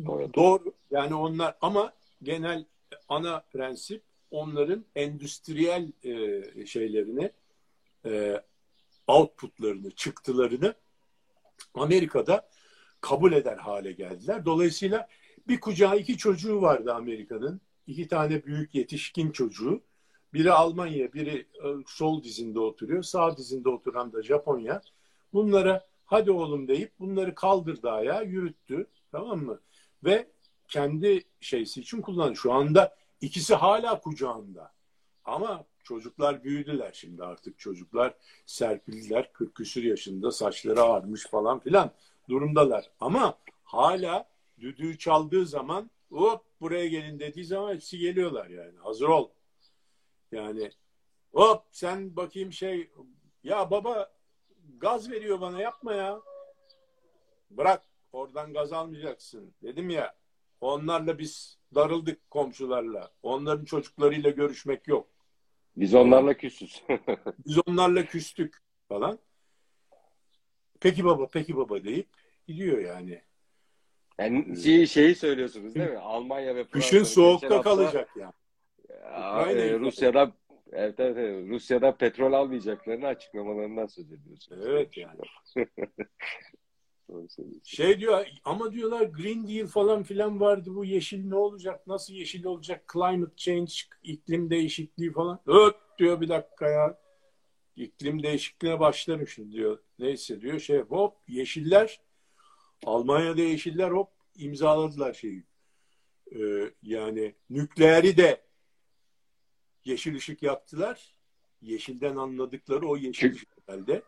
Toyota. 0.06 0.34
Doğru. 0.34 0.72
Yani 0.90 1.14
onlar 1.14 1.56
ama 1.60 1.92
genel 2.22 2.64
ana 3.08 3.40
prensip 3.52 4.02
onların 4.30 4.84
endüstriyel 4.96 5.92
e, 6.02 6.66
şeylerini 6.66 7.30
e, 8.06 8.42
outputlarını, 9.06 9.90
çıktılarını 9.90 10.74
Amerika'da 11.74 12.48
kabul 13.04 13.32
eder 13.32 13.56
hale 13.56 13.92
geldiler. 13.92 14.44
Dolayısıyla 14.44 15.08
bir 15.48 15.60
kucağı 15.60 15.98
iki 15.98 16.16
çocuğu 16.16 16.62
vardı 16.62 16.94
Amerika'nın. 16.94 17.60
İki 17.86 18.08
tane 18.08 18.44
büyük 18.44 18.74
yetişkin 18.74 19.30
çocuğu. 19.30 19.82
Biri 20.34 20.52
Almanya, 20.52 21.12
biri 21.12 21.46
e, 21.64 21.68
sol 21.86 22.22
dizinde 22.22 22.60
oturuyor. 22.60 23.02
Sağ 23.02 23.36
dizinde 23.36 23.68
oturan 23.68 24.12
da 24.12 24.22
Japonya. 24.22 24.82
Bunlara 25.32 25.86
hadi 26.06 26.30
oğlum 26.30 26.68
deyip 26.68 26.92
bunları 26.98 27.34
kaldırdı 27.34 27.90
ayağa, 27.90 28.22
yürüttü. 28.22 28.86
Tamam 29.12 29.44
mı? 29.44 29.60
Ve 30.04 30.28
kendi 30.68 31.24
şeysi 31.40 31.80
için 31.80 32.00
kullanıyor. 32.00 32.36
Şu 32.36 32.52
anda 32.52 32.96
ikisi 33.20 33.54
hala 33.54 34.00
kucağında. 34.00 34.72
Ama 35.24 35.64
çocuklar 35.84 36.44
büyüdüler 36.44 36.90
şimdi 36.92 37.24
artık. 37.24 37.58
Çocuklar 37.58 38.14
serpildiler. 38.46 39.32
40 39.32 39.54
küsür 39.54 39.82
yaşında 39.84 40.30
saçları 40.30 40.82
ağarmış 40.82 41.26
falan 41.26 41.60
filan 41.60 41.90
durumdalar. 42.28 42.90
Ama 43.00 43.38
hala 43.64 44.28
düdüğü 44.60 44.98
çaldığı 44.98 45.46
zaman 45.46 45.90
hop 46.10 46.44
buraya 46.60 46.88
gelin 46.88 47.18
dediği 47.18 47.44
zaman 47.44 47.74
hepsi 47.74 47.98
geliyorlar 47.98 48.46
yani. 48.46 48.78
Hazır 48.78 49.08
ol. 49.08 49.28
Yani 50.32 50.70
hop 51.32 51.62
sen 51.70 52.16
bakayım 52.16 52.52
şey 52.52 52.90
ya 53.44 53.70
baba 53.70 54.12
gaz 54.78 55.10
veriyor 55.10 55.40
bana 55.40 55.60
yapma 55.60 55.94
ya. 55.94 56.20
Bırak 57.50 57.82
oradan 58.12 58.52
gaz 58.52 58.72
almayacaksın. 58.72 59.54
Dedim 59.62 59.90
ya 59.90 60.14
onlarla 60.60 61.18
biz 61.18 61.58
darıldık 61.74 62.30
komşularla. 62.30 63.10
Onların 63.22 63.64
çocuklarıyla 63.64 64.30
görüşmek 64.30 64.88
yok. 64.88 65.08
Biz 65.76 65.94
onlarla 65.94 66.34
küsüz. 66.34 66.82
biz 67.46 67.58
onlarla 67.66 68.04
küstük 68.04 68.56
falan. 68.88 69.18
Peki 70.84 71.04
baba, 71.04 71.28
peki 71.32 71.56
baba 71.56 71.84
deyip 71.84 72.08
gidiyor 72.46 72.78
yani. 72.78 73.22
Yani 74.18 74.62
şey, 74.62 74.86
şeyi 74.86 75.14
söylüyorsunuz 75.14 75.74
değil 75.74 75.90
mi? 75.90 75.98
Almanya 75.98 76.56
ve 76.56 76.64
Fransa. 76.64 76.70
Kışın 76.70 77.04
soğukta 77.04 77.60
kalacak 77.60 78.10
yani. 78.16 78.32
Ya, 78.88 79.50
e, 79.50 79.78
Rusya'da 79.78 80.32
evet, 80.72 80.94
evet, 80.98 81.16
evet, 81.18 81.48
Rusya'da 81.48 81.96
petrol 81.96 82.32
almayacaklarını 82.32 83.06
açıklamalarından 83.06 83.86
söz 83.86 84.12
ediyorsunuz. 84.12 84.66
Evet 84.66 84.96
yani. 84.96 85.20
şey 87.64 88.00
diyor 88.00 88.26
ama 88.44 88.72
diyorlar 88.72 89.02
Green 89.02 89.48
Deal 89.48 89.66
falan 89.66 90.02
filan 90.02 90.40
vardı 90.40 90.70
bu 90.74 90.84
yeşil 90.84 91.28
ne 91.28 91.36
olacak 91.36 91.86
nasıl 91.86 92.14
yeşil 92.14 92.44
olacak 92.44 92.84
climate 92.92 93.36
change 93.36 93.72
iklim 94.02 94.50
değişikliği 94.50 95.12
falan 95.12 95.40
öt 95.46 95.76
diyor 95.98 96.20
bir 96.20 96.28
dakika 96.28 96.68
ya 96.68 97.03
iklim 97.76 98.22
değişikliğine 98.22 98.80
başlarım 98.80 99.28
şimdi 99.28 99.52
diyor. 99.52 99.78
Neyse 99.98 100.40
diyor 100.40 100.60
şey 100.60 100.78
hop 100.80 101.16
yeşiller 101.28 102.00
Almanya'da 102.86 103.40
yeşiller 103.40 103.90
hop 103.90 104.10
imzaladılar 104.36 105.14
şeyi. 105.14 105.44
Ee, 106.32 106.70
yani 106.82 107.34
nükleeri 107.50 108.16
de 108.16 108.40
yeşil 109.84 110.16
ışık 110.16 110.42
yaptılar 110.42 111.14
yeşilden 111.64 112.16
anladıkları 112.16 112.88
o 112.88 112.96
yeşil 112.96 113.34
ışık 113.34 113.48
herhalde. 113.66 114.02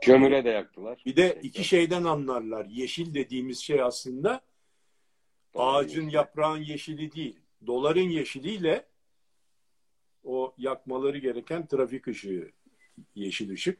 Kömüre 0.00 0.44
de 0.44 0.48
yaktılar. 0.48 1.02
Bir 1.06 1.16
de 1.16 1.40
iki 1.42 1.64
şeyden 1.64 2.04
anlarlar. 2.04 2.64
Yeşil 2.64 3.14
dediğimiz 3.14 3.58
şey 3.58 3.82
aslında 3.82 4.40
ağacın 5.54 6.08
yaprağın 6.08 6.62
yeşili 6.62 7.12
değil. 7.12 7.40
Doların 7.66 8.08
yeşiliyle 8.08 8.86
o 10.24 10.54
yakmaları 10.58 11.18
gereken 11.18 11.66
trafik 11.66 12.08
ışığı 12.08 12.50
yeşil 13.14 13.50
ışık. 13.50 13.78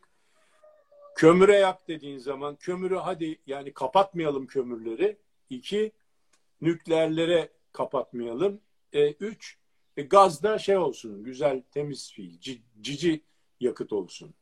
Kömüre 1.17 1.57
yak 1.57 1.89
dediğin 1.89 2.19
zaman 2.19 2.57
kömürü 2.57 2.97
hadi 2.97 3.39
yani 3.47 3.73
kapatmayalım 3.73 4.47
kömürleri. 4.47 5.17
İki, 5.51 5.93
nükleerlere 6.61 7.53
kapatmayalım. 7.73 8.61
E, 8.93 9.13
üç, 9.13 9.59
e, 9.97 10.03
gazda 10.03 10.59
şey 10.59 10.77
olsun, 10.77 11.25
güzel 11.25 11.63
temiz 11.71 12.13
fiil, 12.13 12.61
cici 12.81 13.21
yakıt 13.61 13.93
olsun 13.93 14.35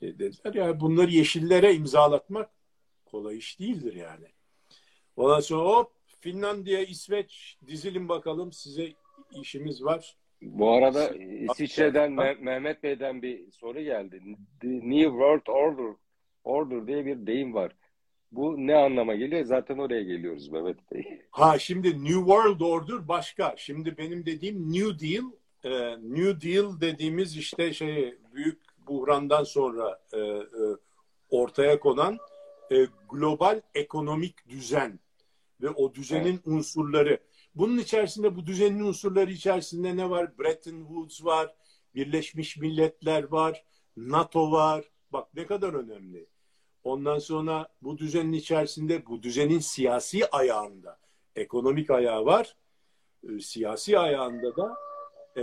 dediler. 0.00 0.54
Yani 0.54 0.80
bunları 0.80 1.10
yeşillere 1.10 1.74
imzalatmak 1.74 2.50
kolay 3.04 3.38
iş 3.38 3.60
değildir 3.60 3.94
yani. 3.94 4.26
Ondan 5.16 5.40
sonra 5.40 5.64
hop 5.64 5.92
Finlandiya, 6.20 6.80
İsveç 6.80 7.58
dizilin 7.66 8.08
bakalım 8.08 8.52
size 8.52 8.92
işimiz 9.40 9.84
var. 9.84 10.16
Bu 10.42 10.72
arada 10.72 11.08
İsviçre'den 11.14 12.12
Mehmet 12.42 12.82
Bey'den 12.82 13.22
bir 13.22 13.52
soru 13.52 13.80
geldi. 13.80 14.22
The 14.60 14.68
New 14.68 15.04
World 15.04 15.46
Order 15.46 15.94
Order 16.44 16.86
diye 16.86 17.06
bir 17.06 17.26
deyim 17.26 17.54
var. 17.54 17.72
Bu 18.32 18.54
ne 18.66 18.76
anlama 18.76 19.14
geliyor? 19.14 19.44
Zaten 19.44 19.78
oraya 19.78 20.02
geliyoruz 20.02 20.48
Mehmet 20.48 20.92
Bey. 20.92 21.20
Ha 21.30 21.58
şimdi 21.58 22.04
New 22.04 22.18
World 22.18 22.60
Order 22.60 23.08
başka. 23.08 23.54
Şimdi 23.56 23.98
benim 23.98 24.26
dediğim 24.26 24.72
New 24.72 25.06
Deal. 25.06 25.24
E, 25.64 25.96
New 26.02 26.48
Deal 26.48 26.80
dediğimiz 26.80 27.36
işte 27.36 27.72
şey 27.72 28.14
büyük 28.34 28.60
buhrandan 28.86 29.44
sonra 29.44 30.00
e, 30.12 30.18
e, 30.18 30.42
ortaya 31.30 31.80
konan 31.80 32.18
e, 32.72 32.86
global 33.10 33.60
ekonomik 33.74 34.48
düzen 34.48 34.98
ve 35.62 35.70
o 35.70 35.94
düzenin 35.94 36.32
evet. 36.32 36.46
unsurları. 36.46 37.18
Bunun 37.54 37.78
içerisinde 37.78 38.36
bu 38.36 38.46
düzenin 38.46 38.80
unsurları 38.80 39.30
içerisinde 39.30 39.96
ne 39.96 40.10
var? 40.10 40.38
Bretton 40.38 40.78
Woods 40.78 41.24
var, 41.24 41.54
Birleşmiş 41.94 42.56
Milletler 42.56 43.22
var, 43.22 43.64
NATO 43.96 44.52
var. 44.52 44.84
Bak 45.12 45.28
ne 45.34 45.46
kadar 45.46 45.74
önemli. 45.74 46.26
Ondan 46.84 47.18
sonra 47.18 47.68
bu 47.82 47.98
düzenin 47.98 48.32
içerisinde 48.32 49.06
bu 49.06 49.22
düzenin 49.22 49.58
siyasi 49.58 50.26
ayağında 50.26 50.98
ekonomik 51.36 51.90
ayağı 51.90 52.26
var. 52.26 52.56
E, 53.28 53.40
siyasi 53.40 53.98
ayağında 53.98 54.56
da 54.56 54.76
e, 55.36 55.42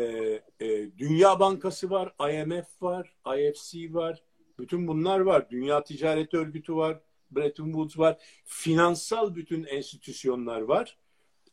e, 0.60 0.98
Dünya 0.98 1.40
Bankası 1.40 1.90
var, 1.90 2.16
IMF 2.30 2.82
var, 2.82 3.16
IFC 3.38 3.94
var. 3.94 4.24
Bütün 4.60 4.88
bunlar 4.88 5.20
var. 5.20 5.50
Dünya 5.50 5.84
Ticaret 5.84 6.34
Örgütü 6.34 6.76
var, 6.76 7.00
Bretton 7.32 7.66
Woods 7.66 8.00
var. 8.00 8.18
Finansal 8.46 9.36
bütün 9.36 9.64
enstitüsyonlar 9.64 10.62
var. 10.62 10.98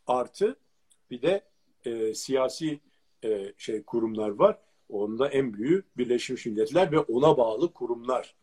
Artı 0.09 0.57
bir 1.11 1.23
de 1.23 1.45
e, 1.85 2.15
siyasi 2.15 2.81
e, 3.25 3.53
şey 3.59 3.83
kurumlar 3.83 4.29
var. 4.29 4.59
Onda 4.89 5.29
en 5.29 5.55
büyüğü 5.55 5.83
Birleşmiş 5.97 6.47
Milletler 6.47 6.93
ve 6.93 6.99
ona 6.99 7.37
bağlı 7.37 7.73
kurumlar. 7.73 8.35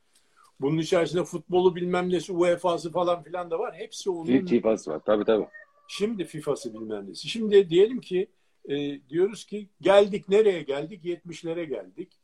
Bunun 0.62 0.78
içerisinde 0.78 1.24
futbolu 1.24 1.76
bilmem 1.76 2.10
nesi, 2.10 2.34
UEFA'sı 2.34 2.92
falan 2.92 3.24
filan 3.24 3.52
da 3.52 3.60
var. 3.60 3.76
Hepsi 3.76 4.10
onun... 4.10 4.46
FIFA'sı 4.46 4.92
var. 4.92 5.02
Tabii 5.06 5.26
tabii. 5.26 5.48
Şimdi 5.88 6.26
FIFA'sı 6.26 6.74
bilmem 6.74 7.10
nesi. 7.10 7.30
Şimdi 7.30 7.70
diyelim 7.70 8.02
ki 8.02 8.28
e, 8.70 9.00
diyoruz 9.10 9.46
ki 9.46 9.70
geldik 9.82 10.30
nereye 10.30 10.62
geldik? 10.62 11.06
70'lere 11.06 11.64
geldik. 11.64 12.20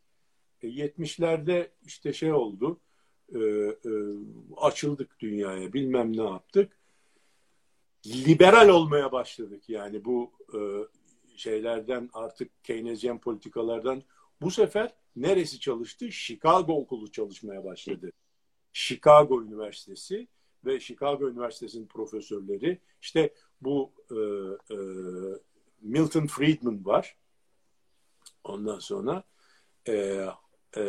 E, 0.61 0.67
70'lerde 0.67 1.67
işte 1.85 2.13
şey 2.13 2.33
oldu. 2.33 2.79
E, 3.35 3.39
e, 3.39 3.91
açıldık 4.57 5.19
dünyaya. 5.19 5.73
Bilmem 5.73 6.17
ne 6.17 6.23
yaptık. 6.23 6.80
Liberal 8.05 8.69
olmaya 8.69 9.11
başladık. 9.11 9.69
Yani 9.69 10.05
bu 10.05 10.31
e, 10.53 10.59
şeylerden 11.35 12.09
artık 12.13 12.63
Keynesyen 12.63 13.19
politikalardan 13.19 14.03
bu 14.41 14.51
sefer 14.51 14.93
neresi 15.15 15.59
çalıştı? 15.59 16.11
Chicago 16.11 16.73
okulu 16.73 17.11
çalışmaya 17.11 17.63
başladı. 17.63 18.11
Chicago 18.73 19.43
Üniversitesi 19.43 20.27
ve 20.65 20.79
Chicago 20.79 21.29
Üniversitesi'nin 21.29 21.87
profesörleri 21.87 22.79
işte 23.01 23.33
bu 23.61 23.91
e, 24.11 24.15
e, 24.73 24.77
Milton 25.81 26.27
Friedman 26.27 26.85
var. 26.85 27.17
Ondan 28.43 28.79
sonra 28.79 29.23
e, 29.87 30.25
e, 30.77 30.83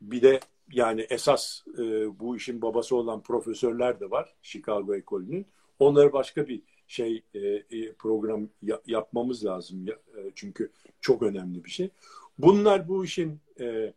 bir 0.00 0.22
de 0.22 0.40
yani 0.72 1.06
esas 1.10 1.62
e, 1.78 1.82
bu 2.20 2.36
işin 2.36 2.62
babası 2.62 2.96
olan 2.96 3.22
profesörler 3.22 4.00
de 4.00 4.10
var 4.10 4.34
Chicago 4.42 4.94
ekolünün. 4.94 5.46
Onları 5.78 6.12
başka 6.12 6.48
bir 6.48 6.62
şey 6.86 7.22
e, 7.34 7.38
e, 7.38 7.92
program 7.92 8.48
ya, 8.62 8.80
yapmamız 8.86 9.44
lazım 9.44 9.86
ya, 9.86 9.94
e, 9.94 10.30
çünkü 10.34 10.72
çok 11.00 11.22
önemli 11.22 11.64
bir 11.64 11.70
şey. 11.70 11.90
Bunlar 12.38 12.88
bu 12.88 13.04
işin 13.04 13.40
e, 13.60 13.92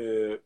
e, 0.00 0.38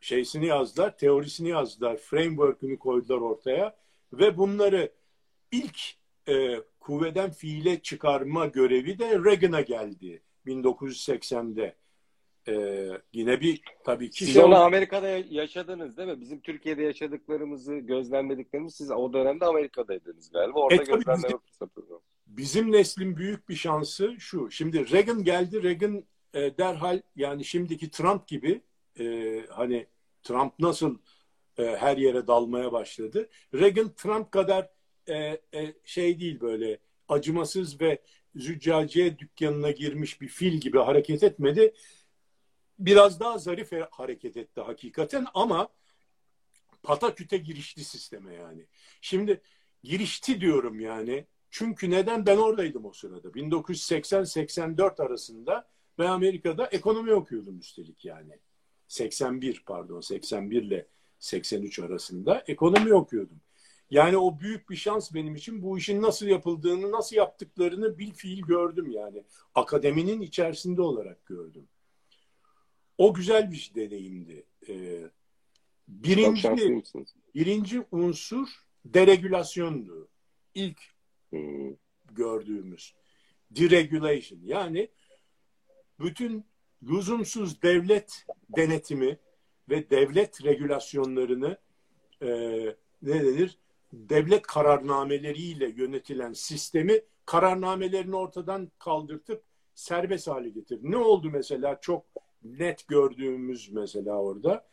şeysini 0.00 0.46
yazdılar, 0.46 0.98
teorisini 0.98 1.48
yazdılar, 1.48 1.96
framework'ünü 1.96 2.78
koydular 2.78 3.18
ortaya 3.18 3.76
ve 4.12 4.36
bunları 4.36 4.92
ilk 5.52 5.78
e, 6.28 6.56
kuvveden 6.80 7.30
fiile 7.30 7.82
çıkarma 7.82 8.46
görevi 8.46 8.98
de 8.98 9.18
Reagan'a 9.24 9.60
geldi 9.60 10.22
1980'de. 10.46 11.76
Ee, 12.48 12.88
yine 13.12 13.40
bir 13.40 13.62
tabii 13.84 14.10
ki 14.10 14.24
siz 14.24 14.34
şey 14.34 14.42
onu 14.42 14.56
Amerika'da 14.56 15.08
yaşadınız 15.08 15.96
değil 15.96 16.08
mi? 16.08 16.20
Bizim 16.20 16.40
Türkiye'de 16.40 16.82
yaşadıklarımızı 16.82 17.74
gözlemlediklerimiz 17.74 18.74
siz 18.74 18.90
o 18.90 19.12
dönemde 19.12 19.44
Amerika'daydınız 19.44 20.32
galiba. 20.32 20.60
Orada 20.60 20.82
e, 20.82 20.84
gözlemleme 20.84 21.38
fırsatı 21.46 21.82
Bizim 22.26 22.72
neslin 22.72 23.16
büyük 23.16 23.48
bir 23.48 23.54
şansı 23.54 24.14
şu. 24.18 24.50
Şimdi 24.50 24.90
Reagan 24.92 25.24
geldi. 25.24 25.62
Reagan 25.62 26.04
e, 26.34 26.58
derhal 26.58 27.00
yani 27.16 27.44
şimdiki 27.44 27.90
Trump 27.90 28.28
gibi 28.28 28.60
e, 29.00 29.38
hani 29.50 29.86
Trump 30.22 30.58
nasıl 30.58 30.98
e, 31.58 31.64
her 31.64 31.96
yere 31.96 32.26
dalmaya 32.26 32.72
başladı. 32.72 33.28
Reagan 33.54 33.94
Trump 33.94 34.32
kadar 34.32 34.70
e, 35.06 35.14
e, 35.54 35.74
şey 35.84 36.20
değil 36.20 36.40
böyle 36.40 36.78
acımasız 37.08 37.80
ve 37.80 37.98
züccaciye 38.34 39.18
dükkanına 39.18 39.70
girmiş 39.70 40.20
bir 40.20 40.28
fil 40.28 40.52
gibi 40.52 40.78
hareket 40.78 41.22
etmedi 41.22 41.74
biraz 42.86 43.20
daha 43.20 43.38
zarif 43.38 43.72
hareket 43.90 44.36
etti 44.36 44.60
hakikaten 44.60 45.26
ama 45.34 45.68
pataküte 46.82 47.38
girişti 47.38 47.84
sisteme 47.84 48.34
yani. 48.34 48.66
Şimdi 49.00 49.40
girişti 49.82 50.40
diyorum 50.40 50.80
yani. 50.80 51.26
Çünkü 51.50 51.90
neden? 51.90 52.26
Ben 52.26 52.36
oradaydım 52.36 52.84
o 52.84 52.92
sırada. 52.92 53.28
1980-84 53.28 55.02
arasında 55.02 55.68
ben 55.98 56.06
Amerika'da 56.06 56.66
ekonomi 56.66 57.14
okuyordum 57.14 57.58
üstelik 57.58 58.04
yani. 58.04 58.38
81 58.88 59.62
pardon 59.66 60.00
81 60.00 60.62
ile 60.62 60.86
83 61.18 61.78
arasında 61.78 62.44
ekonomi 62.46 62.94
okuyordum. 62.94 63.40
Yani 63.90 64.16
o 64.16 64.40
büyük 64.40 64.70
bir 64.70 64.76
şans 64.76 65.14
benim 65.14 65.34
için. 65.34 65.62
Bu 65.62 65.78
işin 65.78 66.02
nasıl 66.02 66.26
yapıldığını, 66.26 66.92
nasıl 66.92 67.16
yaptıklarını 67.16 67.98
bil 67.98 68.12
fiil 68.12 68.42
gördüm 68.42 68.90
yani. 68.90 69.24
Akademinin 69.54 70.20
içerisinde 70.20 70.82
olarak 70.82 71.26
gördüm. 71.26 71.68
O 72.98 73.14
güzel 73.14 73.50
bir 73.52 73.72
deneyimdi. 73.74 74.46
Ee, 74.68 75.10
birinci, 75.88 76.82
birinci 77.34 77.82
unsur 77.90 78.48
deregülasyondu. 78.84 80.08
İlk 80.54 80.80
hmm. 81.30 81.76
gördüğümüz. 82.12 82.94
Deregulation. 83.50 84.40
Yani 84.44 84.88
bütün 86.00 86.44
lüzumsuz 86.82 87.62
devlet 87.62 88.26
denetimi 88.56 89.18
ve 89.68 89.90
devlet 89.90 90.44
regülasyonlarını 90.44 91.58
e, 92.22 92.28
ne 93.02 93.24
denir? 93.24 93.58
Devlet 93.92 94.42
kararnameleriyle 94.42 95.68
yönetilen 95.68 96.32
sistemi 96.32 97.00
kararnamelerini 97.26 98.16
ortadan 98.16 98.72
kaldırtıp 98.78 99.42
serbest 99.74 100.28
hale 100.28 100.48
getirdi. 100.48 100.90
Ne 100.90 100.96
oldu 100.96 101.30
mesela 101.30 101.78
çok 101.80 102.04
net 102.44 102.88
gördüğümüz 102.88 103.72
mesela 103.72 104.22
orada. 104.22 104.64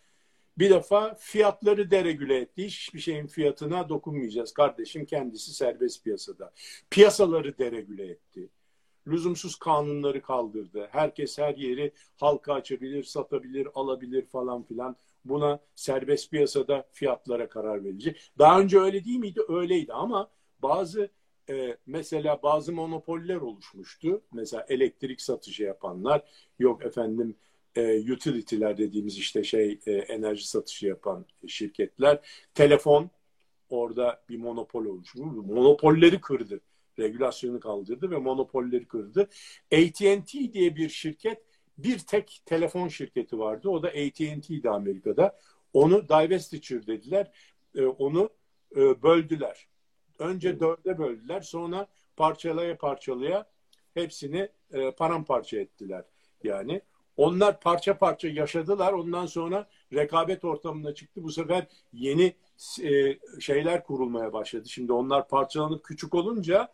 Bir 0.58 0.70
defa 0.70 1.16
fiyatları 1.20 1.92
deregüle 1.92 2.38
etti. 2.38 2.66
Hiçbir 2.66 3.00
şeyin 3.00 3.28
fiyatına 3.28 3.90
dokunmayacağız. 3.90 4.54
Kardeşim 4.54 5.06
kendisi 5.06 5.54
serbest 5.54 6.04
piyasada. 6.04 6.52
Piyasaları 6.90 7.58
deregüle 7.58 8.06
etti. 8.06 8.50
Lüzumsuz 9.08 9.56
kanunları 9.56 10.22
kaldırdı. 10.22 10.88
Herkes 10.92 11.38
her 11.38 11.56
yeri 11.56 11.92
halka 12.18 12.54
açabilir, 12.54 13.04
satabilir, 13.04 13.68
alabilir 13.76 14.26
falan 14.26 14.64
filan. 14.64 14.96
Buna 15.26 15.60
serbest 15.76 16.32
piyasada 16.32 16.88
fiyatlara 16.92 17.50
karar 17.50 17.84
verilecek. 17.84 18.32
Daha 18.38 18.60
önce 18.60 18.80
öyle 18.80 19.06
değil 19.06 19.20
miydi? 19.20 19.42
Öyleydi 19.50 19.94
ama 19.94 20.32
bazı 20.62 21.10
e, 21.50 21.78
mesela 21.86 22.40
bazı 22.44 22.74
monopoller 22.74 23.36
oluşmuştu. 23.36 24.22
Mesela 24.34 24.66
elektrik 24.70 25.22
satışı 25.22 25.64
yapanlar, 25.64 26.24
yok 26.60 26.86
efendim 26.86 27.36
e, 27.76 28.12
utility'ler 28.14 28.78
dediğimiz 28.78 29.18
işte 29.18 29.44
şey 29.44 29.80
e, 29.86 29.92
enerji 29.92 30.48
satışı 30.48 30.88
yapan 30.88 31.26
şirketler. 31.48 32.20
Telefon 32.54 33.10
orada 33.70 34.22
bir 34.30 34.38
monopol 34.38 34.86
oluştu. 34.86 35.26
Monopolleri 35.26 36.22
kırdı. 36.22 36.62
Regülasyonu 37.00 37.60
kaldırdı 37.60 38.12
ve 38.12 38.18
monopolleri 38.18 38.88
kırdı. 38.88 39.30
AT&T 39.74 40.54
diye 40.54 40.76
bir 40.76 40.90
şirket 40.90 41.42
bir 41.78 42.00
tek 42.00 42.42
telefon 42.46 42.88
şirketi 42.88 43.40
vardı. 43.40 43.70
O 43.70 43.84
da 43.84 43.88
AT&T'di 43.88 44.70
Amerika'da. 44.70 45.40
Onu 45.74 46.10
divestiture 46.10 46.88
dediler. 46.88 47.32
E, 47.76 47.86
onu 47.86 48.30
e, 48.76 49.04
böldüler. 49.04 49.68
Önce 50.20 50.60
dörde 50.60 50.98
böldüler. 50.98 51.42
Sonra 51.42 51.88
parçalaya 52.18 52.78
parçalaya 52.78 53.50
hepsini 53.94 54.50
e, 54.74 54.92
paramparça 54.92 55.58
ettiler. 55.58 56.06
Yani 56.44 56.82
onlar 57.20 57.60
parça 57.60 57.98
parça 57.98 58.28
yaşadılar. 58.28 58.94
Ondan 58.94 59.26
sonra 59.26 59.68
rekabet 59.94 60.44
ortamına 60.44 60.94
çıktı. 60.94 61.24
Bu 61.24 61.32
sefer 61.32 61.68
yeni 61.94 62.34
e, 62.84 63.20
şeyler 63.40 63.84
kurulmaya 63.84 64.34
başladı. 64.34 64.70
Şimdi 64.70 64.94
onlar 64.94 65.28
parçalanıp 65.28 65.84
küçük 65.84 66.16
olunca 66.16 66.68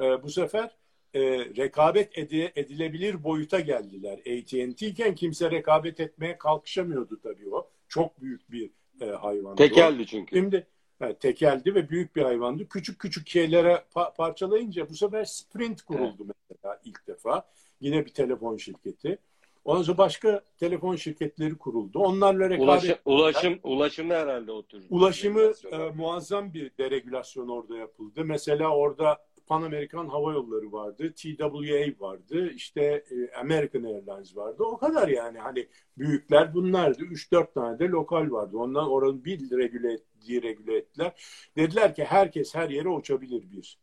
e, 0.00 0.22
bu 0.22 0.30
sefer 0.30 0.76
e, 1.14 1.20
rekabet 1.38 2.18
edi, 2.18 2.52
edilebilir 2.56 3.24
boyuta 3.24 3.60
geldiler. 3.60 4.18
AT&T 4.18 4.86
iken 4.86 5.14
kimse 5.14 5.50
rekabet 5.50 6.00
etmeye 6.00 6.38
kalkışamıyordu 6.38 7.20
tabii 7.22 7.54
o. 7.54 7.70
Çok 7.88 8.20
büyük 8.20 8.52
bir 8.52 8.70
e, 9.00 9.06
hayvandı 9.06 9.56
Tekeldi 9.56 10.02
o. 10.02 10.06
çünkü. 10.06 10.36
Şimdi 10.36 10.66
evet, 11.00 11.20
tekeldi 11.20 11.74
ve 11.74 11.88
büyük 11.88 12.16
bir 12.16 12.22
hayvandı. 12.22 12.68
Küçük 12.68 12.98
küçük 12.98 13.28
şeylere 13.28 13.84
pa- 13.94 14.14
parçalayınca 14.14 14.88
bu 14.88 14.94
sefer 14.94 15.24
Sprint 15.24 15.82
kuruldu 15.82 16.24
evet. 16.26 16.36
mesela 16.50 16.80
ilk 16.84 17.06
defa. 17.06 17.48
Yine 17.80 18.06
bir 18.06 18.14
telefon 18.14 18.56
şirketi. 18.56 19.18
Ondan 19.64 19.82
sonra 19.82 19.98
başka 19.98 20.42
telefon 20.58 20.96
şirketleri 20.96 21.58
kuruldu. 21.58 21.98
Onlarla 21.98 22.50
rekabet... 22.50 22.68
Ulaşım, 22.68 22.98
ulaşım, 23.04 23.58
ulaşımda 23.62 24.14
herhalde 24.14 24.52
o 24.52 24.62
tür. 24.66 24.84
Ulaşımı 24.90 25.52
e, 25.72 25.76
muazzam 25.96 26.54
bir 26.54 26.70
deregülasyon 26.78 27.48
orada 27.48 27.76
yapıldı. 27.76 28.24
Mesela 28.24 28.76
orada 28.76 29.18
Pan 29.46 29.62
Amerikan 29.62 30.08
Hava 30.08 30.32
Yolları 30.32 30.72
vardı, 30.72 31.12
TWA 31.14 32.06
vardı, 32.06 32.50
işte 32.50 33.04
e, 33.10 33.36
American 33.40 33.82
Airlines 33.82 34.36
vardı. 34.36 34.62
O 34.62 34.78
kadar 34.78 35.08
yani 35.08 35.38
hani 35.38 35.68
büyükler 35.98 36.54
bunlardı. 36.54 37.02
3-4 37.04 37.52
tane 37.54 37.78
de 37.78 37.88
lokal 37.88 38.30
vardı. 38.30 38.56
Ondan 38.56 38.90
oranı 38.90 39.24
bir 39.24 39.50
regüle, 39.58 39.98
regüle 40.28 40.76
ettiler. 40.76 41.12
Dediler 41.56 41.94
ki 41.94 42.04
herkes 42.04 42.54
her 42.54 42.70
yere 42.70 42.88
uçabilir 42.88 43.50
bir. 43.50 43.78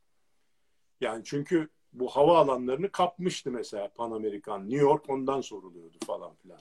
Yani 1.01 1.21
çünkü 1.25 1.69
bu 1.93 2.07
hava 2.07 2.37
alanlarını 2.37 2.91
kapmıştı 2.91 3.51
mesela 3.51 3.89
Pan 3.95 4.11
Amerikan. 4.11 4.61
New 4.69 4.81
York 4.81 5.09
ondan 5.09 5.41
soruluyordu 5.41 5.97
falan 6.05 6.35
filan. 6.35 6.59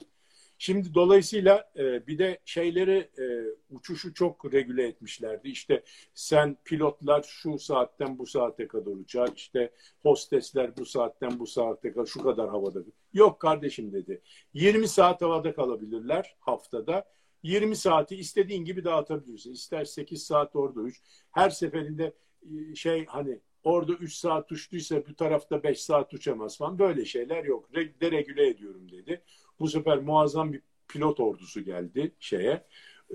Şimdi 0.61 0.93
dolayısıyla 0.93 1.71
e, 1.77 2.07
bir 2.07 2.19
de 2.19 2.39
şeyleri 2.45 3.09
e, 3.19 3.25
uçuşu 3.69 4.13
çok 4.13 4.53
regüle 4.53 4.87
etmişlerdi. 4.87 5.49
İşte 5.49 5.83
sen 6.13 6.57
pilotlar 6.65 7.23
şu 7.23 7.59
saatten 7.59 8.19
bu 8.19 8.25
saate 8.25 8.67
kadar 8.67 8.91
uçar. 8.91 9.29
İşte 9.35 9.71
hostesler 10.03 10.77
bu 10.77 10.85
saatten 10.85 11.39
bu 11.39 11.47
saate 11.47 11.91
kadar 11.91 12.05
şu 12.05 12.23
kadar 12.23 12.49
havada. 12.49 12.79
Yok 13.13 13.39
kardeşim 13.39 13.93
dedi. 13.93 14.21
20 14.53 14.87
saat 14.87 15.21
havada 15.21 15.55
kalabilirler 15.55 16.35
haftada. 16.39 17.05
20 17.43 17.75
saati 17.75 18.15
istediğin 18.15 18.65
gibi 18.65 18.83
dağıtabilirsin. 18.83 19.51
İster 19.51 19.85
8 19.85 20.23
saat 20.23 20.55
orada 20.55 20.79
uç. 20.79 21.01
Her 21.31 21.49
seferinde 21.49 22.13
e, 22.41 22.75
şey 22.75 23.05
hani 23.05 23.39
orada 23.63 23.93
3 23.93 24.13
saat 24.13 24.51
uçtuysa 24.51 25.07
bu 25.07 25.15
tarafta 25.15 25.63
5 25.63 25.81
saat 25.81 26.13
uçamaz 26.13 26.57
falan. 26.57 26.79
Böyle 26.79 27.05
şeyler 27.05 27.43
yok. 27.43 27.69
Deregüle 28.01 28.47
ediyorum 28.47 28.91
dedi. 28.91 29.21
Bu 29.59 29.67
sefer 29.67 29.97
muazzam 29.97 30.53
bir 30.53 30.61
pilot 30.87 31.19
ordusu 31.19 31.61
geldi 31.61 32.11
şeye. 32.19 32.65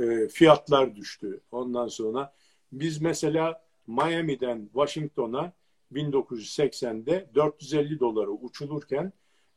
E, 0.01 0.29
fiyatlar 0.29 0.97
düştü. 0.97 1.41
Ondan 1.51 1.89
sonra 1.89 2.35
biz 2.73 3.01
mesela 3.01 3.65
Miami'den 3.87 4.65
Washington'a 4.73 5.53
1980'de 5.93 7.31
450 7.35 8.01
dolara 8.01 8.31
uçulurken 8.31 9.13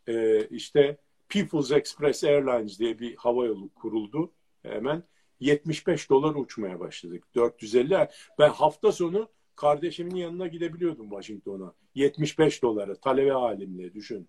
e, 0.08 0.46
işte 0.48 0.98
People's 1.30 1.72
Express 1.72 2.24
Airlines 2.24 2.80
diye 2.80 3.00
bir 3.00 3.16
havayolu 3.16 3.70
kuruldu 3.70 4.32
hemen 4.64 5.04
75 5.40 6.10
dolar 6.10 6.36
uçmaya 6.36 6.80
başladık. 6.80 7.24
450. 7.36 8.08
Ben 8.40 8.50
hafta 8.50 8.92
sonu 8.92 9.30
kardeşimin 9.58 10.16
yanına 10.16 10.48
gidebiliyordum 10.48 11.10
Washington'a. 11.10 11.74
75 11.96 12.62
dolara 12.64 12.96
talebe 12.96 13.32
halimle 13.32 13.94
düşün. 13.94 14.28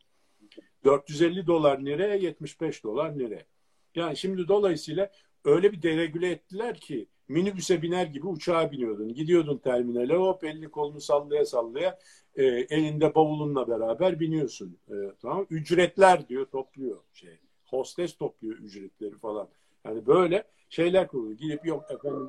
450 0.85 1.47
dolar 1.47 1.85
nereye 1.85 2.19
75 2.19 2.85
dolar 2.85 3.19
nereye? 3.19 3.47
Yani 3.95 4.17
şimdi 4.17 4.49
dolayısıyla 4.49 5.11
öyle 5.45 5.73
bir 5.73 5.83
deregüle 5.83 6.31
ettiler 6.31 6.81
ki 6.81 7.09
minibüse 7.29 7.83
biner 7.83 8.07
gibi 8.07 8.27
uçağa 8.27 8.73
biniyordun. 8.73 9.15
Gidiyordun 9.15 9.59
terminale 9.59 10.17
hop 10.17 10.45
elini 10.45 10.71
kolunu 10.71 11.01
sallaya 11.01 11.45
sallaya 11.45 11.99
e, 12.37 12.45
elinde 12.45 13.15
bavulunla 13.15 13.69
beraber 13.69 14.21
biniyorsun. 14.21 14.79
E, 14.89 14.95
tamam 15.23 15.47
Ücretler 15.51 16.29
diyor 16.29 16.47
topluyor 16.47 16.99
şey. 17.13 17.39
Hostes 17.65 18.17
topluyor 18.17 18.59
ücretleri 18.59 19.19
falan. 19.19 19.49
Yani 19.85 20.07
böyle 20.07 20.45
şeyler 20.69 21.09
kuruluyor. 21.09 21.39
Gidip 21.39 21.67
yok 21.67 21.85
efendim 21.91 22.29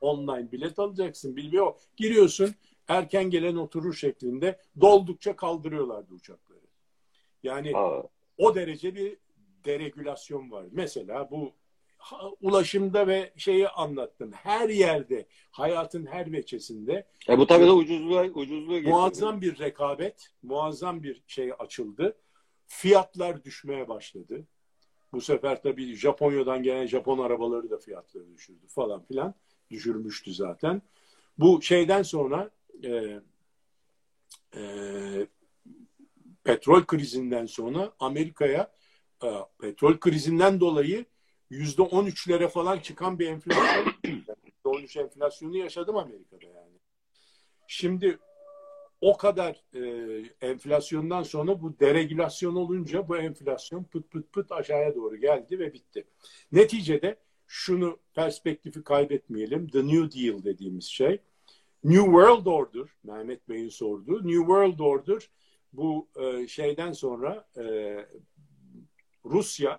online 0.00 0.52
bilet 0.52 0.78
alacaksın 0.78 1.36
bilmiyor. 1.36 1.74
Giriyorsun 1.96 2.54
erken 2.88 3.30
gelen 3.30 3.56
oturur 3.56 3.94
şeklinde 3.94 4.60
doldukça 4.80 5.36
kaldırıyorlardı 5.36 6.14
uçakları. 6.14 6.58
Yani 7.42 7.76
Aa. 7.76 8.02
o 8.38 8.54
derece 8.54 8.94
bir 8.94 9.16
deregülasyon 9.64 10.50
var. 10.50 10.64
Mesela 10.72 11.30
bu 11.30 11.52
ulaşımda 12.40 13.06
ve 13.06 13.32
şeyi 13.36 13.68
anlattım. 13.68 14.32
Her 14.32 14.68
yerde, 14.68 15.26
hayatın 15.50 16.06
her 16.06 16.32
veçesinde. 16.32 17.06
E 17.28 17.38
bu 17.38 17.46
tabii 17.46 17.66
de 17.66 17.70
ucuzluğa, 17.70 18.26
getirdi. 18.26 18.88
Muazzam 18.88 19.40
bir 19.40 19.58
rekabet, 19.58 20.28
muazzam 20.42 21.02
bir 21.02 21.22
şey 21.26 21.52
açıldı. 21.58 22.16
Fiyatlar 22.66 23.44
düşmeye 23.44 23.88
başladı. 23.88 24.44
Bu 25.14 25.20
sefer 25.20 25.62
tabii 25.62 25.94
Japonya'dan 25.94 26.62
gelen 26.62 26.86
Japon 26.86 27.18
arabaları 27.18 27.70
da 27.70 27.78
fiyatları 27.78 28.34
düşürdü 28.34 28.66
falan 28.68 29.04
filan. 29.04 29.34
Düşürmüştü 29.70 30.34
zaten. 30.34 30.82
Bu 31.38 31.62
şeyden 31.62 32.02
sonra 32.02 32.50
e, 32.84 33.20
e, 34.56 34.62
petrol 36.44 36.84
krizinden 36.84 37.46
sonra 37.46 37.92
Amerika'ya 38.00 38.72
e, 39.24 39.28
petrol 39.60 39.98
krizinden 39.98 40.60
dolayı 40.60 41.04
yüzde 41.50 41.82
on 41.82 42.06
üçlere 42.06 42.48
falan 42.48 42.78
çıkan 42.78 43.18
bir 43.18 43.26
enflasyon 43.26 43.94
on 44.64 44.82
üç 44.82 44.96
enflasyonu 44.96 45.56
yaşadım 45.56 45.96
Amerika'da 45.96 46.46
yani. 46.46 46.78
Şimdi 47.66 48.18
o 49.00 49.16
kadar 49.16 49.64
e, 49.74 50.24
enflasyondan 50.40 51.22
sonra 51.22 51.62
bu 51.62 51.80
deregülasyon 51.80 52.54
olunca 52.54 53.08
bu 53.08 53.16
enflasyon 53.16 53.84
pıt 53.84 54.10
pıt 54.10 54.32
pıt 54.32 54.52
aşağıya 54.52 54.94
doğru 54.94 55.16
geldi 55.16 55.58
ve 55.58 55.72
bitti. 55.72 56.04
Neticede 56.52 57.16
şunu 57.46 57.98
perspektifi 58.14 58.82
kaybetmeyelim. 58.82 59.68
The 59.68 59.86
New 59.86 60.20
Deal 60.20 60.44
dediğimiz 60.44 60.84
şey. 60.84 61.20
New 61.84 62.04
World 62.04 62.46
Order, 62.46 62.88
Mehmet 63.04 63.48
Bey'in 63.48 63.68
sorduğu 63.68 64.16
New 64.16 64.38
World 64.38 64.78
Order 64.78 65.30
bu 65.72 66.08
e, 66.16 66.48
şeyden 66.48 66.92
sonra 66.92 67.48
e, 67.56 67.64
Rusya 69.24 69.78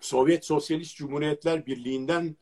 Sovyet 0.00 0.44
Sosyalist 0.44 0.96
Cumhuriyetler 0.96 1.66
Birliği'nden 1.66 2.36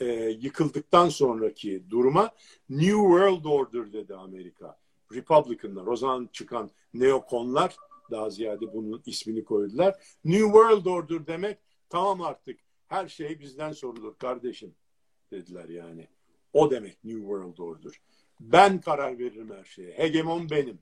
e, 0.00 0.06
yıkıldıktan 0.40 1.08
sonraki 1.08 1.90
duruma 1.90 2.30
New 2.70 2.90
World 2.90 3.44
Order 3.44 3.92
dedi 3.92 4.14
Amerika. 4.14 4.78
Republicanlar, 5.12 5.86
o 5.86 5.96
zaman 5.96 6.28
çıkan 6.32 6.70
neokonlar 6.94 7.76
daha 8.10 8.30
ziyade 8.30 8.72
bunun 8.74 9.02
ismini 9.06 9.44
koydular. 9.44 10.18
New 10.24 10.44
World 10.44 10.86
Order 10.86 11.26
demek 11.26 11.58
tamam 11.88 12.22
artık 12.22 12.60
her 12.88 13.08
şey 13.08 13.40
bizden 13.40 13.72
sorulur 13.72 14.18
kardeşim 14.18 14.74
dediler 15.30 15.68
yani. 15.68 16.08
O 16.52 16.70
demek 16.70 17.04
New 17.04 17.20
World 17.20 17.58
Order. 17.58 17.92
Ben 18.40 18.80
karar 18.80 19.18
veririm 19.18 19.50
her 19.50 19.64
şeye. 19.64 19.92
Hegemon 19.98 20.50
benim. 20.50 20.78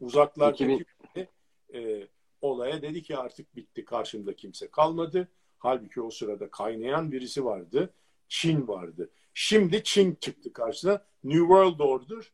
Uzaklardaki 0.00 0.86
2000... 1.14 1.28
e, 1.74 2.08
olaya 2.40 2.82
dedi 2.82 3.02
ki 3.02 3.16
artık 3.16 3.56
bitti 3.56 3.84
karşımda 3.84 4.36
kimse 4.36 4.70
kalmadı. 4.70 5.28
Halbuki 5.58 6.00
o 6.00 6.10
sırada 6.10 6.50
kaynayan 6.50 7.12
birisi 7.12 7.44
vardı. 7.44 7.94
Çin 8.32 8.68
vardı. 8.68 9.10
Şimdi 9.34 9.84
Çin 9.84 10.14
çıktı 10.20 10.52
karşısına. 10.52 11.04
New 11.24 11.40
World 11.40 11.80
Order 11.80 12.32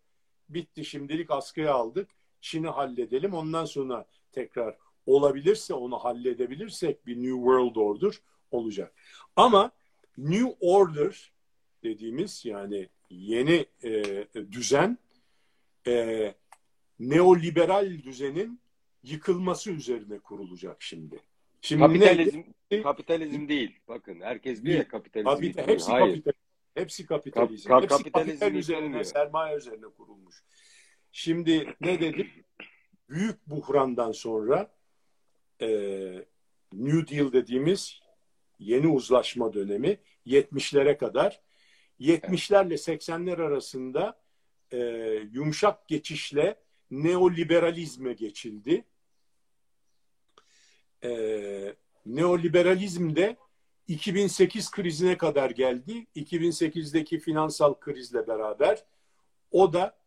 bitti 0.49 0.84
şimdilik 0.84 1.30
askıya 1.30 1.74
aldık. 1.74 2.11
Çin'i 2.40 2.68
halledelim. 2.68 3.34
Ondan 3.34 3.64
sonra 3.64 4.07
tekrar 4.32 4.76
olabilirse 5.07 5.74
onu 5.74 5.99
halledebilirsek 5.99 7.07
bir 7.07 7.16
New 7.16 7.36
World 7.36 7.76
Order 7.76 8.20
olacak. 8.51 8.94
Ama 9.36 9.70
New 10.18 10.57
Order 10.61 11.32
dediğimiz 11.82 12.44
yani 12.44 12.88
yeni 13.11 13.66
e, 13.84 14.24
düzen 14.53 14.99
e, 15.86 16.34
neoliberal 17.01 18.03
düzenin 18.03 18.61
yıkılması 19.03 19.70
üzerine 19.70 20.18
kurulacak 20.18 20.82
şimdi. 20.82 21.20
Şimdi 21.61 21.82
kapitalizm? 21.82 22.42
Kapitalizm 22.83 23.49
değil. 23.49 23.81
Bakın 23.89 24.21
herkes 24.21 24.62
diyor 24.62 24.79
ya 24.79 24.89
kapitalizm. 24.89 25.31
Kapita, 25.31 25.66
hepsi 25.66 25.91
Hayır. 25.91 26.07
kapitalizm. 26.07 26.39
Hepsi 26.75 27.07
kapitalizm. 27.07 27.69
Kap, 27.69 27.83
hepsi 27.83 27.97
kapitalizm 27.97 28.39
kapital 28.41 28.55
üzerine, 28.55 29.05
sermaye 29.05 29.57
üzerine 29.57 29.87
kurulmuş. 29.87 30.45
Şimdi 31.12 31.75
ne 31.81 32.01
dedik? 32.01 32.31
Büyük 33.09 33.47
buhrandan 33.47 34.12
sonra 34.12 34.75
e, 35.61 35.69
New 36.73 37.16
Deal 37.16 37.33
dediğimiz 37.33 38.01
yeni 38.59 38.89
uzlaşma 38.89 39.53
dönemi 39.53 39.99
70'lere 40.27 40.99
kadar 40.99 41.41
70'lerle 42.01 42.75
80'ler 42.75 43.43
arasında 43.43 44.21
e, 44.73 44.79
yumuşak 45.33 45.89
geçişle 45.89 46.61
neoliberalizme 46.91 48.12
geçildi. 48.12 48.85
E, 51.05 51.11
neoliberalizm 52.09 53.17
de 53.17 53.37
2008 53.89 54.71
krizine 54.71 55.19
kadar 55.19 55.51
geldi. 55.51 56.07
2008'deki 56.17 57.19
finansal 57.19 57.75
krizle 57.75 58.27
beraber 58.27 58.85
o 59.51 59.73
da 59.73 59.99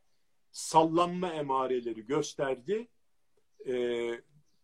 sallanma 0.52 1.34
emareleri 1.34 2.06
gösterdi. 2.06 2.88
E, 3.68 4.12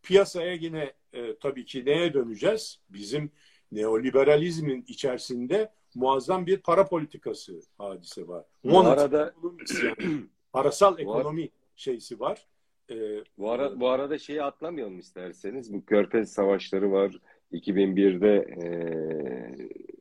piyasaya 0.02 0.54
yine 0.54 0.94
e, 1.14 1.38
tabii 1.38 1.66
ki 1.66 1.86
neye 1.86 2.14
döneceğiz? 2.14 2.80
Bizim 2.90 3.32
neoliberalizmin 3.72 4.86
içerisinde 4.88 5.72
muazzam 5.96 6.46
bir 6.46 6.58
para 6.58 6.86
politikası 6.86 7.62
hadise 7.78 8.28
var. 8.28 8.46
Bu 8.64 8.80
arada 8.80 9.34
yani, 9.84 10.24
parasal 10.54 11.00
ekonomi 11.00 11.50
şeysi 11.76 12.20
var. 12.20 12.48
Ee, 12.92 13.24
bu, 13.38 13.52
ara, 13.52 13.80
bu 13.80 13.90
arada 13.90 14.18
şeyi 14.18 14.44
atlamayalım 14.44 15.00
isterseniz. 15.00 15.74
Bu 15.74 15.86
Körfez 15.86 16.32
Savaşları 16.32 16.92
var. 16.92 17.20
2001'de 17.52 18.36
e, 18.64 18.68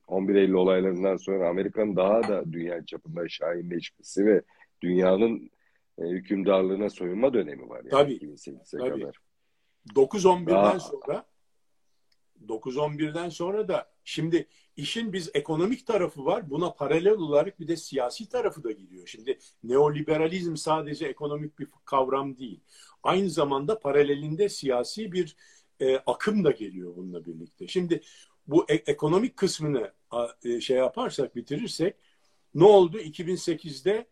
11 0.06 0.34
Eylül 0.34 0.52
olaylarından 0.52 1.16
sonra 1.16 1.48
Amerika'nın 1.48 1.96
daha 1.96 2.28
da 2.28 2.52
dünya 2.52 2.86
çapında 2.86 3.28
şahinleşmesi 3.28 4.26
ve 4.26 4.42
dünyanın 4.82 5.50
e, 5.98 6.02
hükümdarlığına 6.02 6.90
soyunma 6.90 7.34
dönemi 7.34 7.68
var. 7.68 7.78
Yani 7.84 7.90
tabii. 7.90 8.14
2008'e 8.14 8.78
tabii. 8.78 9.00
kadar. 9.00 9.18
9-11'den 9.94 10.78
sonra 10.78 11.26
9-11'den 12.48 13.28
sonra 13.28 13.68
da 13.68 13.95
Şimdi 14.08 14.48
işin 14.76 15.12
biz 15.12 15.30
ekonomik 15.34 15.86
tarafı 15.86 16.24
var. 16.24 16.50
Buna 16.50 16.72
paralel 16.72 17.12
olarak 17.12 17.60
bir 17.60 17.68
de 17.68 17.76
siyasi 17.76 18.28
tarafı 18.28 18.64
da 18.64 18.72
gidiyor. 18.72 19.06
Şimdi 19.06 19.38
neoliberalizm 19.64 20.56
sadece 20.56 21.06
ekonomik 21.06 21.58
bir 21.58 21.68
kavram 21.84 22.38
değil. 22.38 22.60
Aynı 23.02 23.30
zamanda 23.30 23.78
paralelinde 23.78 24.48
siyasi 24.48 25.12
bir 25.12 25.36
e, 25.80 25.96
akım 25.96 26.44
da 26.44 26.50
geliyor 26.50 26.96
bununla 26.96 27.24
birlikte. 27.24 27.68
Şimdi 27.68 28.00
bu 28.46 28.64
e- 28.68 28.74
ekonomik 28.74 29.36
kısmını 29.36 29.92
e, 30.44 30.60
şey 30.60 30.76
yaparsak, 30.76 31.36
bitirirsek 31.36 31.96
ne 32.54 32.64
oldu? 32.64 32.98
2008'de 32.98 34.06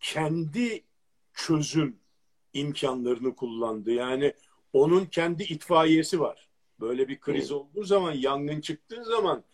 kendi 0.00 0.84
çözüm 1.34 1.96
imkanlarını 2.52 3.36
kullandı. 3.36 3.92
Yani 3.92 4.34
onun 4.72 5.06
kendi 5.06 5.42
itfaiyesi 5.42 6.20
var. 6.20 6.47
Böyle 6.80 7.08
bir 7.08 7.20
kriz 7.20 7.52
olduğu 7.52 7.84
zaman, 7.84 8.12
yangın 8.12 8.60
çıktığı 8.60 9.04
zaman 9.04 9.44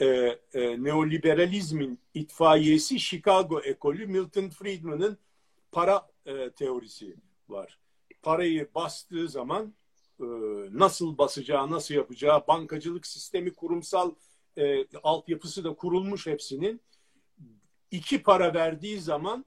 e, 0.00 0.06
e, 0.54 0.82
neoliberalizmin 0.82 1.98
itfaiyesi 2.14 3.00
Chicago 3.00 3.60
ekolü 3.60 4.06
Milton 4.06 4.48
Friedman'ın 4.48 5.18
para 5.72 6.08
e, 6.26 6.50
teorisi 6.50 7.16
var. 7.48 7.78
Parayı 8.22 8.68
bastığı 8.74 9.28
zaman 9.28 9.74
e, 10.20 10.24
nasıl 10.72 11.18
basacağı, 11.18 11.70
nasıl 11.70 11.94
yapacağı, 11.94 12.46
bankacılık 12.46 13.06
sistemi, 13.06 13.54
kurumsal 13.54 14.14
e, 14.58 14.86
altyapısı 15.02 15.64
da 15.64 15.74
kurulmuş 15.74 16.26
hepsinin. 16.26 16.80
iki 17.90 18.22
para 18.22 18.54
verdiği 18.54 19.00
zaman 19.00 19.44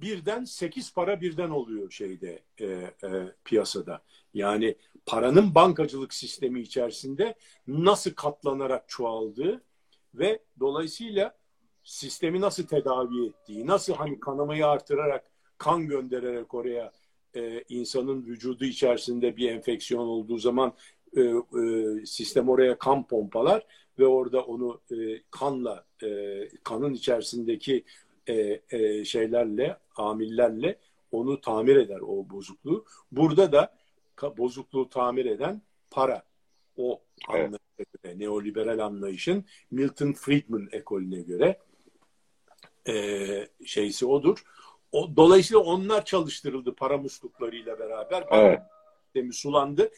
birden 0.00 0.44
sekiz 0.44 0.94
para 0.94 1.20
birden 1.20 1.50
oluyor 1.50 1.90
şeyde 1.90 2.42
e, 2.60 2.66
e, 2.66 2.92
piyasada. 3.44 4.02
Yani 4.34 4.76
paranın 5.06 5.54
bankacılık 5.54 6.14
sistemi 6.14 6.60
içerisinde 6.60 7.34
nasıl 7.66 8.10
katlanarak 8.10 8.88
çoğaldığı 8.88 9.62
ve 10.14 10.42
dolayısıyla 10.60 11.36
sistemi 11.84 12.40
nasıl 12.40 12.66
tedavi 12.66 13.26
ettiği, 13.26 13.66
nasıl 13.66 13.94
hani 13.94 14.20
kanamayı 14.20 14.66
artırarak 14.66 15.30
kan 15.58 15.86
göndererek 15.86 16.54
oraya 16.54 16.92
e, 17.36 17.64
insanın 17.68 18.26
vücudu 18.26 18.64
içerisinde 18.64 19.36
bir 19.36 19.50
enfeksiyon 19.50 20.06
olduğu 20.06 20.38
zaman 20.38 20.72
e, 21.16 21.20
e, 21.20 22.06
sistem 22.06 22.48
oraya 22.48 22.78
kan 22.78 23.06
pompalar 23.06 23.66
ve 23.98 24.06
orada 24.06 24.44
onu 24.44 24.80
e, 24.90 25.22
kanla 25.30 25.84
e, 26.02 26.08
kanın 26.64 26.94
içerisindeki 26.94 27.84
e, 28.28 28.60
e, 28.70 29.04
şeylerle 29.04 29.78
amillerle 29.96 30.78
onu 31.12 31.40
tamir 31.40 31.76
eder 31.76 32.00
o 32.00 32.30
bozukluğu. 32.30 32.84
Burada 33.12 33.52
da 33.52 33.74
bozukluğu 34.38 34.88
tamir 34.88 35.26
eden 35.26 35.62
para. 35.90 36.22
O 36.76 37.02
evet. 37.34 37.54
göre, 38.04 38.18
neoliberal 38.18 38.78
anlayışın 38.78 39.44
Milton 39.70 40.12
Friedman 40.12 40.68
ekolüne 40.72 41.20
göre 41.20 41.58
e, 42.88 42.94
şeysi 43.64 44.06
odur. 44.06 44.44
O, 44.92 45.16
dolayısıyla 45.16 45.60
onlar 45.62 46.04
çalıştırıldı 46.04 46.74
para 46.74 46.98
musluklarıyla 46.98 47.78
beraber. 47.78 48.24
Evet. 48.30 48.60
Sistemi 49.04 49.32
sulandı. 49.32 49.90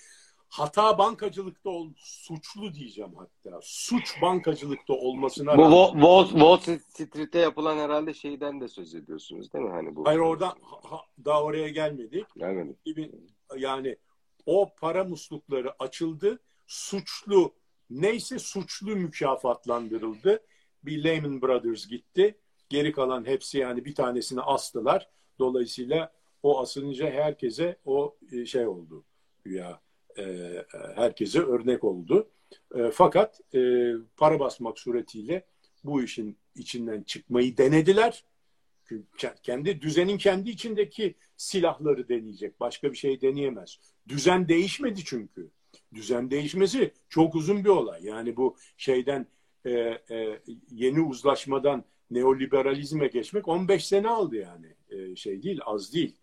Hata 0.51 0.99
bankacılıkta 0.99 1.71
ol, 1.71 1.89
suçlu 1.97 2.75
diyeceğim 2.75 3.13
hatta. 3.17 3.61
Suç 3.63 4.23
bankacılıkta 4.23 4.93
olmasına 4.93 5.59
bu. 5.59 5.63
Wall, 5.93 6.29
Wall 6.29 6.79
Street'te 6.89 7.39
yapılan 7.39 7.77
herhalde 7.77 8.15
şeyden 8.15 8.61
de 8.61 8.69
söz 8.69 8.95
ediyorsunuz 8.95 9.53
değil 9.53 9.65
mi? 9.65 9.71
Hani 9.71 9.97
bu. 9.97 10.07
Hayır 10.07 10.19
oradan 10.19 10.55
ha, 10.63 11.01
daha 11.25 11.43
oraya 11.43 11.69
gelmedik. 11.69 12.27
Gelmedik. 12.37 12.79
Yani 13.57 13.97
o 14.47 14.71
para 14.81 15.05
muslukları 15.05 15.75
açıldı. 15.79 16.41
Suçlu 16.67 17.55
neyse 17.91 18.39
suçlu 18.39 18.97
mükafatlandırıldı. 18.97 20.43
Bir 20.83 21.05
Lehman 21.05 21.43
Brothers 21.43 21.89
gitti. 21.89 22.39
Geri 22.69 22.93
kalan 22.93 23.27
hepsi 23.27 23.59
yani 23.59 23.85
bir 23.85 23.95
tanesini 23.95 24.41
astılar. 24.41 25.09
Dolayısıyla 25.39 26.13
o 26.43 26.61
asılınca 26.61 27.11
herkese 27.11 27.79
o 27.85 28.17
e, 28.33 28.47
şey 28.47 28.67
oldu. 28.67 29.05
Ya 29.47 29.81
herkese 30.97 31.41
örnek 31.41 31.85
oldu. 31.85 32.31
E, 32.75 32.91
fakat 32.91 33.41
para 34.17 34.41
basmak 34.41 34.79
suretiyle 34.79 35.47
bu 35.85 36.03
işin 36.03 36.39
içinden 36.55 37.03
çıkmayı 37.03 37.57
denediler. 37.57 38.25
Kendi 39.43 39.83
düzenin 39.83 40.19
kendi 40.19 40.51
içindeki 40.51 41.15
silahları 41.37 42.09
deneyecek. 42.09 42.61
Başka 42.61 42.93
bir 42.93 42.97
şey 42.97 43.21
deneyemez. 43.21 43.79
Düzen 44.09 44.49
değişmedi 44.49 45.05
çünkü. 45.05 45.51
Düzen 45.95 46.31
değişmesi 46.31 46.93
çok 47.09 47.35
uzun 47.35 47.65
bir 47.65 47.69
olay. 47.69 48.05
Yani 48.05 48.37
bu 48.37 48.57
şeyden 48.77 49.27
e, 49.65 49.71
e, 50.11 50.41
yeni 50.71 51.01
uzlaşmadan 51.01 51.85
neoliberalizme 52.11 53.07
geçmek 53.07 53.49
15 53.49 53.87
sene 53.87 54.09
aldı 54.09 54.37
yani. 54.37 54.67
E, 54.91 55.17
şey 55.17 55.43
değil, 55.43 55.61
az 55.67 55.95
değil. 55.95 56.17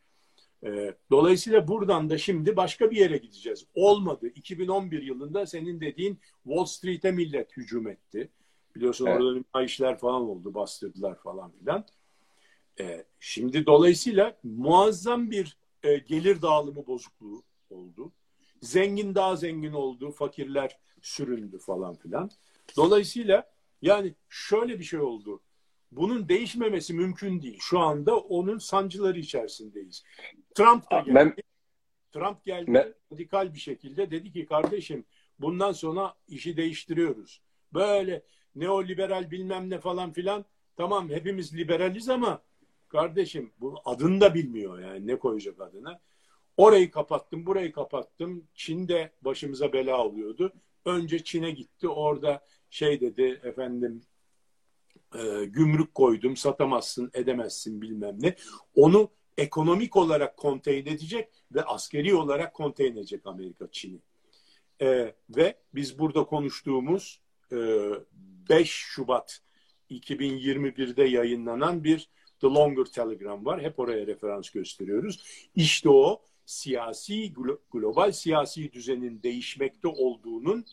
E, 0.66 0.93
dolayısıyla 1.12 1.68
buradan 1.68 2.10
da 2.10 2.18
şimdi 2.18 2.55
başka 2.55 2.91
bir 2.91 2.97
yere 2.97 3.18
gideceğiz. 3.18 3.66
Olmadı. 3.74 4.28
2011 4.28 5.01
yılında 5.01 5.45
senin 5.45 5.82
dediğin 5.82 6.20
Wall 6.43 6.66
Street'e 6.66 7.12
millet 7.12 7.58
hücum 7.58 7.88
etti. 7.88 8.30
Biliyorsun 8.76 9.05
evet. 9.05 9.22
orada 9.22 9.64
işler 9.64 9.97
falan 9.97 10.22
oldu, 10.22 10.53
bastırdılar 10.53 11.16
falan 11.16 11.51
filan. 11.51 11.86
E, 12.80 13.05
şimdi 13.20 13.66
dolayısıyla 13.66 14.38
muazzam 14.43 15.32
bir 15.32 15.58
e, 15.84 15.97
gelir 15.97 16.41
dağılımı 16.41 16.88
bozukluğu 16.88 17.43
oldu. 17.70 18.12
Zengin 18.62 19.16
daha 19.16 19.36
zengin 19.36 19.74
oldu, 19.74 20.12
fakirler 20.12 20.78
süründü 21.01 21.60
falan 21.60 21.95
filan. 21.95 22.32
Dolayısıyla 22.78 23.51
yani 23.82 24.16
şöyle 24.30 24.80
bir 24.80 24.84
şey 24.84 24.99
oldu. 24.99 25.41
Bunun 25.92 26.30
değişmemesi 26.30 26.94
mümkün 26.94 27.42
değil. 27.42 27.58
Şu 27.62 27.80
anda 27.80 28.18
onun 28.18 28.58
sancıları 28.58 29.20
içerisindeyiz. 29.20 30.04
Trump 30.56 30.92
da 30.92 31.00
geldi. 31.00 31.16
Ben... 31.16 31.36
Trump 32.12 32.46
geldi 32.46 32.74
ben... 32.74 32.94
radikal 33.14 33.54
bir 33.54 33.60
şekilde 33.60 34.12
dedi 34.12 34.32
ki 34.32 34.46
kardeşim 34.46 35.06
bundan 35.40 35.72
sonra 35.72 36.16
işi 36.28 36.58
değiştiriyoruz. 36.58 37.42
Böyle 37.74 38.24
neoliberal 38.56 39.32
bilmem 39.32 39.70
ne 39.70 39.80
falan 39.80 40.14
filan 40.14 40.46
tamam 40.76 41.10
hepimiz 41.10 41.56
liberaliz 41.56 42.10
ama 42.10 42.42
kardeşim 42.90 43.52
bu 43.60 43.76
adını 43.86 44.22
da 44.22 44.34
bilmiyor 44.34 44.80
yani 44.80 45.08
ne 45.08 45.20
koyacak 45.20 45.62
adına. 45.62 46.00
Orayı 46.58 46.92
kapattım, 46.92 47.46
burayı 47.46 47.72
kapattım. 47.72 48.48
Çin'de 48.54 49.12
başımıza 49.22 49.74
bela 49.74 50.06
oluyordu. 50.06 50.54
Önce 50.86 51.24
Çin'e 51.24 51.52
gitti. 51.52 51.88
Orada 51.88 52.46
şey 52.70 53.02
dedi 53.02 53.42
efendim 53.44 54.02
e, 55.16 55.45
gümrük 55.45 55.95
koydum 55.95 56.38
satamazsın 56.38 57.12
edemezsin 57.14 57.82
bilmem 57.82 58.16
ne. 58.20 58.36
Onu 58.76 59.10
ekonomik 59.38 59.95
olarak 59.95 60.38
konteyn 60.38 60.86
edecek 60.86 61.30
ve 61.51 61.64
askeri 61.64 62.16
olarak 62.16 62.53
konteyn 62.53 62.91
edecek 62.91 63.22
Amerika 63.26 63.68
Çin'i. 63.72 63.99
E, 64.82 65.16
ve 65.30 65.58
biz 65.74 65.99
burada 65.99 66.24
konuştuğumuz 66.24 67.22
e, 67.51 67.58
5 68.49 68.70
Şubat 68.70 69.41
2021'de 69.89 71.03
yayınlanan 71.03 71.84
bir 71.84 72.10
The 72.39 72.47
Longer 72.47 72.86
Telegram 72.86 73.45
var. 73.45 73.62
Hep 73.62 73.80
oraya 73.80 74.08
referans 74.08 74.49
gösteriyoruz. 74.49 75.24
İşte 75.55 75.89
o 75.89 76.22
siyasi 76.45 77.34
global 77.72 78.12
siyasi 78.12 78.72
düzenin 78.72 79.24
değişmekte 79.24 79.88
olduğunun 79.88 80.66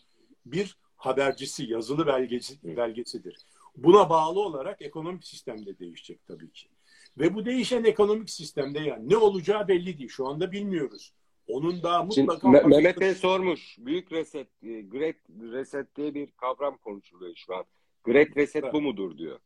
bir 0.46 0.78
habercisi, 0.96 1.64
yazılı 1.64 2.06
belgesi, 2.06 2.76
belgesidir. 2.76 3.36
Buna 3.76 4.10
bağlı 4.10 4.40
olarak 4.40 4.82
ekonomik 4.82 5.26
sistem 5.26 5.66
de 5.66 5.78
değişecek 5.78 6.26
tabii 6.26 6.50
ki. 6.50 6.68
Ve 7.18 7.34
bu 7.34 7.44
değişen 7.46 7.84
ekonomik 7.84 8.30
sistemde 8.30 8.80
yani 8.80 9.08
ne 9.10 9.16
olacağı 9.16 9.68
belli 9.68 9.98
değil. 9.98 10.08
Şu 10.08 10.26
anda 10.26 10.52
bilmiyoruz. 10.52 11.12
Onun 11.48 11.82
daha 11.82 12.02
mutlaka... 12.02 12.40
Şimdi, 12.40 12.68
Mehmet 12.68 13.00
Bey 13.00 13.14
sormuş. 13.14 13.76
Büyük 13.78 14.12
reset, 14.12 14.48
e, 14.62 14.80
Great 14.80 15.16
Reset 15.40 15.96
diye 15.96 16.14
bir 16.14 16.30
kavram 16.30 16.76
konuşuluyor 16.76 17.34
şu 17.36 17.54
an. 17.54 17.64
Great 18.04 18.36
Reset 18.36 18.72
bu 18.72 18.80
mudur 18.80 19.18
diyor. 19.18 19.38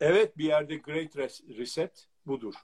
Evet 0.00 0.38
bir 0.38 0.44
yerde 0.44 0.76
Great 0.76 1.16
Reset 1.58 2.08
budur. 2.26 2.54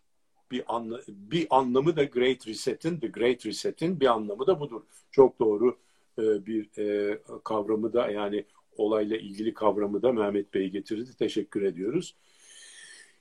Bir, 0.51 0.65
anla, 0.69 1.01
bir 1.09 1.47
anlamı 1.51 1.97
da 1.97 2.05
Great 2.05 2.49
Reset'in, 2.49 3.01
The 3.01 3.07
Great 3.07 3.47
Reset'in 3.47 4.01
bir 4.01 4.07
anlamı 4.07 4.47
da 4.47 4.61
budur. 4.61 4.83
Çok 5.11 5.39
doğru 5.39 5.79
e, 6.19 6.47
bir 6.47 6.79
e, 6.79 7.19
kavramı 7.45 7.93
da 7.93 8.11
yani 8.11 8.45
olayla 8.79 9.17
ilgili 9.17 9.55
kavramı 9.55 10.03
da 10.03 10.13
Mehmet 10.13 10.55
Bey 10.55 10.69
getirdi. 10.69 11.17
Teşekkür 11.19 11.63
ediyoruz. 11.63 12.17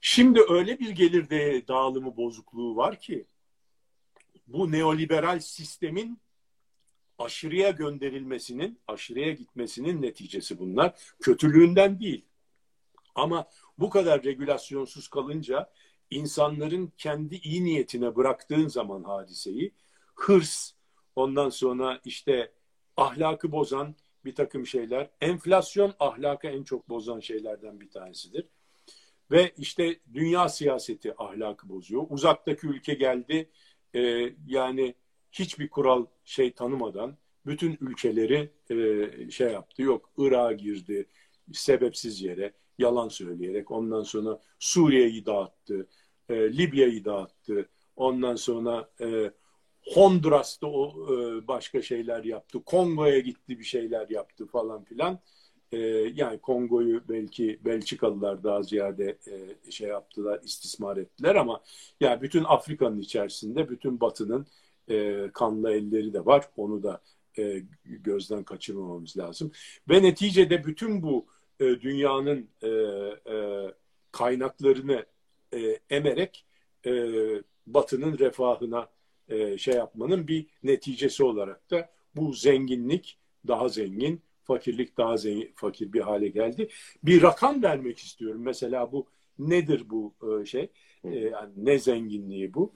Şimdi 0.02 0.40
öyle 0.50 0.80
bir 0.80 0.90
gelir 0.90 1.30
dağılımı 1.68 2.18
bozukluğu 2.18 2.76
var 2.76 3.00
ki 3.00 3.26
bu 4.48 4.72
neoliberal 4.72 5.40
sistemin 5.40 6.20
aşırıya 7.18 7.70
gönderilmesinin, 7.70 8.80
aşırıya 8.88 9.32
gitmesinin 9.32 10.02
neticesi 10.02 10.60
bunlar. 10.60 10.96
Kötülüğünden 11.22 12.00
değil. 12.00 12.26
Ama 13.16 13.48
bu 13.80 13.90
kadar 13.90 14.24
regülasyonsuz 14.24 15.08
kalınca 15.08 15.70
insanların 16.10 16.94
kendi 16.98 17.36
iyi 17.36 17.64
niyetine 17.64 18.16
bıraktığın 18.16 18.68
zaman 18.68 19.04
hadiseyi 19.04 19.74
hırs, 20.16 20.72
ondan 21.16 21.50
sonra 21.50 22.02
işte 22.06 22.52
ahlakı 22.98 23.52
bozan, 23.52 23.96
bir 24.26 24.36
takım 24.36 24.68
şeyler. 24.68 25.10
Enflasyon 25.22 25.94
ahlakı 26.00 26.48
en 26.48 26.64
çok 26.64 26.90
bozan 26.90 27.20
şeylerden 27.20 27.80
bir 27.80 27.90
tanesidir. 27.90 28.46
Ve 29.32 29.52
işte 29.58 30.00
dünya 30.14 30.50
siyaseti 30.50 31.14
ahlakı 31.18 31.70
bozuyor. 31.70 32.06
Uzaktaki 32.10 32.68
ülke 32.68 32.94
geldi 32.94 33.50
e, 33.96 34.34
yani 34.48 34.96
hiçbir 35.32 35.70
kural 35.70 36.06
şey 36.26 36.52
tanımadan 36.52 37.18
bütün 37.46 37.78
ülkeleri 37.82 38.50
e, 38.70 39.32
şey 39.32 39.52
yaptı. 39.52 39.82
Yok 39.82 40.10
Irak'a 40.18 40.54
girdi 40.54 41.08
sebepsiz 41.54 42.22
yere 42.22 42.54
yalan 42.78 43.08
söyleyerek. 43.08 43.72
Ondan 43.72 44.04
sonra 44.04 44.40
Suriye'yi 44.60 45.26
dağıttı. 45.26 45.88
E, 46.30 46.36
Libya'yı 46.36 47.06
dağıttı. 47.06 47.70
Ondan 47.96 48.36
sonra 48.36 48.90
e, 49.02 49.32
Honduras'ta 49.94 50.68
o 50.68 50.94
e, 51.14 51.48
başka 51.48 51.82
şeyler 51.82 52.24
yaptı. 52.24 52.64
Kongo'ya 52.64 53.20
gitti 53.20 53.60
bir 53.60 53.64
şeyler 53.64 54.10
yaptı 54.10 54.48
falan 54.48 54.84
filan. 54.84 55.20
E, 55.72 55.78
yani 56.14 56.40
Kongo'yu 56.40 57.02
belki 57.10 57.60
Belçikalılar 57.66 58.44
daha 58.44 58.64
ziyade 58.64 59.18
e, 59.28 59.72
şey 59.72 59.90
yaptılar, 59.90 60.40
istismar 60.44 60.98
ettiler 60.98 61.36
ama 61.36 61.64
yani 62.00 62.22
bütün 62.22 62.44
Afrika'nın 62.44 63.00
içerisinde 63.00 63.70
bütün 63.70 64.00
Batı'nın 64.02 64.48
e, 64.90 65.28
kanlı 65.34 65.72
elleri 65.72 66.14
de 66.14 66.26
var. 66.26 66.50
Onu 66.58 66.84
da 66.84 67.02
gözden 67.86 68.44
kaçırmamamız 68.44 69.18
lazım. 69.18 69.52
Ve 69.90 70.04
neticede 70.04 70.64
bütün 70.66 71.02
bu 71.02 71.26
dünyanın 71.60 72.50
kaynaklarını 74.12 75.06
emerek 75.90 76.46
Batı'nın 77.68 78.18
refahına 78.18 78.88
e, 79.30 79.58
şey 79.58 79.74
yapmanın 79.74 80.28
bir 80.28 80.46
neticesi 80.64 81.24
olarak 81.24 81.72
da 81.72 81.90
bu 82.16 82.34
zenginlik 82.34 83.18
daha 83.48 83.70
zengin, 83.70 84.22
fakirlik 84.44 84.98
daha 84.98 85.18
zengin, 85.18 85.52
fakir 85.56 85.94
bir 85.94 86.02
hale 86.02 86.28
geldi. 86.28 86.70
Bir 87.04 87.22
rakam 87.22 87.64
vermek 87.64 88.00
istiyorum. 88.00 88.42
Mesela 88.44 88.92
bu 88.92 89.08
nedir 89.40 89.90
bu 89.90 90.14
e, 90.42 90.46
şey? 90.46 90.70
E, 91.06 91.32
ne 91.56 91.80
zenginliği 91.80 92.54
bu? 92.54 92.74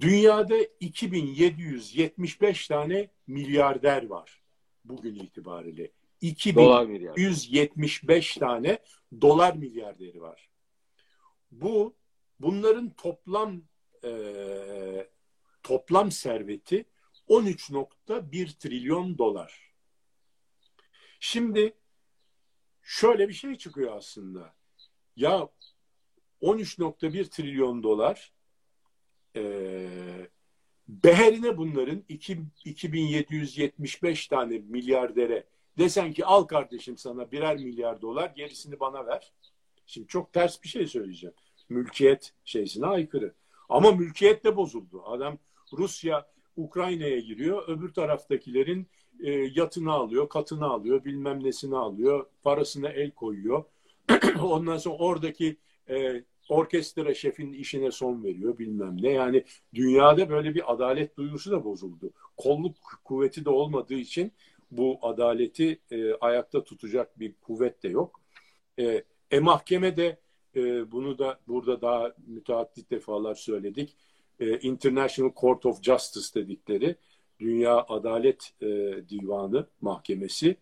Dünyada 0.00 0.56
2775 0.80 2.68
tane 2.68 3.08
milyarder 3.26 4.06
var 4.06 4.42
bugün 4.84 5.14
itibariyle. 5.14 5.90
2175 6.20 8.36
tane 8.36 8.78
dolar 9.20 9.56
milyarderi 9.56 10.20
var. 10.20 10.48
Bu 11.50 11.94
bunların 12.40 12.90
toplam 12.90 13.62
e, 14.04 14.10
toplam 15.62 16.10
serveti 16.10 16.84
13.1 17.28 18.58
trilyon 18.58 19.18
dolar. 19.18 19.72
Şimdi 21.20 21.74
şöyle 22.82 23.28
bir 23.28 23.34
şey 23.34 23.54
çıkıyor 23.54 23.96
aslında. 23.96 24.54
Ya 25.16 25.48
13.1 26.42 27.30
trilyon 27.30 27.82
dolar 27.82 28.32
e, 29.36 29.88
beherine 30.88 31.56
bunların 31.56 32.04
2, 32.08 32.38
2775 32.64 34.26
tane 34.28 34.58
milyardere 34.58 35.46
desen 35.78 36.12
ki 36.12 36.24
al 36.24 36.42
kardeşim 36.42 36.96
sana 36.96 37.32
birer 37.32 37.56
milyar 37.56 38.02
dolar 38.02 38.30
gerisini 38.30 38.80
bana 38.80 39.06
ver. 39.06 39.32
Şimdi 39.86 40.06
çok 40.06 40.32
ters 40.32 40.62
bir 40.62 40.68
şey 40.68 40.86
söyleyeceğim. 40.86 41.34
Mülkiyet 41.68 42.34
şeysine 42.44 42.86
aykırı. 42.86 43.34
Ama 43.68 43.92
mülkiyet 43.92 44.44
de 44.44 44.56
bozuldu. 44.56 45.02
Adam 45.06 45.38
Rusya 45.72 46.26
Ukrayna'ya 46.56 47.18
giriyor. 47.18 47.68
Öbür 47.68 47.92
taraftakilerin 47.92 48.86
e, 49.20 49.30
yatını 49.30 49.92
alıyor, 49.92 50.28
katını 50.28 50.66
alıyor, 50.66 51.04
bilmem 51.04 51.44
nesini 51.44 51.76
alıyor, 51.76 52.26
parasına 52.42 52.88
el 52.88 53.10
koyuyor. 53.10 53.64
Ondan 54.42 54.76
sonra 54.76 54.96
oradaki 54.96 55.56
e, 55.90 56.24
orkestra 56.48 57.14
şefinin 57.14 57.52
işine 57.52 57.90
son 57.90 58.24
veriyor 58.24 58.58
bilmem 58.58 59.02
ne. 59.02 59.10
Yani 59.10 59.44
dünyada 59.74 60.30
böyle 60.30 60.54
bir 60.54 60.72
adalet 60.72 61.16
duygusu 61.16 61.50
da 61.50 61.64
bozuldu. 61.64 62.10
Kolluk 62.36 62.76
kuvveti 63.04 63.44
de 63.44 63.50
olmadığı 63.50 63.94
için 63.94 64.32
bu 64.70 64.98
adaleti 65.02 65.78
e, 65.90 66.14
ayakta 66.14 66.64
tutacak 66.64 67.20
bir 67.20 67.34
kuvvet 67.34 67.82
de 67.82 67.88
yok. 67.88 68.20
E, 68.78 69.04
e 69.30 69.40
mahkemede 69.40 70.18
e, 70.56 70.92
bunu 70.92 71.18
da 71.18 71.40
burada 71.48 71.80
daha 71.80 72.14
müteaddit 72.26 72.90
defalar 72.90 73.34
söyledik. 73.34 73.96
E, 74.42 74.58
International 74.58 75.32
Court 75.40 75.66
of 75.66 75.82
Justice 75.82 76.34
dedikleri 76.34 76.96
Dünya 77.40 77.84
Adalet 77.88 78.52
e, 78.60 78.66
Divanı 79.08 79.66
Mahkemesi 79.80 80.56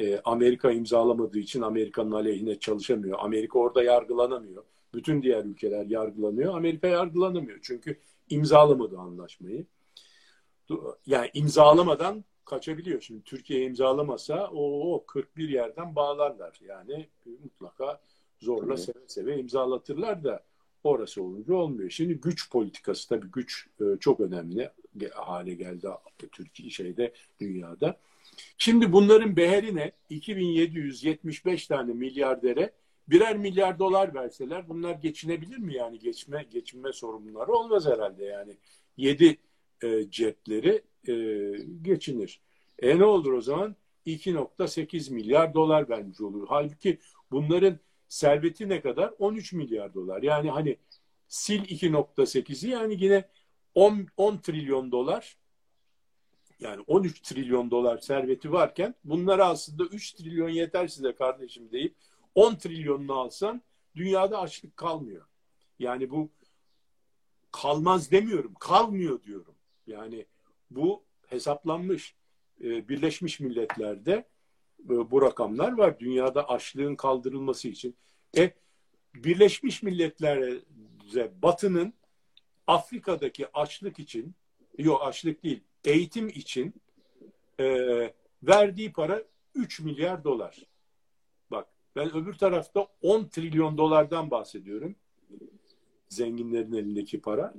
e, 0.00 0.20
Amerika 0.24 0.70
imzalamadığı 0.70 1.38
için 1.38 1.62
Amerika'nın 1.62 2.12
aleyhine 2.12 2.58
çalışamıyor. 2.58 3.18
Amerika 3.20 3.58
orada 3.58 3.82
yargılanamıyor. 3.82 4.64
Bütün 4.94 5.22
diğer 5.22 5.44
ülkeler 5.44 5.86
yargılanıyor. 5.86 6.56
Amerika 6.56 6.88
yargılanamıyor. 6.88 7.58
Çünkü 7.62 7.98
imzalamadı 8.30 8.98
anlaşmayı. 8.98 9.66
Yani 11.06 11.30
imzalamadan 11.34 12.24
kaçabiliyor. 12.44 13.00
Şimdi 13.00 13.22
Türkiye 13.22 13.64
imzalamasa 13.64 14.50
o 14.52 15.04
41 15.06 15.48
yerden 15.48 15.96
bağlarlar. 15.96 16.60
Yani 16.68 17.08
mutlaka 17.42 18.00
zorla 18.40 18.76
seve 18.76 18.98
seve 19.06 19.38
imzalatırlar 19.38 20.24
da 20.24 20.44
orası 20.84 21.22
olunca 21.22 21.54
olmuyor. 21.54 21.90
Şimdi 21.90 22.14
güç 22.14 22.50
politikası 22.50 23.08
tabii 23.08 23.30
güç 23.32 23.66
e, 23.80 23.84
çok 24.00 24.20
önemli 24.20 24.70
hale 25.14 25.54
geldi 25.54 25.88
Türkiye 26.32 26.70
şeyde 26.70 27.12
dünyada. 27.40 27.98
Şimdi 28.58 28.92
bunların 28.92 29.36
beherine 29.36 29.92
2775 30.10 31.66
tane 31.66 31.92
milyardere 31.92 32.72
birer 33.08 33.36
milyar 33.36 33.78
dolar 33.78 34.14
verseler 34.14 34.68
bunlar 34.68 34.94
geçinebilir 34.94 35.58
mi 35.58 35.74
yani 35.74 35.98
geçme 35.98 36.46
geçinme 36.50 36.92
sorunları 36.92 37.52
olmaz 37.52 37.86
herhalde 37.86 38.24
yani. 38.24 38.56
Yedi 38.96 39.38
e, 39.82 40.10
cepleri 40.10 40.82
e, 41.08 41.14
geçinir. 41.82 42.40
E 42.78 42.98
ne 42.98 43.04
olur 43.04 43.32
o 43.32 43.40
zaman? 43.40 43.76
2.8 44.06 45.12
milyar 45.12 45.54
dolar 45.54 45.88
vermiş 45.88 46.20
olur. 46.20 46.46
Halbuki 46.48 46.98
bunların 47.30 47.78
serveti 48.12 48.68
ne 48.68 48.80
kadar? 48.80 49.14
13 49.18 49.52
milyar 49.52 49.94
dolar. 49.94 50.22
Yani 50.22 50.50
hani 50.50 50.76
sil 51.42 51.62
2.8'i 51.64 52.70
yani 52.70 53.04
yine 53.04 53.28
10, 53.74 54.06
10 54.16 54.36
trilyon 54.36 54.92
dolar 54.92 55.36
yani 56.60 56.84
13 56.86 57.20
trilyon 57.20 57.70
dolar 57.70 57.98
serveti 57.98 58.52
varken 58.52 58.94
bunlara 59.04 59.48
aslında 59.48 59.84
3 59.84 60.12
trilyon 60.12 60.48
yeter 60.48 60.88
size 60.88 61.14
kardeşim 61.14 61.72
deyip 61.72 61.94
10 62.34 62.54
trilyonunu 62.54 63.14
alsan 63.14 63.62
dünyada 63.96 64.40
açlık 64.40 64.76
kalmıyor. 64.76 65.26
Yani 65.78 66.10
bu 66.10 66.30
kalmaz 67.52 68.10
demiyorum, 68.10 68.54
kalmıyor 68.54 69.22
diyorum. 69.22 69.54
Yani 69.86 70.26
bu 70.70 71.02
hesaplanmış. 71.26 72.14
Ee, 72.60 72.88
Birleşmiş 72.88 73.40
Milletler'de 73.40 74.12
e, 74.12 74.31
bu 74.84 75.22
rakamlar 75.22 75.72
var. 75.72 75.98
Dünyada 75.98 76.48
açlığın 76.48 76.96
kaldırılması 76.96 77.68
için. 77.68 77.96
E, 78.36 78.50
Birleşmiş 79.14 79.82
Milletler'e 79.82 81.42
Batı'nın 81.42 81.94
Afrika'daki 82.66 83.46
açlık 83.52 83.98
için, 83.98 84.34
yok 84.78 85.02
açlık 85.02 85.42
değil, 85.42 85.60
eğitim 85.84 86.28
için 86.28 86.74
e, 87.60 87.66
verdiği 88.42 88.92
para 88.92 89.22
3 89.54 89.80
milyar 89.80 90.24
dolar. 90.24 90.66
Bak 91.50 91.68
ben 91.96 92.16
öbür 92.16 92.34
tarafta 92.34 92.86
10 93.02 93.28
trilyon 93.28 93.78
dolardan 93.78 94.30
bahsediyorum. 94.30 94.96
Zenginlerin 96.08 96.72
elindeki 96.72 97.20
para. 97.20 97.54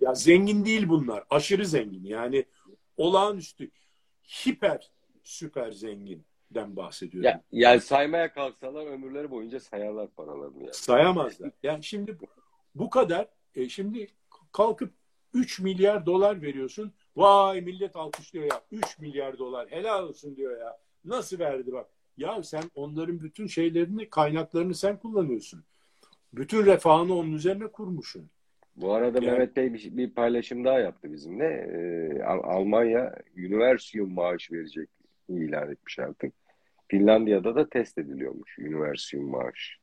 Ya 0.00 0.14
zengin 0.14 0.64
değil 0.64 0.88
bunlar. 0.88 1.24
Aşırı 1.30 1.66
zengin. 1.66 2.04
Yani 2.04 2.44
olağanüstü 2.96 3.70
hiper 4.24 4.90
süper 5.22 5.70
zenginden 6.54 6.76
bahsediyorum. 6.76 7.30
Ya, 7.30 7.42
yani 7.52 7.80
saymaya 7.80 8.32
kalksalar 8.32 8.86
ömürleri 8.86 9.30
boyunca 9.30 9.60
sayarlar 9.60 10.08
paralarını. 10.08 10.62
Yani. 10.62 10.74
Sayamazlar. 10.74 11.50
Yani 11.62 11.84
şimdi 11.84 12.16
bu 12.74 12.90
kadar 12.90 13.28
e, 13.54 13.68
şimdi 13.68 14.06
kalkıp 14.52 14.92
3 15.34 15.60
milyar 15.60 16.06
dolar 16.06 16.42
veriyorsun. 16.42 16.92
Vay 17.16 17.60
millet 17.60 17.96
alkışlıyor 17.96 18.44
ya. 18.44 18.62
3 18.72 18.98
milyar 18.98 19.38
dolar 19.38 19.70
helal 19.70 20.02
olsun 20.02 20.36
diyor 20.36 20.60
ya. 20.60 20.78
Nasıl 21.04 21.38
verdi 21.38 21.72
bak. 21.72 21.86
Ya 22.16 22.42
sen 22.42 22.62
onların 22.74 23.20
bütün 23.20 23.46
şeylerini, 23.46 24.10
kaynaklarını 24.10 24.74
sen 24.74 24.96
kullanıyorsun. 24.96 25.64
Bütün 26.32 26.66
refahını 26.66 27.14
onun 27.14 27.32
üzerine 27.32 27.66
kurmuşsun. 27.66 28.30
Bu 28.76 28.92
arada 28.92 29.18
yani, 29.18 29.30
Mehmet 29.30 29.56
Bey 29.56 29.74
bir, 29.74 29.96
bir 29.96 30.10
paylaşım 30.10 30.64
daha 30.64 30.78
yaptı 30.78 31.12
bizimle. 31.12 31.44
Ee, 31.44 32.22
Almanya 32.22 33.16
üniversiyum 33.36 34.14
maaş 34.14 34.52
verecek 34.52 34.88
ilan 35.28 35.70
etmiş 35.70 35.98
artık. 35.98 36.39
Finlandiya'da 36.90 37.54
da 37.54 37.68
test 37.68 37.98
ediliyormuş 37.98 38.58
üniversiyum 38.58 39.30
maaş. 39.30 39.78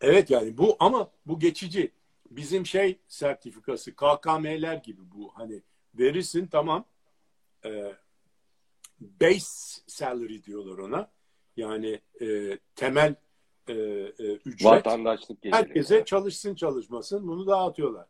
Evet 0.00 0.30
yani 0.30 0.58
bu 0.58 0.76
ama 0.80 1.10
bu 1.26 1.38
geçici. 1.38 1.92
Bizim 2.30 2.66
şey 2.66 2.98
sertifikası 3.06 3.96
KKM'ler 3.96 4.74
gibi 4.74 5.00
bu 5.14 5.30
hani 5.34 5.62
verirsin 5.94 6.46
tamam 6.46 6.84
e, 7.64 7.92
base 9.00 9.82
salary 9.86 10.42
diyorlar 10.42 10.78
ona. 10.78 11.10
Yani 11.56 12.00
e, 12.20 12.58
temel 12.74 13.14
e, 13.68 13.72
e, 13.72 14.32
ücret. 14.44 14.64
Vatandaşlık 14.64 15.42
geliri. 15.42 15.56
Herkese 15.56 16.04
çalışsın 16.04 16.54
çalışmasın 16.54 17.28
bunu 17.28 17.46
dağıtıyorlar. 17.46 18.06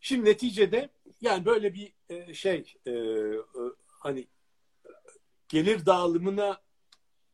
Şimdi 0.00 0.30
neticede 0.30 0.88
yani 1.20 1.44
böyle 1.44 1.74
bir 1.74 1.92
e, 2.08 2.34
şey 2.34 2.74
e, 2.86 2.90
e, 2.90 3.38
hani 3.86 4.26
gelir 5.48 5.86
dağılımına 5.86 6.60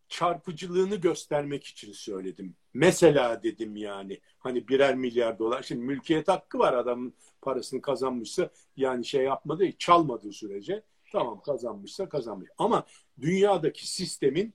çarpıcılığını 0.09 0.97
göstermek 0.97 1.65
için 1.65 1.93
söyledim. 1.93 2.57
Mesela 2.75 3.43
dedim 3.43 3.77
yani 3.77 4.21
hani 4.39 4.69
birer 4.69 4.95
milyar 4.95 5.39
dolar. 5.39 5.63
Şimdi 5.63 5.83
mülkiyet 5.83 6.29
hakkı 6.29 6.59
var 6.59 6.73
adamın 6.73 7.15
parasını 7.43 7.83
kazanmışsa 7.83 8.51
yani 8.77 9.05
şey 9.05 9.25
yapmadı 9.25 9.73
çalmadığı 9.79 10.33
sürece 10.33 10.83
tamam 11.13 11.41
kazanmışsa 11.41 12.09
kazanmış. 12.09 12.51
Ama 12.59 12.87
dünyadaki 13.21 13.89
sistemin 13.89 14.55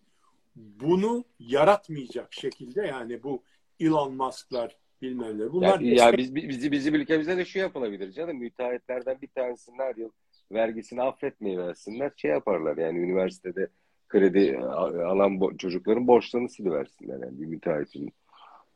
bunu 0.56 1.26
yaratmayacak 1.40 2.34
şekilde 2.34 2.82
yani 2.82 3.24
bu 3.24 3.44
Elon 3.80 4.14
Musk'lar 4.14 4.78
bilmem 5.02 5.40
ne. 5.40 5.52
Bunlar 5.52 5.80
yani, 5.80 6.00
ya 6.00 6.18
biz 6.18 6.36
bizi 6.36 6.72
bizim 6.72 6.96
ülkemizde 6.96 7.38
de 7.38 7.46
şu 7.46 7.60
yapılabilir 7.60 8.12
canım. 8.12 8.38
Müteahhitlerden 8.38 9.22
bir 9.22 9.28
tanesinin 9.28 9.80
her 9.80 9.96
yıl 9.96 10.10
vergisini 10.52 11.02
affetmeyi 11.02 11.58
versinler. 11.58 12.12
Şey 12.16 12.32
yaparlar 12.32 12.78
yani 12.78 13.00
üniversitede 13.00 13.68
kredi 14.10 14.58
alan 14.58 15.58
çocukların 15.58 16.08
borçlarını 16.08 16.50
siliversinler. 16.50 17.20
Yani 17.20 17.42
bir 17.42 17.46
müteahhitin 17.46 18.14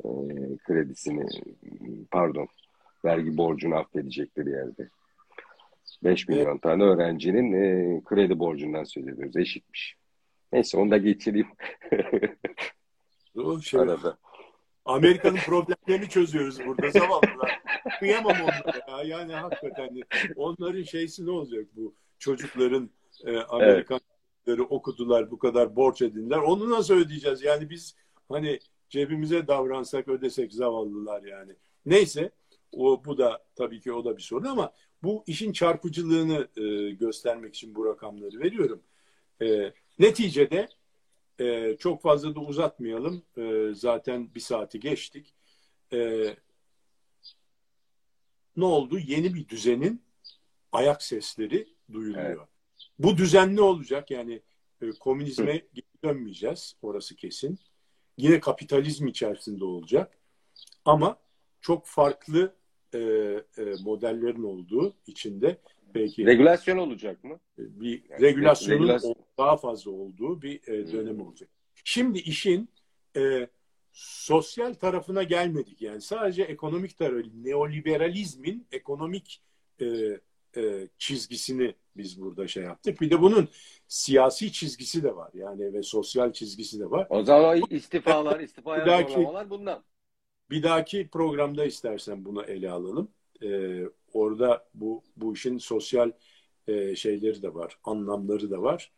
e, 0.05 0.09
kredisini 0.57 1.26
pardon 2.11 2.47
vergi 3.05 3.38
borcunu 3.38 3.76
affedecekleri 3.76 4.49
yerde. 4.49 4.89
5 6.03 6.28
milyon 6.28 6.57
tane 6.57 6.84
öğrencinin 6.84 7.53
e, 7.53 8.01
kredi 8.03 8.39
borcundan 8.39 8.84
söz 8.84 9.07
ediyoruz. 9.07 9.38
Eşitmiş. 9.38 9.95
Neyse 10.53 10.78
onu 10.78 10.91
da 10.91 10.97
geçireyim. 10.97 11.47
o 13.36 13.61
şey, 13.61 13.80
Arada. 13.80 14.17
Amerika'nın 14.86 15.38
problemlerini 15.38 16.09
çözüyoruz 16.09 16.59
burada 16.65 16.89
zavallılar. 16.89 17.61
Kıyamam 17.99 18.36
onlara 18.41 18.82
ya. 18.88 19.03
Yani 19.03 19.34
hakikaten 19.34 20.01
onların 20.36 20.84
şeysi 20.84 21.25
ne 21.25 21.32
olacak 21.32 21.65
bu 21.75 21.95
çocukların 22.19 22.89
e, 23.25 23.38
Amerikan 23.38 23.99
evet. 24.47 24.59
okudular 24.69 25.32
bu 25.32 25.39
kadar 25.39 25.75
borç 25.75 26.01
edindiler. 26.01 26.38
Onu 26.38 26.69
nasıl 26.69 26.93
ödeyeceğiz? 26.93 27.43
Yani 27.43 27.69
biz 27.69 27.95
hani 28.29 28.59
cebimize 28.89 29.47
davransak 29.47 30.07
ödesek 30.07 30.53
zavallılar 30.53 31.23
yani. 31.23 31.55
Neyse 31.86 32.32
o 32.71 33.05
bu 33.05 33.17
da 33.17 33.43
tabii 33.55 33.82
ki 33.82 33.93
o 33.93 34.05
da 34.05 34.17
bir 34.17 34.21
sorun 34.21 34.45
ama 34.45 34.73
bu 35.03 35.23
işin 35.27 35.53
çarpıcılığını 35.53 36.47
e, 36.57 36.91
göstermek 36.91 37.55
için 37.55 37.75
bu 37.75 37.86
rakamları 37.86 38.39
veriyorum. 38.39 38.84
E, 39.41 39.73
neticede 39.99 40.67
e, 41.41 41.77
çok 41.79 42.01
fazla 42.01 42.35
da 42.35 42.39
uzatmayalım. 42.39 43.23
E, 43.37 43.73
zaten 43.73 44.35
bir 44.35 44.39
saati 44.39 44.79
geçtik. 44.79 45.33
E, 45.93 46.29
ne 48.57 48.65
oldu? 48.65 48.99
Yeni 48.99 49.33
bir 49.33 49.47
düzenin 49.47 50.01
ayak 50.71 51.03
sesleri 51.03 51.67
duyuluyor. 51.93 52.25
Evet. 52.25 52.39
Bu 52.99 53.17
düzen 53.17 53.55
ne 53.55 53.61
olacak? 53.61 54.11
Yani 54.11 54.41
e, 54.81 54.89
komünizme 54.91 55.55
Hı. 55.55 55.81
dönmeyeceğiz. 56.03 56.75
Orası 56.81 57.15
kesin. 57.15 57.59
Yine 58.17 58.39
kapitalizm 58.39 59.07
içerisinde 59.07 59.65
olacak. 59.65 60.17
Ama 60.85 61.17
çok 61.61 61.85
farklı 61.87 62.55
e, 62.93 62.99
e, 62.99 63.43
modellerin 63.83 64.43
olduğu 64.43 64.93
içinde 65.07 65.61
belki 65.95 66.25
regülasyon 66.25 66.77
olacak 66.77 67.23
mı? 67.23 67.39
Bir 67.57 68.03
yani, 68.09 68.21
regülasyonun 68.21 68.83
regülasyon. 68.83 69.15
daha 69.37 69.57
fazla 69.57 69.91
olduğu 69.91 70.41
bir 70.41 70.67
e, 70.67 70.91
dönem 70.91 71.15
hmm. 71.15 71.27
olacak. 71.27 71.49
Şimdi 71.83 72.19
işin 72.19 72.69
e, 73.17 73.47
sosyal 73.91 74.73
tarafına 74.73 75.23
gelmedik. 75.23 75.81
Yani 75.81 76.01
sadece 76.01 76.43
ekonomik 76.43 76.97
tarafı, 76.97 77.23
neoliberalizmin 77.43 78.67
ekonomik 78.71 79.41
e, 79.81 79.85
e, 80.57 80.87
çizgisini 80.97 81.75
biz 81.97 82.21
burada 82.21 82.47
şey 82.47 82.63
yaptık. 82.63 83.01
Bir 83.01 83.09
de 83.09 83.21
bunun 83.21 83.47
siyasi 83.87 84.51
çizgisi 84.51 85.03
de 85.03 85.15
var. 85.15 85.31
Yani 85.33 85.73
ve 85.73 85.83
sosyal 85.83 86.33
çizgisi 86.33 86.79
de 86.79 86.91
var. 86.91 87.07
O 87.09 87.23
zaman 87.23 87.61
istifalar, 87.69 88.39
istifaya 88.39 89.03
zorlamalar 89.07 89.49
bundan. 89.49 89.83
Bir 90.49 90.63
dahaki 90.63 91.09
programda 91.11 91.65
istersen 91.65 92.25
bunu 92.25 92.43
ele 92.43 92.71
alalım. 92.71 93.11
Ee, 93.43 93.83
orada 94.13 94.67
bu 94.73 95.03
bu 95.17 95.33
işin 95.33 95.57
sosyal 95.57 96.11
e, 96.67 96.95
şeyleri 96.95 97.41
de 97.41 97.53
var, 97.53 97.77
anlamları 97.83 98.51
da 98.51 98.61
var. 98.61 98.91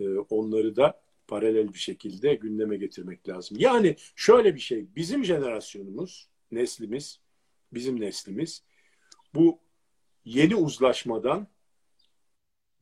E, 0.00 0.08
onları 0.08 0.76
da 0.76 1.00
paralel 1.28 1.72
bir 1.72 1.78
şekilde 1.78 2.34
gündeme 2.34 2.76
getirmek 2.76 3.28
lazım. 3.28 3.56
Yani 3.60 3.96
şöyle 4.16 4.54
bir 4.54 4.60
şey, 4.60 4.86
bizim 4.96 5.24
jenerasyonumuz, 5.24 6.28
neslimiz, 6.50 7.20
bizim 7.72 8.00
neslimiz 8.00 8.62
bu 9.34 9.58
yeni 10.24 10.56
uzlaşmadan 10.56 11.48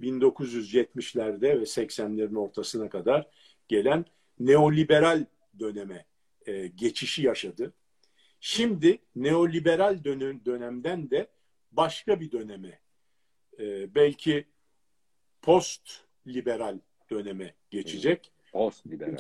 1970'lerde 0.01 1.61
ve 1.61 1.65
80'lerin 1.65 2.39
ortasına 2.39 2.89
kadar 2.89 3.29
gelen 3.69 4.05
neoliberal 4.41 5.25
döneme 5.59 6.07
e, 6.47 6.67
geçişi 6.67 7.23
yaşadı. 7.23 7.73
Şimdi 8.41 8.99
neoliberal 9.17 10.05
dönem, 10.05 10.45
dönemden 10.45 11.11
de 11.11 11.27
başka 11.73 12.21
bir 12.21 12.33
döneme 12.33 12.81
e, 13.59 13.95
belki 13.95 14.45
post 15.43 16.01
liberal 16.27 16.79
döneme 17.11 17.55
geçecek. 17.71 18.33
Post 18.53 18.87
liberal. 18.87 19.19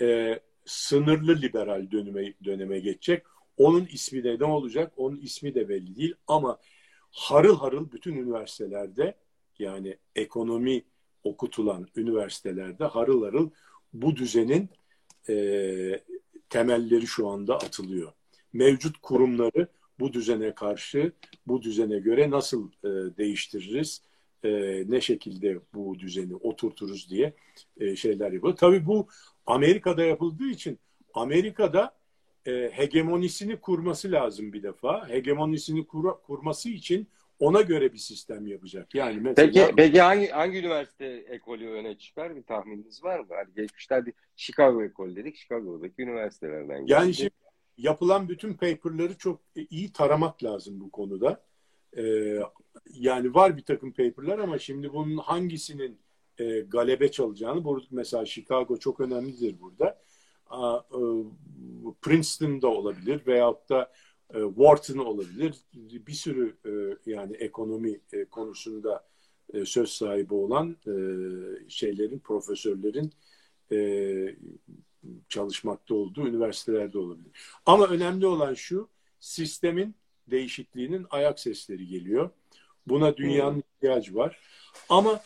E, 0.00 0.40
sınırlı 0.64 1.40
liberal 1.40 1.90
döneme, 1.90 2.34
döneme 2.44 2.78
geçecek. 2.78 3.22
Onun 3.56 3.86
ismi 3.86 4.24
de 4.24 4.38
ne 4.38 4.44
olacak? 4.44 4.92
Onun 4.96 5.16
ismi 5.16 5.54
de 5.54 5.68
belli 5.68 5.96
değil 5.96 6.14
ama 6.26 6.58
harıl 7.10 7.56
harıl 7.56 7.92
bütün 7.92 8.16
üniversitelerde 8.16 9.14
yani 9.58 9.96
ekonomi 10.14 10.84
okutulan 11.24 11.86
üniversitelerde 11.96 12.84
harıl 12.84 13.24
harıl 13.24 13.50
bu 13.92 14.16
düzenin 14.16 14.68
e, 15.28 15.34
temelleri 16.50 17.06
şu 17.06 17.28
anda 17.28 17.56
atılıyor. 17.56 18.12
Mevcut 18.52 18.98
kurumları 18.98 19.68
bu 20.00 20.12
düzene 20.12 20.54
karşı, 20.54 21.12
bu 21.46 21.62
düzene 21.62 21.98
göre 21.98 22.30
nasıl 22.30 22.70
e, 22.84 22.88
değiştiririz, 23.18 24.02
e, 24.44 24.50
ne 24.90 25.00
şekilde 25.00 25.60
bu 25.74 25.98
düzeni 25.98 26.34
oturturuz 26.34 27.10
diye 27.10 27.34
e, 27.80 27.96
şeyler 27.96 28.32
yapıyor. 28.32 28.56
Tabii 28.56 28.86
bu 28.86 29.08
Amerika'da 29.46 30.04
yapıldığı 30.04 30.48
için 30.48 30.78
Amerika'da 31.14 31.96
e, 32.46 32.70
hegemonisini 32.72 33.56
kurması 33.56 34.12
lazım 34.12 34.52
bir 34.52 34.62
defa. 34.62 35.08
Hegemonisini 35.08 35.86
kur, 35.86 36.04
kurması 36.26 36.68
için 36.68 37.08
ona 37.38 37.60
göre 37.60 37.92
bir 37.92 37.98
sistem 37.98 38.46
yapacak. 38.46 38.94
Yani 38.94 39.20
mesela 39.20 39.46
Peki 39.46 39.74
peki 39.76 40.00
hangi 40.00 40.28
hangi 40.28 40.58
üniversite 40.58 41.06
ekolü 41.06 41.68
öne 41.68 41.98
çıkar 41.98 42.36
bir 42.36 42.42
tahmininiz 42.42 43.04
var 43.04 43.20
mı? 43.20 43.26
Hani 43.28 43.54
geçmişlerde 43.56 44.12
Chicago 44.36 44.84
ekol 44.84 45.16
dedik. 45.16 45.36
Chicago'daki 45.36 46.02
üniversitelerden 46.02 46.86
geldi. 46.86 46.92
Yani 46.92 47.14
şimdi 47.14 47.30
yapılan 47.76 48.28
bütün 48.28 48.54
paper'ları 48.54 49.18
çok 49.18 49.40
iyi 49.70 49.92
taramak 49.92 50.44
lazım 50.44 50.80
bu 50.80 50.90
konuda. 50.90 51.44
Ee, 51.96 52.38
yani 52.92 53.34
var 53.34 53.56
bir 53.56 53.64
takım 53.64 53.92
paper'lar 53.92 54.38
ama 54.38 54.58
şimdi 54.58 54.92
bunun 54.92 55.16
hangisinin 55.16 55.98
e, 56.38 56.60
galebe 56.60 57.10
çalacağını 57.10 57.64
burada 57.64 57.86
mesela 57.90 58.26
Chicago 58.26 58.76
çok 58.76 59.00
önemlidir 59.00 59.60
burada. 59.60 60.02
E, 60.52 60.60
Princeton'da 62.02 62.68
olabilir 62.68 63.26
veyahut 63.26 63.68
da 63.68 63.92
e, 64.34 64.40
Wharton 64.40 64.98
olabilir. 64.98 65.54
Bir 65.74 66.12
sürü 66.12 66.56
e, 66.66 66.70
yani 67.10 67.36
ekonomi 67.36 68.00
e, 68.12 68.24
konusunda 68.24 69.06
e, 69.54 69.64
söz 69.64 69.90
sahibi 69.90 70.34
olan 70.34 70.76
e, 70.86 70.94
şeylerin, 71.68 72.18
profesörlerin 72.18 73.12
e, 73.72 74.36
çalışmakta 75.28 75.94
olduğu 75.94 76.28
üniversitelerde 76.28 76.98
olabilir. 76.98 77.30
Ama 77.66 77.86
önemli 77.86 78.26
olan 78.26 78.54
şu, 78.54 78.88
sistemin 79.20 79.94
değişikliğinin 80.26 81.06
ayak 81.10 81.40
sesleri 81.40 81.86
geliyor. 81.86 82.30
Buna 82.86 83.16
dünyanın 83.16 83.54
hmm. 83.54 83.62
ihtiyacı 83.76 84.14
var. 84.14 84.40
Ama 84.88 85.20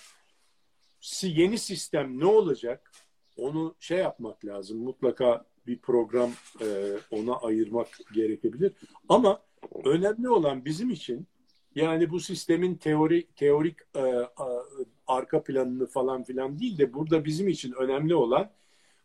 yeni 1.22 1.58
sistem 1.58 2.20
ne 2.20 2.26
olacak? 2.26 2.92
Onu 3.36 3.74
şey 3.80 3.98
yapmak 3.98 4.44
lazım. 4.44 4.78
Mutlaka 4.78 5.46
bir 5.66 5.78
program 5.78 6.30
e, 6.60 6.66
ona 7.10 7.36
ayırmak 7.36 7.88
gerekebilir. 8.14 8.72
Ama 9.08 9.42
önemli 9.84 10.28
olan 10.28 10.64
bizim 10.64 10.90
için 10.90 11.26
yani 11.74 12.10
bu 12.10 12.20
sistemin 12.20 12.74
teori 12.74 13.26
teorik 13.36 13.76
e, 13.96 14.00
a, 14.36 14.64
arka 15.06 15.42
planını 15.42 15.86
falan 15.86 16.22
filan 16.24 16.58
değil 16.58 16.78
de 16.78 16.94
burada 16.94 17.24
bizim 17.24 17.48
için 17.48 17.72
önemli 17.72 18.14
olan 18.14 18.50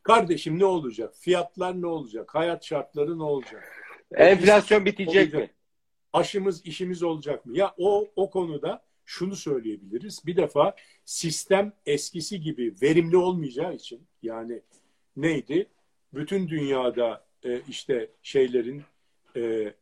Kardeşim 0.05 0.59
ne 0.59 0.65
olacak? 0.65 1.15
Fiyatlar 1.19 1.81
ne 1.81 1.87
olacak? 1.87 2.35
Hayat 2.35 2.65
şartları 2.65 3.19
ne 3.19 3.23
olacak? 3.23 3.63
Enflasyon 4.11 4.85
bitecek 4.85 5.33
olacak. 5.33 5.41
mi? 5.41 5.49
Aşımız, 6.13 6.65
işimiz 6.65 7.03
olacak 7.03 7.45
mı? 7.45 7.57
Ya 7.57 7.73
o 7.77 8.07
o 8.15 8.29
konuda 8.29 8.83
şunu 9.05 9.35
söyleyebiliriz. 9.35 10.25
Bir 10.25 10.35
defa 10.35 10.75
sistem 11.05 11.73
eskisi 11.85 12.41
gibi 12.41 12.75
verimli 12.81 13.17
olmayacağı 13.17 13.75
için 13.75 14.07
yani 14.23 14.61
neydi? 15.15 15.69
Bütün 16.15 16.47
dünyada 16.49 17.25
e, 17.43 17.61
işte 17.69 18.09
şeylerin 18.23 18.83
e, 19.35 19.73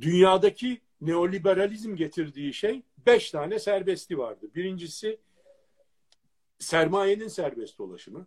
dünyadaki 0.00 0.80
neoliberalizm 1.00 1.96
getirdiği 1.96 2.54
şey 2.54 2.82
beş 3.06 3.30
tane 3.30 3.58
serbestli 3.58 4.18
vardı. 4.18 4.50
Birincisi 4.54 5.18
sermayenin 6.58 7.28
serbest 7.28 7.78
dolaşımı. 7.78 8.26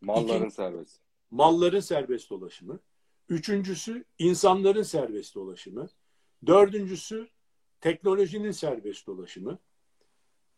Malların 0.00 0.44
İki, 0.44 0.54
serbest. 0.54 1.00
Malların 1.30 1.80
serbest 1.80 2.30
dolaşımı. 2.30 2.80
Üçüncüsü 3.28 4.04
insanların 4.18 4.82
serbest 4.82 5.34
dolaşımı. 5.34 5.88
Dördüncüsü 6.46 7.28
teknolojinin 7.80 8.50
serbest 8.50 9.06
dolaşımı. 9.06 9.58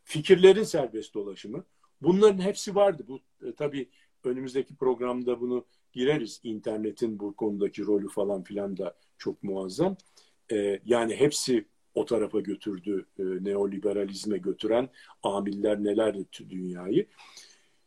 Fikirlerin 0.04 0.62
serbest 0.62 1.14
dolaşımı. 1.14 1.64
Bunların 2.02 2.42
hepsi 2.42 2.74
vardı. 2.74 3.04
Bu 3.08 3.20
e, 3.46 3.54
tabii 3.54 3.88
önümüzdeki 4.28 4.76
programda 4.76 5.40
bunu 5.40 5.64
gireriz. 5.92 6.40
İnternetin 6.42 7.20
bu 7.20 7.36
konudaki 7.36 7.86
rolü 7.86 8.08
falan 8.08 8.42
filan 8.42 8.76
da 8.76 8.94
çok 9.18 9.42
muazzam. 9.42 9.96
E, 10.52 10.80
yani 10.84 11.16
hepsi 11.16 11.64
o 11.94 12.04
tarafa 12.04 12.40
götürdü, 12.40 13.06
e, 13.18 13.22
neoliberalizme 13.22 14.38
götüren 14.38 14.88
amiller 15.22 15.84
nelerdi 15.84 16.24
dünyayı. 16.50 17.06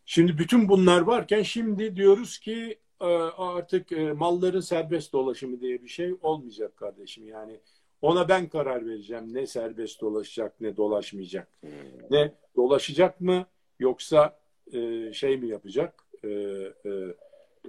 Şimdi 0.05 0.38
bütün 0.38 0.69
bunlar 0.69 1.01
varken 1.01 1.41
şimdi 1.43 1.95
diyoruz 1.95 2.38
ki 2.39 2.80
e, 3.01 3.05
artık 3.38 3.91
e, 3.91 4.13
malların 4.13 4.59
serbest 4.59 5.13
dolaşımı 5.13 5.61
diye 5.61 5.84
bir 5.84 5.88
şey 5.88 6.15
olmayacak 6.22 6.77
kardeşim. 6.77 7.27
Yani 7.27 7.59
ona 8.01 8.30
ben 8.30 8.49
karar 8.49 8.85
vereceğim. 8.85 9.34
Ne 9.34 9.47
serbest 9.47 10.01
dolaşacak 10.01 10.61
ne 10.61 10.77
dolaşmayacak. 10.77 11.47
Hmm. 11.61 11.69
Ne 12.11 12.34
dolaşacak 12.55 13.22
mı 13.22 13.45
yoksa 13.80 14.39
e, 14.73 15.13
şey 15.13 15.38
mi 15.38 15.47
yapacak? 15.47 16.01
E, 16.23 16.30
e, 16.30 16.89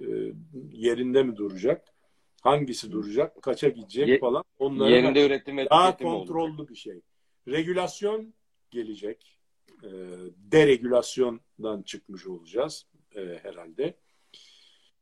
e, 0.01 0.33
yerinde 0.73 1.23
mi 1.23 1.37
duracak? 1.37 1.85
Hangisi 2.43 2.93
duracak? 2.93 3.43
Kaça 3.43 3.69
gidecek 3.69 4.09
Ye, 4.09 4.19
falan. 4.19 4.45
Onlara 4.59 4.91
yerinde 4.91 5.27
üretim 5.27 5.57
daha 5.57 5.97
kontrollü 5.97 6.53
olacak. 6.53 6.71
bir 6.71 6.75
şey. 6.75 7.01
Regülasyon 7.49 8.35
gelecek. 8.71 9.39
E, 9.83 9.91
deregülasyondan 10.37 11.83
çıkmış 11.83 12.27
olacağız 12.27 12.87
e, 13.17 13.21
herhalde. 13.43 13.95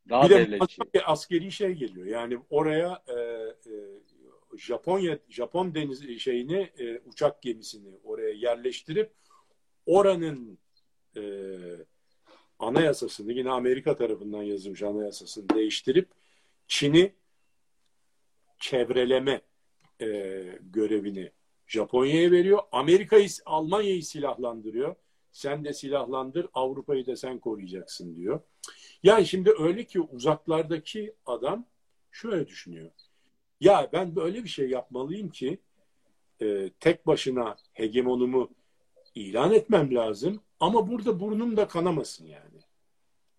Daha 0.09 0.29
bir 0.29 0.29
de 0.29 0.59
bir 0.93 1.11
askeri 1.11 1.51
şey 1.51 1.71
geliyor. 1.71 2.05
Yani 2.05 2.39
oraya 2.49 3.03
e, 3.07 3.13
e, 3.13 3.73
Japonya 4.57 5.19
Japon 5.29 5.75
deniz 5.75 6.19
şeyini 6.19 6.69
e, 6.79 6.99
uçak 6.99 7.41
gemisini 7.41 7.97
oraya 8.03 8.33
yerleştirip 8.33 9.11
oranın 9.85 10.59
e, 11.17 11.21
anayasasını 12.61 13.33
yine 13.33 13.49
Amerika 13.49 13.97
tarafından 13.97 14.43
yazılmış 14.43 14.83
anayasasını 14.83 15.49
değiştirip 15.49 16.09
Çin'i 16.67 17.13
çevreleme 18.59 19.41
e, 20.01 20.07
görevini 20.61 21.31
Japonya'ya 21.67 22.31
veriyor. 22.31 22.59
Amerika'yı, 22.71 23.27
Almanya'yı 23.45 24.03
silahlandırıyor. 24.03 24.95
Sen 25.31 25.65
de 25.65 25.73
silahlandır, 25.73 26.47
Avrupa'yı 26.53 27.05
da 27.05 27.15
sen 27.15 27.39
koruyacaksın 27.39 28.15
diyor. 28.15 28.41
Yani 29.03 29.25
şimdi 29.25 29.53
öyle 29.59 29.83
ki 29.83 30.01
uzaklardaki 30.01 31.13
adam 31.25 31.65
şöyle 32.11 32.47
düşünüyor. 32.47 32.91
Ya 33.59 33.89
ben 33.93 34.15
böyle 34.15 34.43
bir 34.43 34.49
şey 34.49 34.69
yapmalıyım 34.69 35.29
ki 35.29 35.59
e, 36.41 36.69
tek 36.79 37.07
başına 37.07 37.57
hegemonumu 37.73 38.49
ilan 39.15 39.53
etmem 39.53 39.95
lazım 39.95 40.41
ama 40.61 40.87
burada 40.87 41.19
burnum 41.19 41.57
da 41.57 41.67
kanamasın 41.67 42.25
yani. 42.25 42.59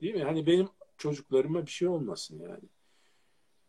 Değil 0.00 0.14
mi? 0.14 0.22
Hani 0.22 0.46
benim 0.46 0.68
çocuklarıma 0.98 1.66
bir 1.66 1.70
şey 1.70 1.88
olmasın 1.88 2.38
yani. 2.38 2.68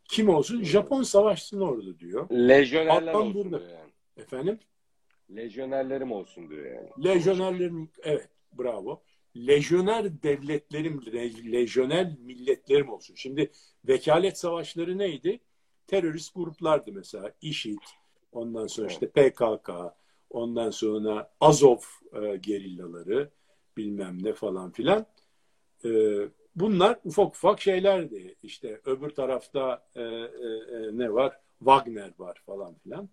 Kim 0.09 0.29
olsun? 0.29 0.63
Japon 0.63 1.03
savaşsın 1.03 1.61
orada 1.61 1.99
diyor. 1.99 2.29
Lejyonerler 2.29 3.13
olsun 3.13 3.33
burada. 3.33 3.59
diyor 3.59 3.71
yani. 3.71 3.91
Efendim? 4.17 4.59
Lejyonerlerim 5.35 6.11
olsun 6.11 6.49
diyor 6.49 6.65
yani. 6.65 6.89
Lejyonerlerim, 7.05 7.89
evet 8.03 8.29
bravo. 8.57 9.01
Lejyoner 9.37 10.23
devletlerim, 10.23 11.01
lejyoner 11.51 12.17
milletlerim 12.19 12.89
olsun. 12.89 13.15
Şimdi 13.15 13.51
vekalet 13.87 14.37
savaşları 14.37 14.97
neydi? 14.97 15.39
Terörist 15.87 16.35
gruplardı 16.35 16.91
mesela. 16.91 17.33
IŞİD, 17.41 17.81
ondan 18.31 18.67
sonra 18.67 18.87
işte 18.87 19.09
PKK, 19.09 19.69
ondan 20.29 20.69
sonra 20.69 21.31
Azov 21.39 21.79
e, 22.13 22.37
gerillaları, 22.37 23.31
bilmem 23.77 24.23
ne 24.23 24.33
falan 24.33 24.71
filan. 24.71 25.05
E, 25.85 25.89
bunlar 26.55 26.99
ufak 27.03 27.35
ufak 27.35 27.61
şeylerdi. 27.61 28.35
İşte 28.43 28.81
öbür 28.85 29.09
tarafta 29.09 29.87
e, 29.95 30.01
e, 30.01 30.03
e, 30.03 30.97
ne 30.97 31.13
var? 31.13 31.39
Wagner 31.59 32.13
var 32.19 32.41
falan 32.45 32.75
filan. 32.75 33.09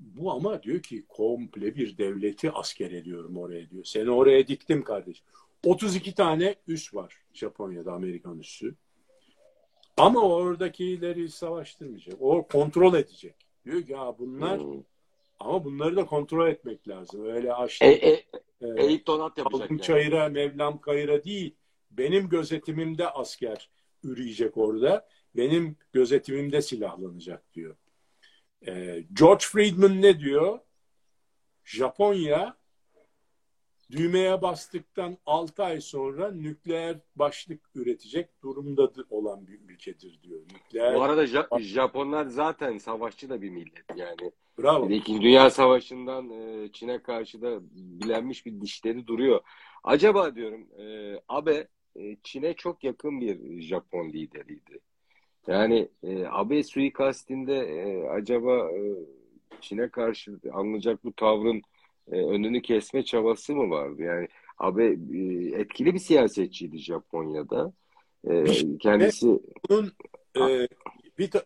Bu 0.00 0.32
ama 0.32 0.62
diyor 0.62 0.82
ki 0.82 1.04
komple 1.08 1.76
bir 1.76 1.98
devleti 1.98 2.50
asker 2.50 2.90
ediyorum 2.90 3.36
oraya 3.36 3.70
diyor. 3.70 3.84
Seni 3.84 4.10
oraya 4.10 4.46
diktim 4.46 4.84
kardeş. 4.84 5.22
32 5.64 6.14
tane 6.14 6.54
üs 6.68 6.94
var 6.94 7.16
Japonya'da 7.32 7.92
Amerikan 7.92 8.38
üssü. 8.38 8.74
Ama 9.96 10.20
oradakileri 10.20 11.28
savaştırmayacak. 11.28 12.14
O 12.20 12.46
kontrol 12.46 12.94
edecek. 12.94 13.34
Diyor 13.64 13.82
ki 13.82 13.92
ya 13.92 14.18
bunlar 14.18 14.60
hmm. 14.60 14.82
Ama 15.40 15.64
bunları 15.64 15.96
da 15.96 16.06
kontrol 16.06 16.48
etmek 16.48 16.88
lazım. 16.88 17.26
Öyle 17.26 17.52
açtı. 17.52 17.84
E, 17.84 17.90
e, 17.90 18.24
e, 18.60 19.06
donat 19.06 19.38
yapacak. 19.38 19.70
Yani. 19.70 19.82
Çayıra, 19.82 20.28
Mevlam 20.28 20.80
Kayıra 20.80 21.24
değil. 21.24 21.54
Benim 21.90 22.28
gözetimimde 22.28 23.08
asker 23.08 23.70
üreyecek 24.04 24.56
orada. 24.56 25.08
Benim 25.36 25.76
gözetimimde 25.92 26.62
silahlanacak 26.62 27.54
diyor. 27.54 27.76
Ee, 28.66 29.04
George 29.12 29.44
Friedman 29.44 30.02
ne 30.02 30.20
diyor? 30.20 30.58
Japonya 31.64 32.56
düğmeye 33.90 34.42
bastıktan 34.42 35.16
6 35.26 35.64
ay 35.64 35.80
sonra 35.80 36.30
nükleer 36.32 36.96
başlık 37.16 37.60
üretecek 37.74 38.42
durumda 38.42 38.92
olan 39.10 39.46
bir 39.46 39.60
ülkedir 39.68 40.20
diyor. 40.22 40.40
Nükleer 40.40 40.94
Bu 40.94 41.02
arada 41.02 41.26
ja- 41.26 41.48
Japonlar 41.60 42.26
zaten 42.26 42.78
savaşçı 42.78 43.28
da 43.30 43.42
bir 43.42 43.50
millet 43.50 43.84
yani. 43.96 44.32
Bravo. 44.58 44.90
İkinci 44.90 45.22
Dünya 45.22 45.50
Savaşı'ndan 45.50 46.30
e, 46.30 46.68
Çin'e 46.72 47.02
karşı 47.02 47.42
da 47.42 47.60
bilenmiş 47.72 48.46
bir 48.46 48.60
dişleri 48.60 49.06
duruyor. 49.06 49.40
Acaba 49.84 50.34
diyorum 50.34 50.66
e, 50.78 51.14
Abe 51.28 51.68
e, 51.96 52.16
Çin'e 52.22 52.54
çok 52.54 52.84
yakın 52.84 53.20
bir 53.20 53.60
Japon 53.60 54.08
lideriydi. 54.08 54.80
Yani 55.46 55.88
e, 56.02 56.26
AB 56.26 56.62
suikastinde 56.62 57.58
acaba 58.10 58.70
Çin'e 59.60 59.88
karşı 59.88 60.40
alınacak 60.52 61.04
bu 61.04 61.12
tavrın 61.12 61.62
e, 62.12 62.16
önünü 62.16 62.62
kesme 62.62 63.04
çabası 63.04 63.54
mı 63.54 63.70
vardı? 63.70 64.02
Yani 64.02 64.28
AB 64.58 64.84
e, 64.84 64.88
etkili 65.60 65.94
bir 65.94 65.98
siyasetçiydi 65.98 66.78
Japonya'da. 66.78 67.72
E, 68.28 68.44
kendisi 68.78 69.40
bunun 69.68 69.92
e, 70.36 70.68
bir, 71.18 71.30
ta, 71.30 71.42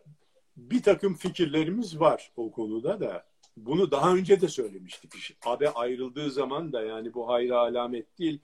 bir 0.57 0.83
takım 0.83 1.15
fikirlerimiz 1.15 1.99
var 1.99 2.31
o 2.35 2.51
konuda 2.51 2.99
da. 2.99 3.25
Bunu 3.57 3.91
daha 3.91 4.15
önce 4.15 4.41
de 4.41 4.47
söylemiştik. 4.47 5.37
AB 5.45 5.69
ayrıldığı 5.69 6.31
zaman 6.31 6.73
da 6.73 6.83
yani 6.83 7.13
bu 7.13 7.29
hayra 7.29 7.57
alamet 7.57 8.19
değil. 8.19 8.39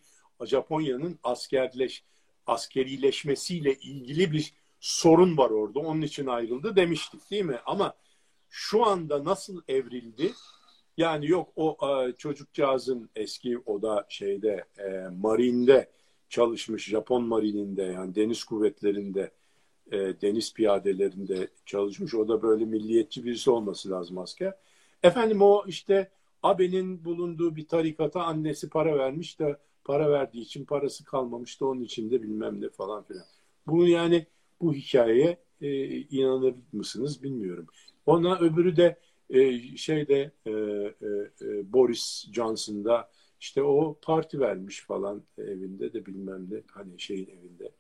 Japonya'nın 0.45 1.19
askerleş 1.23 2.03
askerileşmesiyle 2.47 3.73
ilgili 3.73 4.31
bir 4.31 4.53
sorun 4.79 5.37
var 5.37 5.49
orada. 5.49 5.79
Onun 5.79 6.01
için 6.01 6.27
ayrıldı 6.27 6.75
demiştik 6.75 7.31
değil 7.31 7.45
mi? 7.45 7.59
Ama 7.65 7.93
şu 8.49 8.85
anda 8.85 9.23
nasıl 9.23 9.61
evrildi? 9.67 10.31
Yani 10.97 11.27
yok 11.27 11.49
o 11.55 11.77
e, 11.89 12.13
çocukcağızın 12.17 13.09
eski 13.15 13.59
o 13.65 13.81
da 13.81 14.05
şeyde 14.09 14.65
e, 14.77 15.07
marinde 15.21 15.89
çalışmış 16.29 16.87
Japon 16.87 17.23
marininde 17.23 17.83
yani 17.83 18.15
deniz 18.15 18.43
kuvvetlerinde 18.43 19.31
e, 19.91 19.97
deniz 19.97 20.53
piyadelerinde 20.53 21.47
çalışmış. 21.65 22.15
O 22.15 22.27
da 22.27 22.41
böyle 22.41 22.65
milliyetçi 22.65 23.25
birisi 23.25 23.51
olması 23.51 23.89
lazım 23.89 24.17
asker. 24.17 24.53
Efendim 25.03 25.41
o 25.41 25.63
işte 25.67 26.11
Abe'nin 26.43 27.05
bulunduğu 27.05 27.55
bir 27.55 27.67
tarikata 27.67 28.23
annesi 28.23 28.69
para 28.69 28.97
vermiş 28.97 29.39
de 29.39 29.57
para 29.83 30.11
verdiği 30.11 30.41
için 30.41 30.65
parası 30.65 31.05
kalmamış 31.05 31.61
da 31.61 31.65
onun 31.65 31.81
için 31.81 32.11
de 32.11 32.23
bilmem 32.23 32.61
ne 32.61 32.69
falan 32.69 33.03
filan. 33.03 33.25
Bunu 33.67 33.87
yani 33.87 34.25
bu 34.61 34.73
hikayeye 34.73 35.37
e, 35.61 35.97
inanır 35.97 36.53
mısınız 36.73 37.23
bilmiyorum. 37.23 37.67
Ona 38.05 38.39
öbürü 38.39 38.75
de 38.75 38.99
e, 39.31 39.59
şeyde 39.77 40.31
e, 40.45 40.51
e, 40.51 40.55
e, 41.41 41.73
Boris 41.73 42.25
Johnson'da 42.33 43.09
işte 43.39 43.63
o 43.63 43.97
parti 44.01 44.39
vermiş 44.39 44.81
falan 44.81 45.23
evinde 45.37 45.93
de 45.93 46.05
bilmem 46.05 46.47
ne 46.51 46.61
hani 46.71 46.99
şeyin 46.99 47.27
evinde 47.27 47.71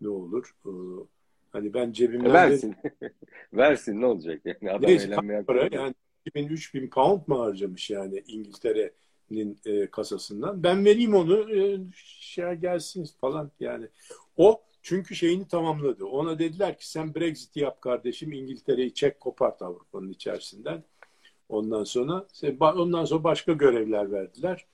ne 0.00 0.08
olur. 0.08 0.54
E, 0.66 0.70
hani 1.52 1.74
ben 1.74 1.92
cebimden 1.92 2.32
versin. 2.32 2.76
De, 3.00 3.12
versin 3.52 4.00
ne 4.00 4.06
olacak 4.06 4.40
yani 4.44 4.70
adam 4.70 4.90
neyse, 4.90 5.06
eğlenmeye 5.06 5.42
para, 5.42 5.68
yani 5.72 5.94
2000-3000 6.26 6.90
pound 6.90 7.20
mu 7.26 7.40
harcamış 7.40 7.90
yani 7.90 8.22
İngiltere'nin 8.26 9.58
e, 9.66 9.86
kasasından. 9.86 10.62
Ben 10.62 10.84
vereyim 10.84 11.14
onu 11.14 11.56
e, 11.56 11.78
şey 11.94 12.52
gelsin 12.52 13.08
falan 13.20 13.50
yani. 13.60 13.86
O 14.36 14.62
çünkü 14.86 15.16
şeyini 15.16 15.48
tamamladı. 15.48 16.04
Ona 16.04 16.38
dediler 16.38 16.78
ki 16.78 16.90
sen 16.90 17.14
Brexit 17.14 17.56
yap 17.56 17.80
kardeşim 17.80 18.32
İngiltere'yi 18.32 18.94
çek 18.94 19.20
kopart 19.20 19.62
Avrupa'nın 19.62 20.08
içerisinden. 20.08 20.84
Ondan 21.48 21.84
sonra 21.84 22.26
ondan 22.60 23.04
sonra 23.04 23.24
başka 23.24 23.52
görevler 23.52 24.12
verdiler. 24.12 24.66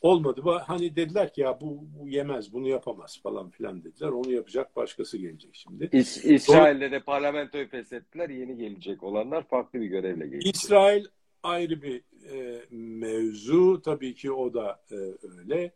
Olmadı. 0.00 0.42
Hani 0.66 0.96
dediler 0.96 1.32
ki 1.32 1.40
ya 1.40 1.60
bu, 1.60 1.84
bu 1.98 2.08
yemez, 2.08 2.52
bunu 2.52 2.68
yapamaz 2.68 3.20
falan 3.22 3.50
filan 3.50 3.84
dediler. 3.84 4.08
Onu 4.08 4.32
yapacak 4.32 4.76
başkası 4.76 5.18
gelecek 5.18 5.54
şimdi. 5.54 5.88
İs 5.92 6.24
İsrail'de 6.24 6.92
de 6.92 7.00
parlamentoyu 7.00 7.68
feshettiler. 7.68 8.28
Yeni 8.30 8.56
gelecek 8.56 9.02
olanlar 9.02 9.48
farklı 9.48 9.80
bir 9.80 9.86
görevle 9.86 10.26
gelecek. 10.26 10.54
İsrail 10.54 11.04
ayrı 11.42 11.82
bir 11.82 12.02
e, 12.32 12.64
mevzu. 12.70 13.82
Tabii 13.82 14.14
ki 14.14 14.32
o 14.32 14.54
da 14.54 14.82
e, 14.90 14.96
öyle. 15.38 15.72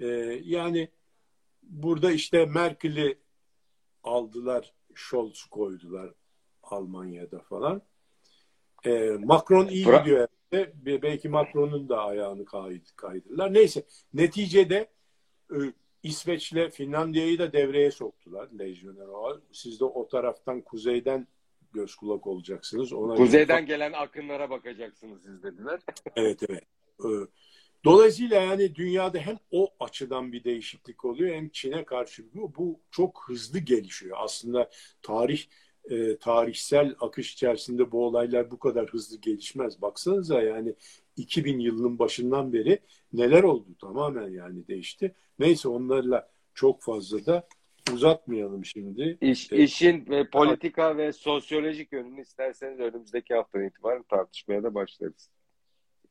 E, 0.00 0.06
yani 0.44 0.88
burada 1.62 2.12
işte 2.12 2.46
Merkel'i 2.46 3.18
aldılar, 4.04 4.74
Scholz 4.94 5.44
koydular 5.44 6.10
Almanya'da 6.62 7.38
falan. 7.38 7.82
E, 8.84 9.10
Macron 9.10 9.68
iyi 9.68 9.86
Bra 9.86 9.98
gidiyor. 9.98 10.28
Belki 11.02 11.28
Macron'un 11.28 11.88
da 11.88 12.04
ayağını 12.04 12.44
kaydırırlar. 12.96 13.54
Neyse 13.54 13.82
neticede 14.14 14.90
e, 15.50 15.56
İsveç'le 16.02 16.70
Finlandiya'yı 16.72 17.38
da 17.38 17.52
devreye 17.52 17.90
soktular 17.90 18.48
Lejyoner 18.58 19.40
Siz 19.52 19.80
de 19.80 19.84
o 19.84 20.08
taraftan 20.08 20.60
kuzeyden 20.60 21.26
göz 21.72 21.94
kulak 21.94 22.26
olacaksınız. 22.26 22.92
Ona 22.92 23.14
Kuzeyden 23.14 23.66
gelen 23.66 23.92
akınlara 23.92 24.50
bakacaksınız 24.50 25.22
siz 25.22 25.42
dediler. 25.42 25.80
evet 26.16 26.42
evet. 26.48 26.64
E, 27.04 27.08
dolayısıyla 27.84 28.40
yani 28.40 28.74
dünyada 28.74 29.18
hem 29.18 29.38
o 29.50 29.68
açıdan 29.80 30.32
bir 30.32 30.44
değişiklik 30.44 31.04
oluyor 31.04 31.34
hem 31.34 31.48
Çin'e 31.48 31.84
karşı 31.84 32.24
bu, 32.34 32.54
bu 32.54 32.80
çok 32.90 33.24
hızlı 33.26 33.58
gelişiyor. 33.58 34.16
Aslında 34.20 34.70
tarih 35.02 35.44
e, 35.90 36.16
tarihsel 36.16 36.94
akış 37.00 37.32
içerisinde 37.32 37.92
bu 37.92 38.04
olaylar 38.06 38.50
bu 38.50 38.58
kadar 38.58 38.86
hızlı 38.88 39.20
gelişmez. 39.20 39.82
Baksanıza 39.82 40.42
yani 40.42 40.74
2000 41.16 41.58
yılının 41.58 41.98
başından 41.98 42.52
beri 42.52 42.78
neler 43.12 43.42
oldu 43.42 43.68
tamamen 43.80 44.28
yani 44.28 44.68
değişti. 44.68 45.14
Neyse 45.38 45.68
onlarla 45.68 46.28
çok 46.54 46.82
fazla 46.82 47.26
da 47.26 47.48
uzatmayalım 47.92 48.64
şimdi. 48.64 49.18
İş, 49.20 49.52
ee, 49.52 49.56
işin 49.56 50.06
ve 50.06 50.30
politika 50.30 50.96
ve 50.96 51.12
sosyolojik 51.12 51.92
yönünü 51.92 52.20
isterseniz 52.20 52.80
önümüzdeki 52.80 53.34
haftadan 53.34 53.66
itibaren 53.66 54.02
tartışmaya 54.02 54.62
da 54.62 54.74
başlarız. 54.74 55.30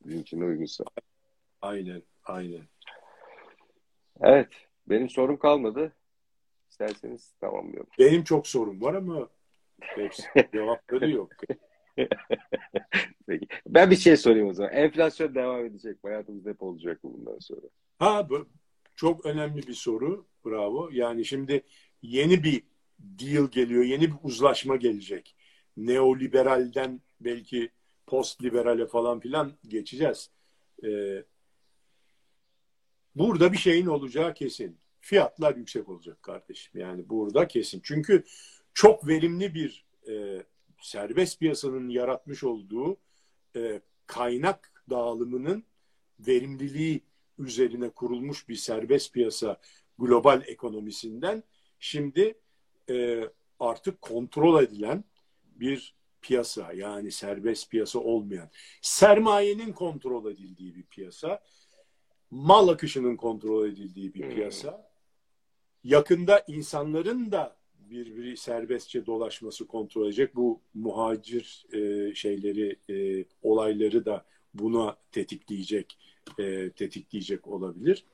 Bizim 0.05 0.21
için 0.21 0.41
uygunsa. 0.41 0.83
Aynen, 1.61 2.03
aynen. 2.23 2.67
Evet, 4.21 4.47
benim 4.87 5.09
sorum 5.09 5.37
kalmadı. 5.39 5.93
İsterseniz 6.69 7.33
tamamlayalım. 7.41 7.87
Benim 7.99 8.23
çok 8.23 8.47
sorum 8.47 8.81
var 8.81 8.93
ama 8.93 9.29
cevapları 10.53 11.09
yok. 11.11 11.31
Peki. 13.27 13.47
Ben 13.67 13.91
bir 13.91 13.95
şey 13.95 14.17
sorayım 14.17 14.47
o 14.47 14.53
zaman. 14.53 14.73
Enflasyon 14.73 15.35
devam 15.35 15.65
edecek 15.65 16.03
mi? 16.03 16.09
Hayatımızda 16.09 16.49
hep 16.49 16.63
olacak 16.63 17.03
mı 17.03 17.13
bundan 17.13 17.39
sonra? 17.39 17.61
Ha 17.99 18.29
bu 18.29 18.47
çok 18.95 19.25
önemli 19.25 19.67
bir 19.67 19.73
soru. 19.73 20.27
Bravo. 20.45 20.89
Yani 20.91 21.25
şimdi 21.25 21.63
yeni 22.01 22.43
bir 22.43 22.63
deal 22.99 23.47
geliyor. 23.51 23.83
Yeni 23.83 24.01
bir 24.07 24.15
uzlaşma 24.23 24.75
gelecek. 24.75 25.35
Neoliberalden 25.77 27.01
belki 27.21 27.69
post 28.07 28.43
liberale 28.43 28.87
falan 28.87 29.19
filan 29.19 29.53
geçeceğiz. 29.67 30.31
Ee, 30.83 31.23
burada 33.19 33.51
bir 33.51 33.57
şeyin 33.57 33.85
olacağı 33.85 34.33
kesin. 34.33 34.77
Fiyatlar 34.99 35.55
yüksek 35.55 35.89
olacak 35.89 36.23
kardeşim. 36.23 36.79
Yani 36.79 37.09
burada 37.09 37.47
kesin. 37.47 37.81
Çünkü 37.83 38.23
çok 38.73 39.07
verimli 39.07 39.53
bir 39.53 39.85
e, 40.09 40.43
serbest 40.81 41.39
piyasanın 41.39 41.89
yaratmış 41.89 42.43
olduğu 42.43 42.97
e, 43.55 43.81
kaynak 44.05 44.83
dağılımının 44.89 45.63
verimliliği 46.19 47.01
üzerine 47.39 47.89
kurulmuş 47.89 48.49
bir 48.49 48.55
serbest 48.55 49.13
piyasa 49.13 49.59
global 49.99 50.41
ekonomisinden 50.45 51.43
şimdi 51.79 52.39
e, 52.89 53.23
artık 53.59 54.01
kontrol 54.01 54.63
edilen 54.63 55.03
bir 55.55 55.95
piyasa 56.21 56.73
yani 56.73 57.11
serbest 57.11 57.71
piyasa 57.71 57.99
olmayan 57.99 58.49
sermayenin 58.81 59.73
kontrol 59.73 60.31
edildiği 60.31 60.75
bir 60.75 60.83
piyasa 60.83 61.43
mal 62.31 62.67
akışının 62.67 63.15
kontrol 63.15 63.67
edildiği 63.67 64.13
bir 64.13 64.23
hmm. 64.23 64.29
piyasa 64.29 64.87
yakında 65.83 66.43
insanların 66.47 67.31
da 67.31 67.57
birbiri 67.79 68.37
serbestçe 68.37 69.05
dolaşması 69.05 69.67
kontrol 69.67 70.05
edecek. 70.05 70.35
Bu 70.35 70.61
muhacir 70.73 71.65
e, 71.73 72.15
şeyleri, 72.15 72.75
e, 72.89 73.25
olayları 73.41 74.05
da 74.05 74.25
buna 74.53 74.97
tetikleyecek, 75.11 75.97
e, 76.39 76.69
tetikleyecek 76.69 77.47
olabilir. 77.47 78.05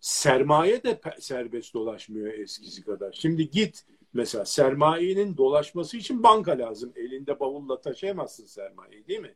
Sermaye 0.00 0.82
de 0.82 1.00
serbest 1.20 1.74
dolaşmıyor 1.74 2.32
eskisi 2.32 2.84
kadar. 2.84 3.12
Şimdi 3.12 3.50
git 3.50 3.84
mesela 4.12 4.44
sermayenin 4.44 5.36
dolaşması 5.36 5.96
için 5.96 6.22
banka 6.22 6.58
lazım. 6.58 6.92
Elinde 6.96 7.40
bavulla 7.40 7.80
taşıyamazsın 7.80 8.46
sermayeyi 8.46 9.06
değil 9.06 9.20
mi? 9.20 9.34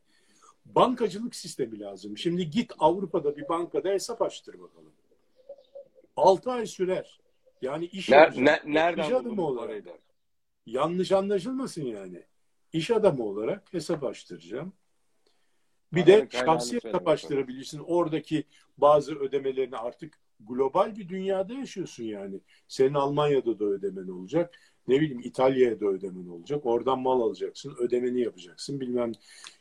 Bankacılık 0.75 1.35
sistemi 1.35 1.81
lazım. 1.81 2.19
Şimdi 2.19 2.51
git 2.51 2.73
Avrupa'da 2.79 3.37
bir 3.37 3.49
bankada 3.49 3.89
hesap 3.89 4.23
açtır 4.23 4.61
bakalım. 4.61 4.93
6 6.17 6.51
ay 6.51 6.67
sürer. 6.67 7.21
Yani 7.63 7.85
iş 7.85 8.09
Ner, 8.09 8.33
ne, 8.37 8.61
nereden 8.67 9.13
adamı 9.13 9.47
olarak. 9.47 9.85
Yanlış 10.67 11.13
anlaşılmasın 11.13 11.85
yani. 11.85 12.23
İş 12.73 12.91
adamı 12.91 13.25
olarak 13.25 13.73
hesap 13.73 14.05
açtıracağım. 14.05 14.73
Bir 15.93 16.07
de 16.07 16.29
şahsi 16.31 16.81
hesap 16.85 17.09
açtırabilirsin. 17.09 17.79
Oradaki 17.79 18.45
bazı 18.79 19.15
ödemelerini 19.15 19.77
artık 19.77 20.19
global 20.41 20.97
bir 20.97 21.09
dünyada 21.09 21.55
yaşıyorsun 21.55 22.05
yani. 22.05 22.41
Senin 22.69 22.95
Almanya'da 22.95 23.59
da 23.59 23.65
ödemen 23.65 24.09
olacak. 24.09 24.70
Ne 24.91 25.01
bileyim 25.01 25.21
İtalya'ya 25.25 25.81
da 25.81 25.87
ödemen 25.87 26.29
olacak. 26.29 26.67
Oradan 26.67 27.01
mal 27.01 27.21
alacaksın, 27.21 27.75
ödemeni 27.79 28.21
yapacaksın 28.21 28.81
bilmem. 28.81 29.12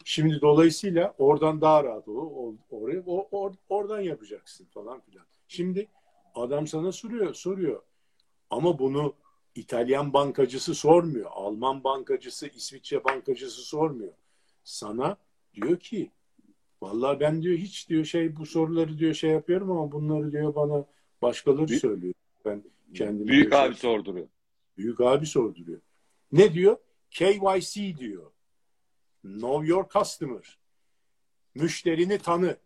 Şimdi 0.06 0.42
dolayısıyla 0.42 1.16
oradan 1.18 1.62
daha 1.62 1.84
rahat 1.84 2.08
ol, 2.08 2.56
oraya 2.70 3.02
or, 3.02 3.26
or, 3.32 3.54
oradan 3.70 4.02
yapacaksın 4.02 4.66
falan 4.66 5.00
filan. 5.00 5.26
Şimdi 5.48 5.88
adam 6.36 6.68
sana 6.68 6.92
soruyor, 6.92 7.34
soruyor. 7.34 7.82
Ama 8.50 8.80
bunu 8.80 9.14
İtalyan 9.56 10.14
bankacısı 10.14 10.76
sormuyor. 10.76 11.30
Alman 11.32 11.84
bankacısı, 11.84 12.48
İsviçre 12.48 13.04
bankacısı 13.04 13.62
sormuyor. 13.62 14.14
Sana 14.64 15.18
diyor 15.54 15.80
ki 15.80 16.12
vallahi 16.82 17.20
ben 17.20 17.42
diyor 17.42 17.58
hiç 17.58 17.90
diyor 17.90 18.06
şey 18.06 18.36
bu 18.36 18.46
soruları 18.46 18.98
diyor 18.98 19.14
şey 19.14 19.30
yapıyorum 19.30 19.72
ama 19.72 19.92
bunları 19.92 20.32
diyor 20.32 20.56
bana 20.56 20.86
başkaları 21.22 21.68
büyük, 21.68 21.82
söylüyor. 21.82 22.14
Ben 22.46 22.64
kendimi 22.94 23.28
Büyük 23.28 23.54
abi 23.54 23.74
şey, 23.74 23.82
sorduruyor. 23.82 24.28
Büyük 24.80 25.02
abi 25.02 25.26
sorduruyor. 25.26 25.82
Ne 26.32 26.54
diyor? 26.54 26.78
KYC 27.12 27.98
diyor. 27.98 28.32
Know 29.22 29.68
your 29.68 29.90
customer. 29.90 30.60
Müşterini 31.56 32.18
tanı 32.18 32.58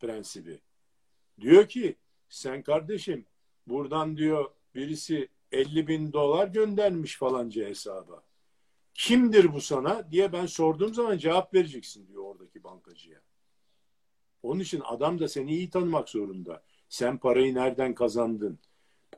prensibi. 0.00 0.60
Diyor 1.40 1.68
ki 1.68 1.96
sen 2.28 2.62
kardeşim 2.62 3.26
Buradan 3.66 4.16
diyor 4.16 4.50
birisi 4.74 5.28
50 5.52 5.88
bin 5.88 6.12
dolar 6.12 6.48
göndermiş 6.48 7.16
falanca 7.16 7.66
hesaba. 7.66 8.22
Kimdir 8.94 9.52
bu 9.52 9.60
sana 9.60 10.10
diye 10.10 10.32
ben 10.32 10.46
sorduğum 10.46 10.94
zaman 10.94 11.18
cevap 11.18 11.54
vereceksin 11.54 12.08
diyor 12.08 12.22
oradaki 12.22 12.64
bankacıya. 12.64 13.20
Onun 14.42 14.60
için 14.60 14.82
adam 14.84 15.18
da 15.18 15.28
seni 15.28 15.50
iyi 15.50 15.70
tanımak 15.70 16.08
zorunda. 16.08 16.62
Sen 16.88 17.18
parayı 17.18 17.54
nereden 17.54 17.94
kazandın? 17.94 18.58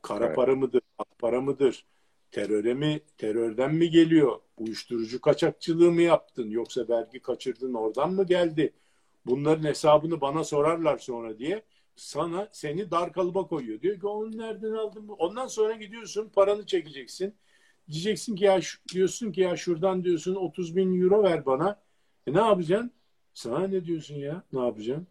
Kara 0.02 0.26
evet. 0.26 0.36
para 0.36 0.56
mıdır? 0.56 0.82
Para 1.18 1.40
mıdır? 1.40 1.86
Teröre 2.30 2.74
mi, 2.74 3.00
terörden 3.18 3.74
mi 3.74 3.90
geliyor? 3.90 4.40
Uyuşturucu 4.56 5.20
kaçakçılığı 5.20 5.92
mı 5.92 6.02
yaptın? 6.02 6.50
Yoksa 6.50 6.88
vergi 6.88 7.20
kaçırdın 7.20 7.74
oradan 7.74 8.12
mı 8.12 8.26
geldi? 8.26 8.72
Bunların 9.26 9.64
hesabını 9.68 10.20
bana 10.20 10.44
sorarlar 10.44 10.98
sonra 10.98 11.38
diye 11.38 11.62
sana 11.96 12.48
seni 12.52 12.90
dar 12.90 13.12
kalıba 13.12 13.46
koyuyor. 13.46 13.80
Diyor 13.80 14.00
ki 14.00 14.06
onu 14.06 14.38
nereden 14.38 14.72
aldın? 14.72 15.08
Ondan 15.08 15.46
sonra 15.46 15.72
gidiyorsun 15.74 16.28
paranı 16.34 16.66
çekeceksin. 16.66 17.34
Diyeceksin 17.90 18.36
ki 18.36 18.44
ya 18.44 18.60
diyorsun 18.92 19.32
ki 19.32 19.40
ya 19.40 19.56
şuradan 19.56 20.04
diyorsun 20.04 20.34
30 20.34 20.76
bin 20.76 21.02
euro 21.02 21.22
ver 21.22 21.46
bana. 21.46 21.80
E 22.26 22.32
ne 22.32 22.38
yapacaksın? 22.40 22.90
Sana 23.34 23.66
ne 23.68 23.84
diyorsun 23.84 24.14
ya? 24.14 24.42
Ne 24.52 24.60
yapacaksın? 24.60 25.06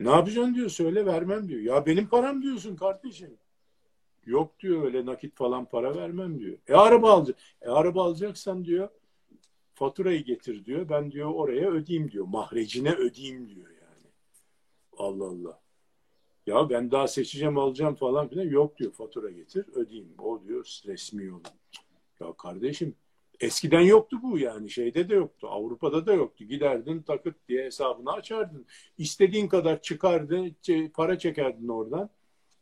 Ne 0.00 0.10
yapacaksın 0.10 0.54
diyor. 0.54 0.68
Söyle 0.68 1.06
vermem 1.06 1.48
diyor. 1.48 1.60
Ya 1.60 1.86
benim 1.86 2.08
param 2.08 2.42
diyorsun 2.42 2.76
kardeşim. 2.76 3.38
Yok 4.30 4.60
diyor 4.60 4.84
öyle 4.84 5.06
nakit 5.06 5.36
falan 5.36 5.64
para 5.64 5.94
vermem 5.94 6.40
diyor. 6.40 6.58
E 6.68 6.74
araba 6.74 7.12
alacak. 7.12 7.36
E 7.62 7.68
araba 7.68 8.04
alacaksan 8.04 8.64
diyor 8.64 8.88
faturayı 9.74 10.24
getir 10.24 10.64
diyor. 10.64 10.88
Ben 10.88 11.12
diyor 11.12 11.30
oraya 11.34 11.70
ödeyeyim 11.70 12.10
diyor. 12.10 12.26
Mahrecine 12.26 12.92
ödeyeyim 12.92 13.48
diyor 13.48 13.68
yani. 13.68 14.12
Allah 14.96 15.24
Allah. 15.24 15.60
Ya 16.46 16.70
ben 16.70 16.90
daha 16.90 17.08
seçeceğim 17.08 17.58
alacağım 17.58 17.94
falan 17.94 18.28
filan. 18.28 18.44
Yok 18.44 18.78
diyor 18.78 18.92
fatura 18.92 19.30
getir 19.30 19.66
ödeyeyim. 19.74 20.14
O 20.18 20.42
diyor 20.44 20.80
resmi 20.86 21.24
yolu. 21.24 21.42
Ya 22.20 22.32
kardeşim 22.32 22.94
eskiden 23.40 23.80
yoktu 23.80 24.16
bu 24.22 24.38
yani 24.38 24.70
şeyde 24.70 25.08
de 25.08 25.14
yoktu. 25.14 25.48
Avrupa'da 25.50 26.06
da 26.06 26.12
yoktu. 26.12 26.44
Giderdin 26.44 27.02
takıt 27.02 27.48
diye 27.48 27.64
hesabını 27.64 28.12
açardın. 28.12 28.66
İstediğin 28.98 29.48
kadar 29.48 29.82
çıkardın 29.82 30.56
para 30.94 31.18
çekerdin 31.18 31.68
oradan. 31.68 32.10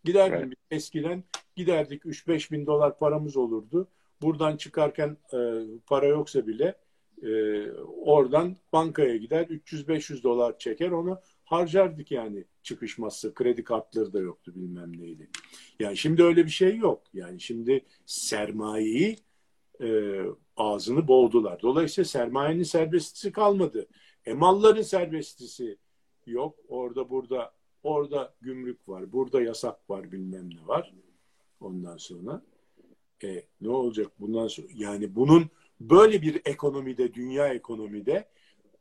Giderdin 0.04 0.46
evet. 0.46 0.54
eskiden 0.70 1.24
giderdik 1.56 2.02
3-5 2.04 2.52
bin 2.52 2.66
dolar 2.66 2.98
paramız 2.98 3.36
olurdu. 3.36 3.88
Buradan 4.22 4.56
çıkarken 4.56 5.16
e, 5.32 5.38
para 5.86 6.06
yoksa 6.06 6.46
bile 6.46 6.74
e, 7.22 7.62
oradan 7.82 8.56
bankaya 8.72 9.16
gider 9.16 9.46
300-500 9.46 10.22
dolar 10.22 10.58
çeker 10.58 10.90
onu 10.90 11.20
harcardık 11.44 12.10
yani 12.10 12.44
çıkışmazsa 12.62 13.34
kredi 13.34 13.64
kartları 13.64 14.12
da 14.12 14.20
yoktu 14.20 14.52
bilmem 14.54 15.00
neydi. 15.00 15.28
Yani 15.80 15.96
şimdi 15.96 16.22
öyle 16.22 16.44
bir 16.44 16.50
şey 16.50 16.76
yok. 16.76 17.02
Yani 17.14 17.40
şimdi 17.40 17.84
sermayeyi 18.06 19.16
e, 19.82 20.20
ağzını 20.56 21.08
boğdular. 21.08 21.62
Dolayısıyla 21.62 22.04
sermayenin 22.08 22.62
serbestisi 22.62 23.32
kalmadı. 23.32 23.86
E 24.26 24.34
malların 24.34 24.82
serbestisi 24.82 25.78
yok. 26.26 26.56
Orada 26.68 27.10
burada 27.10 27.52
orada 27.88 28.34
gümrük 28.40 28.88
var. 28.88 29.12
Burada 29.12 29.42
yasak 29.42 29.90
var 29.90 30.12
bilmem 30.12 30.50
ne 30.50 30.66
var. 30.66 30.94
Ondan 31.60 31.96
sonra 31.96 32.42
e, 33.24 33.42
ne 33.60 33.68
olacak 33.68 34.12
bundan 34.20 34.48
sonra? 34.48 34.66
Yani 34.74 35.16
bunun 35.16 35.50
böyle 35.80 36.22
bir 36.22 36.42
ekonomide, 36.44 37.14
dünya 37.14 37.48
ekonomide 37.48 38.28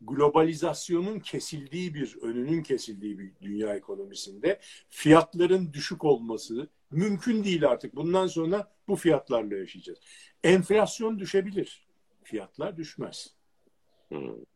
globalizasyonun 0.02 1.20
kesildiği 1.20 1.94
bir, 1.94 2.18
önünün 2.22 2.64
kesildiği 2.64 3.20
bir 3.20 3.32
dünya 3.42 3.76
ekonomisinde 3.76 4.60
fiyatların 4.90 5.74
düşük 5.74 6.04
olması 6.04 6.70
mümkün 6.92 7.44
değil 7.44 7.68
artık. 7.68 7.96
Bundan 7.96 8.28
sonra 8.28 8.72
bu 8.88 8.96
fiyatlarla 8.96 9.58
yaşayacağız. 9.58 10.00
Enflasyon 10.44 11.20
düşebilir. 11.20 11.88
Fiyatlar 12.24 12.78
düşmez. 12.78 13.34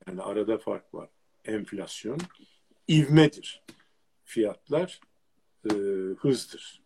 Yani 0.08 0.22
arada 0.22 0.58
fark 0.58 0.94
var. 0.94 1.10
Enflasyon 1.46 2.18
ivmedir. 2.88 3.64
Fiyatlar 4.32 5.00
e, 5.66 5.74
hızdır. 6.20 6.84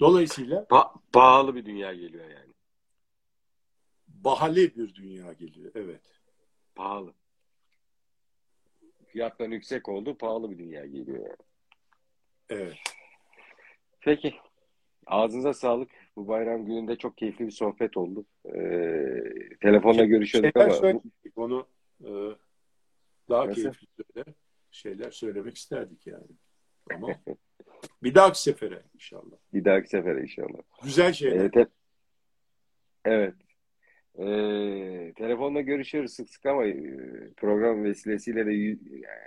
Dolayısıyla 0.00 0.62
pa- 0.62 1.00
pahalı 1.12 1.54
bir 1.54 1.66
dünya 1.66 1.94
geliyor 1.94 2.30
yani. 2.30 2.52
Bahali 4.08 4.76
bir 4.76 4.94
dünya 4.94 5.32
geliyor. 5.32 5.72
Evet. 5.74 6.20
Pahalı 6.74 7.14
fiyatların 9.06 9.50
yüksek 9.50 9.88
olduğu 9.88 10.18
pahalı 10.18 10.50
bir 10.50 10.58
dünya 10.58 10.86
geliyor 10.86 11.18
yani. 11.18 11.36
Evet. 12.48 12.78
Peki. 14.00 14.34
Ağzınıza 15.06 15.54
sağlık. 15.54 15.90
Bu 16.16 16.28
bayram 16.28 16.66
gününde 16.66 16.96
çok 16.96 17.18
keyifli 17.18 17.46
bir 17.46 17.50
sohbet 17.50 17.96
oldu. 17.96 18.26
Ee, 18.44 19.58
telefonla 19.60 20.04
görüşüyorduk 20.04 20.52
şeyler 20.52 20.90
ama... 20.90 21.00
Onu 21.36 21.66
e, 22.00 22.10
daha 23.28 23.46
Nasıl? 23.46 23.62
keyifli 23.62 23.86
söyle, 24.14 24.34
şeyler 24.76 25.10
söylemek 25.10 25.56
isterdik 25.56 26.06
yani. 26.06 26.26
Ama 26.94 27.08
bir 28.02 28.14
dahaki 28.14 28.42
sefere 28.42 28.82
inşallah. 28.94 29.36
Bir 29.54 29.64
dahaki 29.64 29.88
sefere 29.88 30.22
inşallah. 30.22 30.58
Güzel 30.84 31.12
şeyler. 31.12 31.50
Evet. 31.54 31.68
Evet. 33.04 33.34
Ee, 34.18 35.12
telefonla 35.16 35.60
görüşüyoruz 35.60 36.12
sık 36.12 36.30
sık 36.30 36.46
ama 36.46 36.66
e, 36.66 36.76
program 37.36 37.84
vesilesiyle 37.84 38.46
de 38.46 38.52
y- 38.52 38.78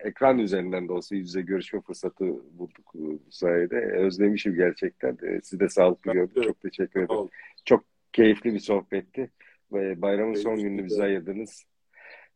ekran 0.03 0.39
üzerinden 0.39 0.87
de 0.87 0.91
olsa 0.93 1.15
yüz 1.15 1.27
yüze 1.27 1.41
görüşme 1.41 1.81
fırsatı 1.81 2.25
bulduk 2.57 2.91
bu 2.93 3.19
sayede. 3.29 3.75
Özlemişim 3.75 4.55
gerçekten. 4.55 5.17
Ee, 5.23 5.39
siz 5.43 5.59
de 5.59 5.69
sağlıklı 5.69 6.13
gördük. 6.13 6.43
Çok 6.43 6.61
teşekkür 6.61 6.99
ederim. 7.03 7.29
Çok 7.65 7.83
keyifli 8.13 8.53
bir 8.53 8.59
sohbetti. 8.59 9.31
Bayramın 9.71 10.33
son 10.33 10.55
gününü 10.59 10.85
bize 10.85 11.03
ayırdınız. 11.03 11.63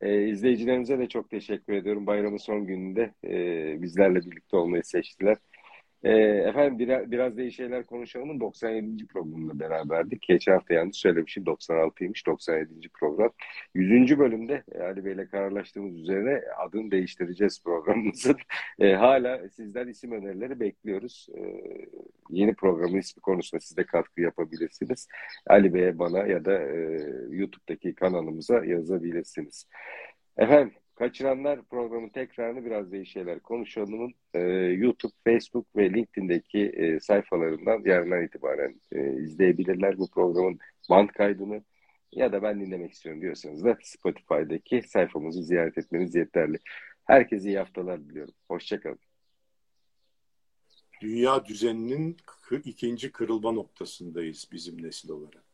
Ee, 0.04 0.28
izleyicilerimize 0.30 1.00
de 1.00 1.10
çok 1.10 1.30
teşekkür 1.30 1.74
ediyorum. 1.74 2.08
Bayramın 2.08 2.38
son 2.38 2.68
gününde 2.68 3.14
e, 3.26 3.82
bizlerle 3.82 4.20
birlikte 4.22 4.58
olmayı 4.58 4.84
seçtiler. 4.84 5.38
E, 6.04 6.12
efendim 6.50 6.80
biraz, 6.80 7.12
biraz 7.12 7.38
da 7.38 7.42
iyi 7.42 7.52
şeyler 7.52 7.86
konuşalımın 7.86 8.40
97. 8.40 9.08
programında 9.08 9.60
beraberdik. 9.60 10.22
Geçen 10.22 10.52
hafta 10.52 10.74
yanlış 10.74 10.98
söylemişim 10.98 11.44
96'ymış 11.44 12.26
97. 12.26 12.90
program. 13.00 13.32
100. 13.74 14.20
bölümde 14.20 14.64
e, 14.72 14.82
Ali 14.82 15.06
Bey'le 15.06 15.26
kararlaştığımız 15.32 16.00
üzere 16.00 16.44
adını 16.58 16.92
değiştireceğiz 16.92 17.64
programımızın. 17.64 18.36
E, 18.80 18.94
hala 18.94 19.50
sizden 19.50 19.88
isim 19.88 20.12
önerileri 20.12 20.60
bekliyoruz. 20.60 21.28
E, 21.38 21.42
yeni 22.30 22.54
programın 22.54 22.98
ismi 22.98 23.22
konusunda 23.22 23.60
siz 23.60 23.78
de 23.78 23.86
katkı 23.86 24.22
yapabilirsiniz. 24.22 25.08
Ali 25.48 25.74
Bey'e 25.74 26.00
bana 26.00 26.28
ya 26.28 26.46
da 26.46 26.54
e, 26.54 26.78
YouTube'daki 27.30 27.96
kanalımıza 27.96 28.66
yazabilirsiniz. 28.66 29.68
Efendim 30.38 30.74
Kaçıranlar 31.04 31.64
programın 31.64 32.10
tekrarını 32.10 32.66
biraz 32.66 32.92
şeyler 33.06 33.40
konuşalımın 33.40 34.14
e, 34.34 34.40
YouTube, 34.40 35.14
Facebook 35.24 35.76
ve 35.76 35.94
LinkedIn'deki 35.94 36.60
e, 36.60 37.00
sayfalarından 37.00 37.82
yarından 37.86 38.24
itibaren 38.24 38.82
e, 38.92 39.14
izleyebilirler 39.14 39.98
bu 39.98 40.10
programın 40.10 40.60
band 40.90 41.10
kaydını 41.10 41.64
ya 42.12 42.32
da 42.32 42.44
ben 42.44 42.62
dinlemek 42.62 42.92
istiyorum 42.92 43.22
diyorsanız 43.22 43.64
da 43.64 43.78
Spotify'daki 43.84 44.82
sayfamızı 44.82 45.44
ziyaret 45.44 45.78
etmeniz 45.78 46.16
yeterli. 46.16 46.58
Herkese 47.06 47.50
iyi 47.50 47.58
haftalar 47.58 48.06
diliyorum. 48.06 48.34
Hoşçakalın. 48.48 49.00
Dünya 51.02 51.46
düzeninin 51.46 52.18
ikinci 52.66 53.12
kırılma 53.12 53.52
noktasındayız 53.52 54.48
bizim 54.52 54.84
nesil 54.84 55.10
olarak. 55.10 55.53